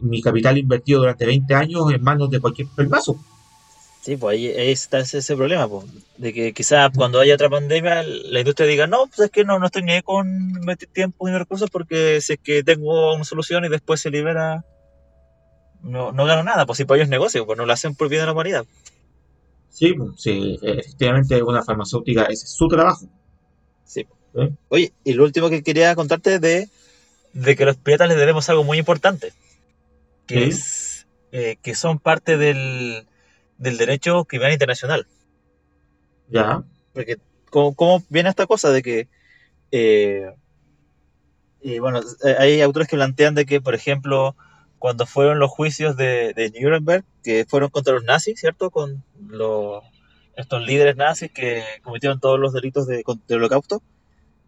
mi, 0.00 0.22
capital 0.22 0.58
invertido 0.58 1.00
durante 1.00 1.26
20 1.26 1.54
años 1.54 1.92
en 1.92 2.02
manos 2.02 2.30
de 2.30 2.40
cualquier 2.40 2.68
paso. 2.88 3.16
Sí, 4.04 4.18
pues 4.18 4.34
ahí, 4.34 4.48
está 4.70 4.98
ese, 4.98 5.34
problema, 5.34 5.66
pues, 5.66 5.86
de 6.18 6.34
que 6.34 6.52
quizás 6.52 6.90
cuando 6.94 7.20
haya 7.20 7.36
otra 7.36 7.48
pandemia 7.48 8.02
la 8.02 8.40
industria 8.40 8.66
diga, 8.66 8.86
no, 8.86 9.06
pues 9.06 9.20
es 9.20 9.30
que 9.30 9.46
no, 9.46 9.58
no 9.58 9.64
estoy 9.64 9.82
ni 9.82 10.02
con 10.02 10.52
meter 10.60 10.90
tiempo 10.90 11.26
y 11.26 11.32
recursos 11.32 11.70
porque 11.70 12.20
si 12.20 12.34
es 12.34 12.38
que 12.38 12.62
tengo 12.62 13.14
una 13.14 13.24
solución 13.24 13.64
y 13.64 13.70
después 13.70 14.02
se 14.02 14.10
libera, 14.10 14.62
no, 15.80 16.12
no 16.12 16.26
gano 16.26 16.42
nada, 16.42 16.66
pues 16.66 16.76
si 16.76 16.84
para 16.84 16.98
ellos 16.98 17.08
negocio, 17.08 17.46
pues 17.46 17.56
no 17.56 17.64
lo 17.64 17.72
hacen 17.72 17.94
por 17.94 18.10
bien 18.10 18.20
de 18.20 18.26
la 18.26 18.32
humanidad. 18.32 18.66
Sí, 19.70 19.94
pues, 19.94 20.10
sí, 20.18 20.58
efectivamente 20.60 21.42
una 21.42 21.64
farmacéutica, 21.64 22.24
ese 22.24 22.44
es 22.44 22.52
su 22.52 22.68
trabajo. 22.68 23.06
Sí. 23.86 24.06
Oye, 24.68 24.92
y 25.02 25.14
lo 25.14 25.24
último 25.24 25.48
que 25.48 25.62
quería 25.62 25.94
contarte 25.94 26.40
de, 26.40 26.68
de 27.32 27.56
que 27.56 27.64
los 27.64 27.76
piratas 27.76 28.08
les 28.08 28.18
debemos 28.18 28.50
algo 28.50 28.64
muy 28.64 28.76
importante, 28.76 29.32
que 30.26 30.44
es 30.44 31.06
eh, 31.32 31.56
que 31.62 31.74
son 31.74 31.98
parte 31.98 32.36
del, 32.36 33.06
del 33.58 33.76
derecho 33.76 34.24
criminal 34.24 34.52
internacional. 34.52 35.06
Ya. 36.28 36.62
Porque, 36.92 37.18
¿cómo, 37.50 38.02
viene 38.08 38.28
esta 38.28 38.46
cosa 38.46 38.70
de 38.70 38.82
que... 38.82 39.08
Eh, 39.70 40.32
y 41.60 41.78
bueno, 41.78 42.00
hay 42.38 42.60
autores 42.60 42.88
que 42.88 42.96
plantean 42.96 43.34
de 43.34 43.46
que, 43.46 43.60
por 43.60 43.74
ejemplo, 43.74 44.36
cuando 44.78 45.06
fueron 45.06 45.38
los 45.38 45.50
juicios 45.50 45.96
de, 45.96 46.34
de 46.34 46.50
Nuremberg, 46.50 47.04
que 47.22 47.46
fueron 47.48 47.70
contra 47.70 47.94
los 47.94 48.04
nazis, 48.04 48.38
¿cierto? 48.38 48.70
Con 48.70 49.02
los, 49.28 49.82
estos 50.36 50.66
líderes 50.66 50.96
nazis 50.96 51.30
que 51.32 51.64
cometieron 51.82 52.20
todos 52.20 52.38
los 52.38 52.52
delitos 52.52 52.86
de, 52.86 53.02
del 53.26 53.38
holocausto, 53.38 53.82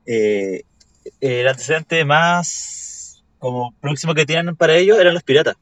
eh, 0.05 0.65
el 1.21 1.49
antecedente 1.49 2.05
más 2.05 3.25
como 3.39 3.73
próximo 3.81 4.15
que 4.15 4.27
tienen 4.27 4.57
para 4.57 4.77
ellos 4.77 4.99
eran 4.99 5.15
los 5.15 5.23
piratas. 5.23 5.57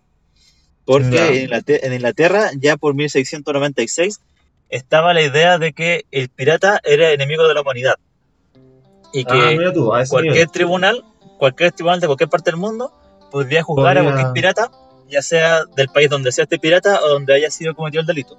Porque 0.84 1.10
Ya. 1.10 1.26
en, 1.28 1.34
Inglater- 1.48 1.80
en 1.82 1.92
Inglaterra, 1.94 2.50
ya 2.58 2.76
por 2.76 2.94
1696, 2.94 4.20
estaba 4.68 5.14
la 5.14 5.22
idea 5.22 5.58
de 5.58 5.72
que 5.72 6.04
el 6.10 6.28
pirata 6.28 6.80
era 6.84 7.10
enemigo 7.12 7.46
de 7.48 7.54
la 7.54 7.60
humanidad. 7.62 7.94
Y 9.12 9.24
que 9.24 9.32
Ah, 9.66 9.72
tú, 9.72 9.94
ese 9.96 10.10
cualquier 10.10 10.34
nivel. 10.34 10.50
tribunal, 10.50 11.04
cualquier 11.38 11.72
tribunal 11.72 12.00
de 12.00 12.06
cualquier 12.06 12.28
parte 12.28 12.50
del 12.50 12.58
mundo, 12.60 12.92
podría 13.30 13.62
juzgar 13.62 13.96
a 13.98 14.02
cualquier 14.02 14.32
pirata, 14.32 14.70
ya 15.08 15.22
sea 15.22 15.64
del 15.76 15.88
país 15.88 16.10
donde 16.10 16.32
sea 16.32 16.44
este 16.44 16.58
pirata 16.58 17.00
o 17.02 17.08
donde 17.08 17.34
haya 17.34 17.50
sido 17.50 17.74
cometido 17.74 18.00
el 18.00 18.06
delito. 18.06 18.38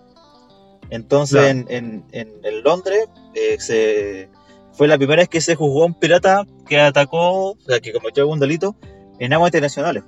Entonces, 0.90 1.40
Claro. 1.40 1.50
en, 1.50 1.66
en- 1.70 2.04
en- 2.12 2.34
en 2.44 2.64
Londres, 2.64 3.06
eh, 3.34 3.56
se, 3.60 4.30
fue 4.74 4.88
la 4.88 4.98
primera 4.98 5.22
vez 5.22 5.30
que 5.30 5.42
se 5.42 5.56
juzgó 5.56 5.84
a 5.84 5.86
un 5.88 5.94
pirata 5.98 6.46
que 6.68 6.80
atacó, 6.80 7.52
o 7.52 7.58
sea, 7.66 7.80
que 7.80 7.92
cometió 7.94 8.24
algún 8.24 8.40
delito 8.40 8.76
en 9.20 9.34
aguas 9.34 9.50
internacionales. 9.50 10.04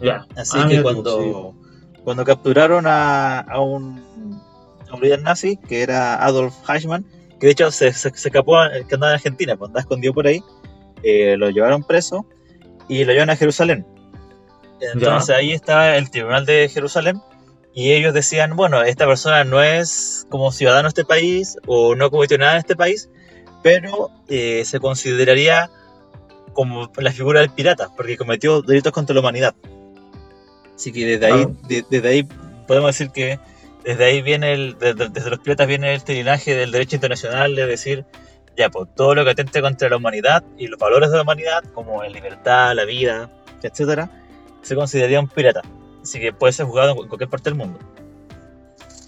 Ya. 0.00 0.26
Así 0.36 0.58
Ah, 0.60 0.66
que 0.68 0.76
tú, 0.78 0.82
cuando, 0.82 1.54
cuando 2.04 2.24
capturaron 2.24 2.86
a, 2.86 3.40
a 3.40 3.60
un, 3.60 4.40
a 4.90 4.94
un 4.94 5.00
líder 5.00 5.22
nazi, 5.22 5.56
que 5.56 5.82
era 5.82 6.22
Adolf 6.24 6.54
Eichmann, 6.68 7.04
que 7.40 7.46
de 7.46 7.52
hecho 7.52 7.70
se, 7.70 7.92
se, 7.92 8.10
se 8.14 8.28
escapó, 8.28 8.56
que 8.88 8.94
andaba 8.94 9.12
en 9.12 9.16
Argentina, 9.16 9.56
pues 9.56 9.68
andaba 9.68 9.80
escondido 9.80 10.14
por 10.14 10.26
ahí, 10.26 10.42
eh, 11.02 11.36
lo 11.36 11.50
llevaron 11.50 11.82
preso 11.84 12.26
y 12.88 13.04
lo 13.04 13.12
llevaron 13.12 13.30
a 13.30 13.36
Jerusalén. 13.36 13.86
Entonces 14.80 15.34
ahí 15.34 15.52
estaba 15.52 15.96
el 15.96 16.10
tribunal 16.10 16.44
de 16.44 16.68
Jerusalén 16.68 17.20
y 17.74 17.92
ellos 17.92 18.12
decían, 18.14 18.56
bueno, 18.56 18.82
esta 18.82 19.06
persona 19.06 19.44
no 19.44 19.62
es 19.62 20.26
como 20.30 20.52
ciudadano 20.52 20.84
de 20.84 20.88
este 20.88 21.04
país 21.04 21.56
o 21.66 21.94
no 21.94 22.10
cometió 22.10 22.36
nada 22.38 22.52
en 22.52 22.58
este 22.58 22.76
país, 22.76 23.10
pero 23.62 24.10
eh, 24.28 24.64
se 24.64 24.78
consideraría 24.80 25.70
como 26.52 26.90
la 26.96 27.12
figura 27.12 27.40
del 27.40 27.50
pirata, 27.50 27.90
porque 27.96 28.16
cometió 28.16 28.62
delitos 28.62 28.92
contra 28.92 29.14
la 29.14 29.20
humanidad. 29.20 29.54
Así 30.76 30.92
que 30.92 31.04
desde 31.06 31.26
ahí, 31.26 31.46
de- 31.68 31.84
desde 31.90 32.08
ahí 32.08 32.28
podemos 32.68 32.90
decir 32.90 33.10
que 33.10 33.40
desde 33.84 34.04
ahí 34.04 34.22
viene 34.22 34.52
el, 34.52 34.76
desde, 34.78 35.08
desde 35.08 35.30
los 35.30 35.38
piratas 35.40 35.66
viene 35.66 35.94
este 35.94 36.12
linaje 36.14 36.54
del 36.54 36.70
derecho 36.70 36.96
internacional 36.96 37.54
de 37.56 37.66
decir, 37.66 38.04
ya, 38.56 38.68
pues 38.70 38.88
todo 38.94 39.14
lo 39.14 39.24
que 39.24 39.30
atente 39.30 39.60
contra 39.60 39.88
la 39.88 39.96
humanidad 39.96 40.44
y 40.58 40.66
los 40.68 40.78
valores 40.78 41.10
de 41.10 41.16
la 41.16 41.22
humanidad, 41.22 41.64
como 41.74 42.02
la 42.02 42.08
libertad, 42.08 42.74
la 42.74 42.84
vida, 42.84 43.30
etcétera, 43.62 44.10
se 44.62 44.74
consideraría 44.74 45.18
un 45.20 45.28
pirata. 45.28 45.62
Así 46.02 46.20
que 46.20 46.32
puede 46.32 46.52
ser 46.52 46.66
jugado 46.66 46.90
en 46.92 47.08
cualquier 47.08 47.28
parte 47.28 47.50
del 47.50 47.58
mundo. 47.58 47.78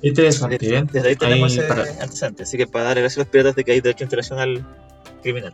Interesante, 0.03 0.59
bien. 0.59 0.89
Desde 0.93 1.09
ahí 1.09 1.17
tenemos 1.17 1.53
Ahí, 1.53 1.59
ese 1.59 1.69
para- 1.69 1.83
antecedente. 2.03 2.43
Así 2.45 2.57
que 2.57 2.67
para 2.67 2.85
darle 2.87 3.01
gracias 3.03 3.19
a 3.19 3.21
los 3.23 3.29
piratas 3.29 3.57
de 3.57 3.65
que 3.65 3.73
hay 3.73 3.81
derecho 3.81 4.05
internacional 4.05 4.65
criminal. 5.23 5.53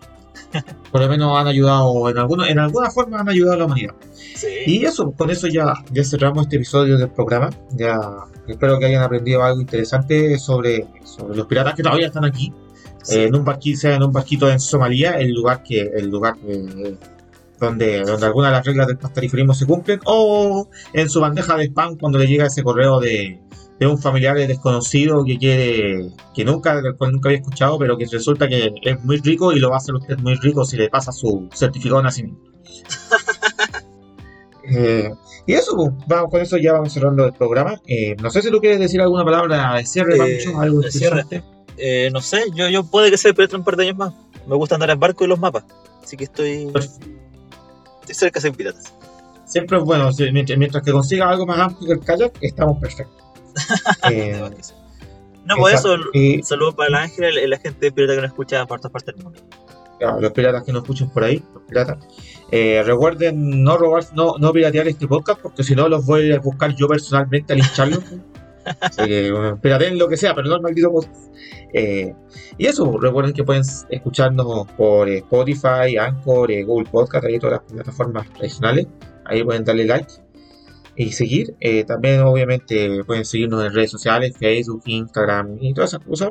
por 0.91 1.01
lo 1.01 1.09
menos 1.09 1.37
han 1.37 1.47
ayudado, 1.47 2.09
en, 2.09 2.19
alguna, 2.19 2.49
en 2.49 2.59
alguna 2.59 2.91
forma 2.91 3.21
han 3.21 3.29
ayudado 3.29 3.55
a 3.55 3.59
la 3.59 3.65
humanidad. 3.67 3.95
Sí. 4.13 4.49
Y 4.67 4.85
eso, 4.85 5.13
con 5.13 5.31
eso 5.31 5.47
ya, 5.49 5.75
ya 5.91 6.05
cerramos 6.05 6.45
este 6.45 6.57
episodio 6.57 6.99
del 6.99 7.11
programa. 7.11 7.51
Ya 7.73 7.99
espero 8.47 8.79
que 8.79 8.87
hayan 8.87 9.03
aprendido 9.03 9.43
algo 9.43 9.61
interesante 9.61 10.39
sobre, 10.39 10.87
sobre 11.05 11.37
los 11.37 11.47
piratas 11.47 11.75
que 11.75 11.83
todavía 11.83 12.07
están 12.07 12.25
aquí. 12.25 12.53
Sí. 13.03 13.19
Eh, 13.19 13.25
en 13.25 13.35
un 13.35 13.45
barquito, 13.45 13.81
sea 13.81 13.95
en 13.97 14.03
un 14.03 14.13
barquito 14.13 14.51
en 14.51 14.61
Somalia, 14.61 15.19
el 15.19 15.33
lugar 15.33 15.63
que, 15.63 15.81
el 15.81 16.09
lugar 16.09 16.37
eh, 16.47 16.97
donde, 17.61 18.01
donde 18.01 18.27
algunas 18.27 18.51
de 18.51 18.57
las 18.57 18.67
reglas 18.67 18.87
del 18.87 18.99
pastariferismo 18.99 19.55
se 19.55 19.67
cumplen, 19.67 20.01
o 20.07 20.69
en 20.93 21.09
su 21.09 21.21
bandeja 21.21 21.57
de 21.57 21.65
spam 21.65 21.97
cuando 21.97 22.19
le 22.19 22.27
llega 22.27 22.47
ese 22.47 22.63
correo 22.63 23.01
de, 23.01 23.41
de 23.79 23.87
un 23.87 23.99
familiar 23.99 24.37
desconocido 24.37 25.25
que 25.25 25.37
quiere, 25.37 26.11
que 26.35 26.45
nunca, 26.45 26.81
del 26.81 26.97
cual 26.97 27.13
nunca 27.13 27.29
había 27.29 27.39
escuchado, 27.39 27.79
pero 27.79 27.97
que 27.97 28.07
resulta 28.07 28.49
que 28.49 28.73
es 28.83 29.05
muy 29.05 29.19
rico 29.19 29.53
y 29.53 29.59
lo 29.59 29.71
va 29.71 29.77
a 29.77 29.79
hacer 29.79 29.95
usted 29.95 30.19
muy 30.19 30.35
rico 30.37 30.65
si 30.65 30.77
le 30.77 30.89
pasa 30.89 31.13
su 31.13 31.49
certificado 31.53 31.99
de 31.99 32.05
nacimiento. 32.05 32.43
Eh, 34.67 35.11
y 35.47 35.53
eso, 35.53 35.77
pues, 35.77 35.91
vamos, 36.07 36.31
con 36.31 36.41
eso 36.41 36.57
ya 36.57 36.73
vamos 36.73 36.91
cerrando 36.91 37.27
el 37.27 37.35
programa. 37.35 37.81
Eh, 37.87 38.17
no 38.23 38.31
sé 38.31 38.41
si 38.41 38.51
tú 38.51 38.61
quieres 38.61 38.79
decir 38.79 39.01
alguna 39.01 39.23
palabra 39.23 39.75
de 39.75 39.85
cierre, 39.85 40.17
Eh, 40.17 40.19
Pancho, 40.19 40.59
algo 40.59 40.81
de 40.81 40.91
cierre. 40.91 41.25
Eh, 41.77 42.09
no 42.13 42.23
sé, 42.23 42.45
yo, 42.55 42.69
yo 42.69 42.85
puede 42.85 43.11
que 43.11 43.19
sea 43.19 43.35
pirata 43.35 43.57
un 43.57 43.65
par 43.65 43.77
de 43.77 43.85
años 43.85 43.99
más. 43.99 44.15
Me 44.47 44.57
gusta 44.57 44.77
andar 44.77 44.91
en 44.91 44.99
barco 44.99 45.25
y 45.25 45.29
los 45.29 45.39
mapas. 45.39 45.65
Así 46.03 46.17
que 46.17 46.25
estoy, 46.25 46.73
estoy 46.75 48.15
cerca 48.15 48.39
de 48.39 48.43
ser 48.43 48.53
pirata. 48.53 48.81
Siempre 49.47 49.79
es 49.79 49.85
bueno, 49.85 50.11
mientras 50.33 50.83
que 50.83 50.93
consiga 50.93 51.29
algo 51.29 51.47
más 51.47 51.59
amplio 51.59 51.87
que 51.89 51.93
el 51.95 52.01
kayak, 52.01 52.39
estamos 52.41 52.79
perfectos. 52.81 53.24
Eh, 54.11 54.51
No, 55.45 55.57
pues 55.57 55.75
eso. 55.75 55.97
Y, 56.13 56.43
saludos 56.43 56.75
para 56.75 56.89
el 56.89 56.95
ángel 56.95 57.39
y 57.39 57.47
la 57.47 57.59
gente 57.59 57.93
pirata 57.93 58.15
que 58.15 58.23
nos 58.23 58.31
escucha 58.31 58.67
por 58.67 58.81
todas 58.81 58.93
partes 58.93 59.15
del 59.15 59.25
mundo. 59.25 59.41
claro, 59.99 60.21
los 60.21 60.33
piratas 60.33 60.65
que 60.65 60.73
nos 60.73 60.83
escuchan 60.83 61.11
por 61.11 61.25
ahí, 61.25 61.43
los 61.53 61.63
piratas. 61.65 61.99
Eh, 62.51 62.83
recuerden 62.85 63.63
no 63.63 63.77
robar, 63.77 64.05
no, 64.15 64.35
no 64.39 64.53
piratear 64.53 64.89
este 64.89 65.07
podcast, 65.07 65.41
porque 65.41 65.63
si 65.65 65.75
no 65.75 65.89
los 65.89 66.07
voy 66.07 66.33
a 66.33 66.39
buscar 66.39 66.75
yo 66.75 66.89
personalmente 66.89 67.53
a 67.53 67.57
lincharlos. 67.57 68.03
Así 68.81 69.05
que, 69.07 69.33
bueno, 69.33 69.61
pirateen 69.61 69.99
lo 69.99 70.09
que 70.09 70.17
sea, 70.17 70.35
pero 70.35 70.49
no 70.49 70.57
el 70.57 70.63
maldito 70.63 70.91
podcast. 70.91 71.35
Eh, 71.73 72.15
y 72.57 72.67
eso, 72.67 72.97
recuerden 72.99 73.33
que 73.33 73.45
pueden 73.45 73.65
escucharnos 73.91 74.67
por 74.77 75.09
eh, 75.09 75.19
Spotify, 75.19 75.97
Anchor, 75.99 76.51
eh, 76.51 76.63
Google 76.63 76.89
Podcast, 76.89 77.27
ahí 77.27 77.39
todas 77.39 77.61
las 77.61 77.73
plataformas 77.73 78.31
tradicionales. 78.31 78.87
Ahí 79.25 79.43
pueden 79.43 79.65
darle 79.65 79.85
like 79.85 80.24
y 80.97 81.13
seguir. 81.13 81.55
Eh, 81.61 81.85
también, 81.85 82.21
obviamente, 82.21 83.05
pueden 83.05 83.25
seguirnos 83.25 83.65
en 83.65 83.75
redes 83.75 83.91
sociales, 83.91 84.35
Facebook, 84.39 84.83
Instagram 84.87 85.59
y 85.61 85.75
todas 85.75 85.91
esas 85.91 86.07
cosas. 86.07 86.31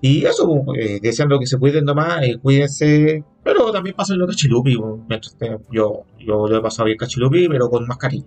Y 0.00 0.24
eso, 0.24 0.64
eh, 0.76 0.98
deseando 1.00 1.38
que 1.38 1.46
se 1.46 1.58
cuiden 1.58 1.84
nomás, 1.84 2.22
eh, 2.24 2.36
cuídense, 2.42 3.24
pero 3.44 3.70
también 3.70 3.94
pasen 3.94 4.18
lo 4.18 4.26
cachilupi. 4.26 4.76
yo, 5.70 6.04
yo 6.18 6.48
lo 6.48 6.56
he 6.56 6.60
pasado 6.60 6.86
bien 6.86 6.98
cachilupi, 6.98 7.48
pero 7.48 7.70
con 7.70 7.86
más 7.86 7.98
cariño. 7.98 8.26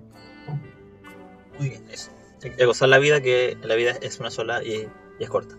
Muy 1.60 1.70
bien, 1.70 1.84
eso. 1.92 2.12
Hay 2.44 2.52
que 2.52 2.66
gozar 2.66 2.90
la 2.90 3.00
vida, 3.00 3.22
que 3.22 3.58
la 3.64 3.76
vida 3.76 3.92
es 4.02 4.20
una 4.20 4.32
sola 4.32 4.64
y, 4.64 4.88
y 5.20 5.24
es 5.24 5.30
corta. 5.30 5.56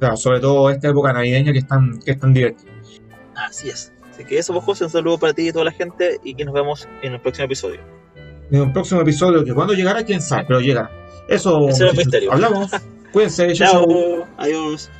Claro, 0.00 0.16
sobre 0.16 0.40
todo 0.40 0.70
esta 0.70 0.88
época 0.88 1.12
navideña 1.12 1.52
que 1.52 1.58
es 1.58 1.68
tan, 1.68 2.00
que 2.00 2.12
es 2.12 2.18
tan 2.18 2.32
divertida. 2.32 2.72
Así 3.36 3.68
es. 3.68 3.92
Así 4.10 4.24
que 4.24 4.38
eso, 4.38 4.52
pues, 4.52 4.64
José, 4.64 4.84
un 4.84 4.90
saludo 4.90 5.18
para 5.18 5.34
ti 5.34 5.48
y 5.48 5.52
toda 5.52 5.64
la 5.64 5.72
gente 5.72 6.18
y 6.22 6.34
que 6.34 6.44
nos 6.44 6.54
vemos 6.54 6.88
en 7.02 7.12
el 7.14 7.20
próximo 7.20 7.46
episodio. 7.46 7.80
En 8.50 8.60
un 8.60 8.72
próximo 8.72 9.00
episodio, 9.00 9.44
que 9.44 9.54
cuando 9.54 9.72
llegará, 9.74 10.04
quién 10.04 10.20
sabe, 10.20 10.44
pero 10.46 10.60
llegará. 10.60 10.90
Eso, 11.28 11.68
Ese 11.68 11.84
era 11.84 11.90
el 11.90 11.96
muchachos, 11.96 11.96
misterio. 11.96 12.32
hablamos. 12.32 12.70
Cuídense. 13.12 13.52
Chao, 13.54 14.26
adiós. 14.36 14.90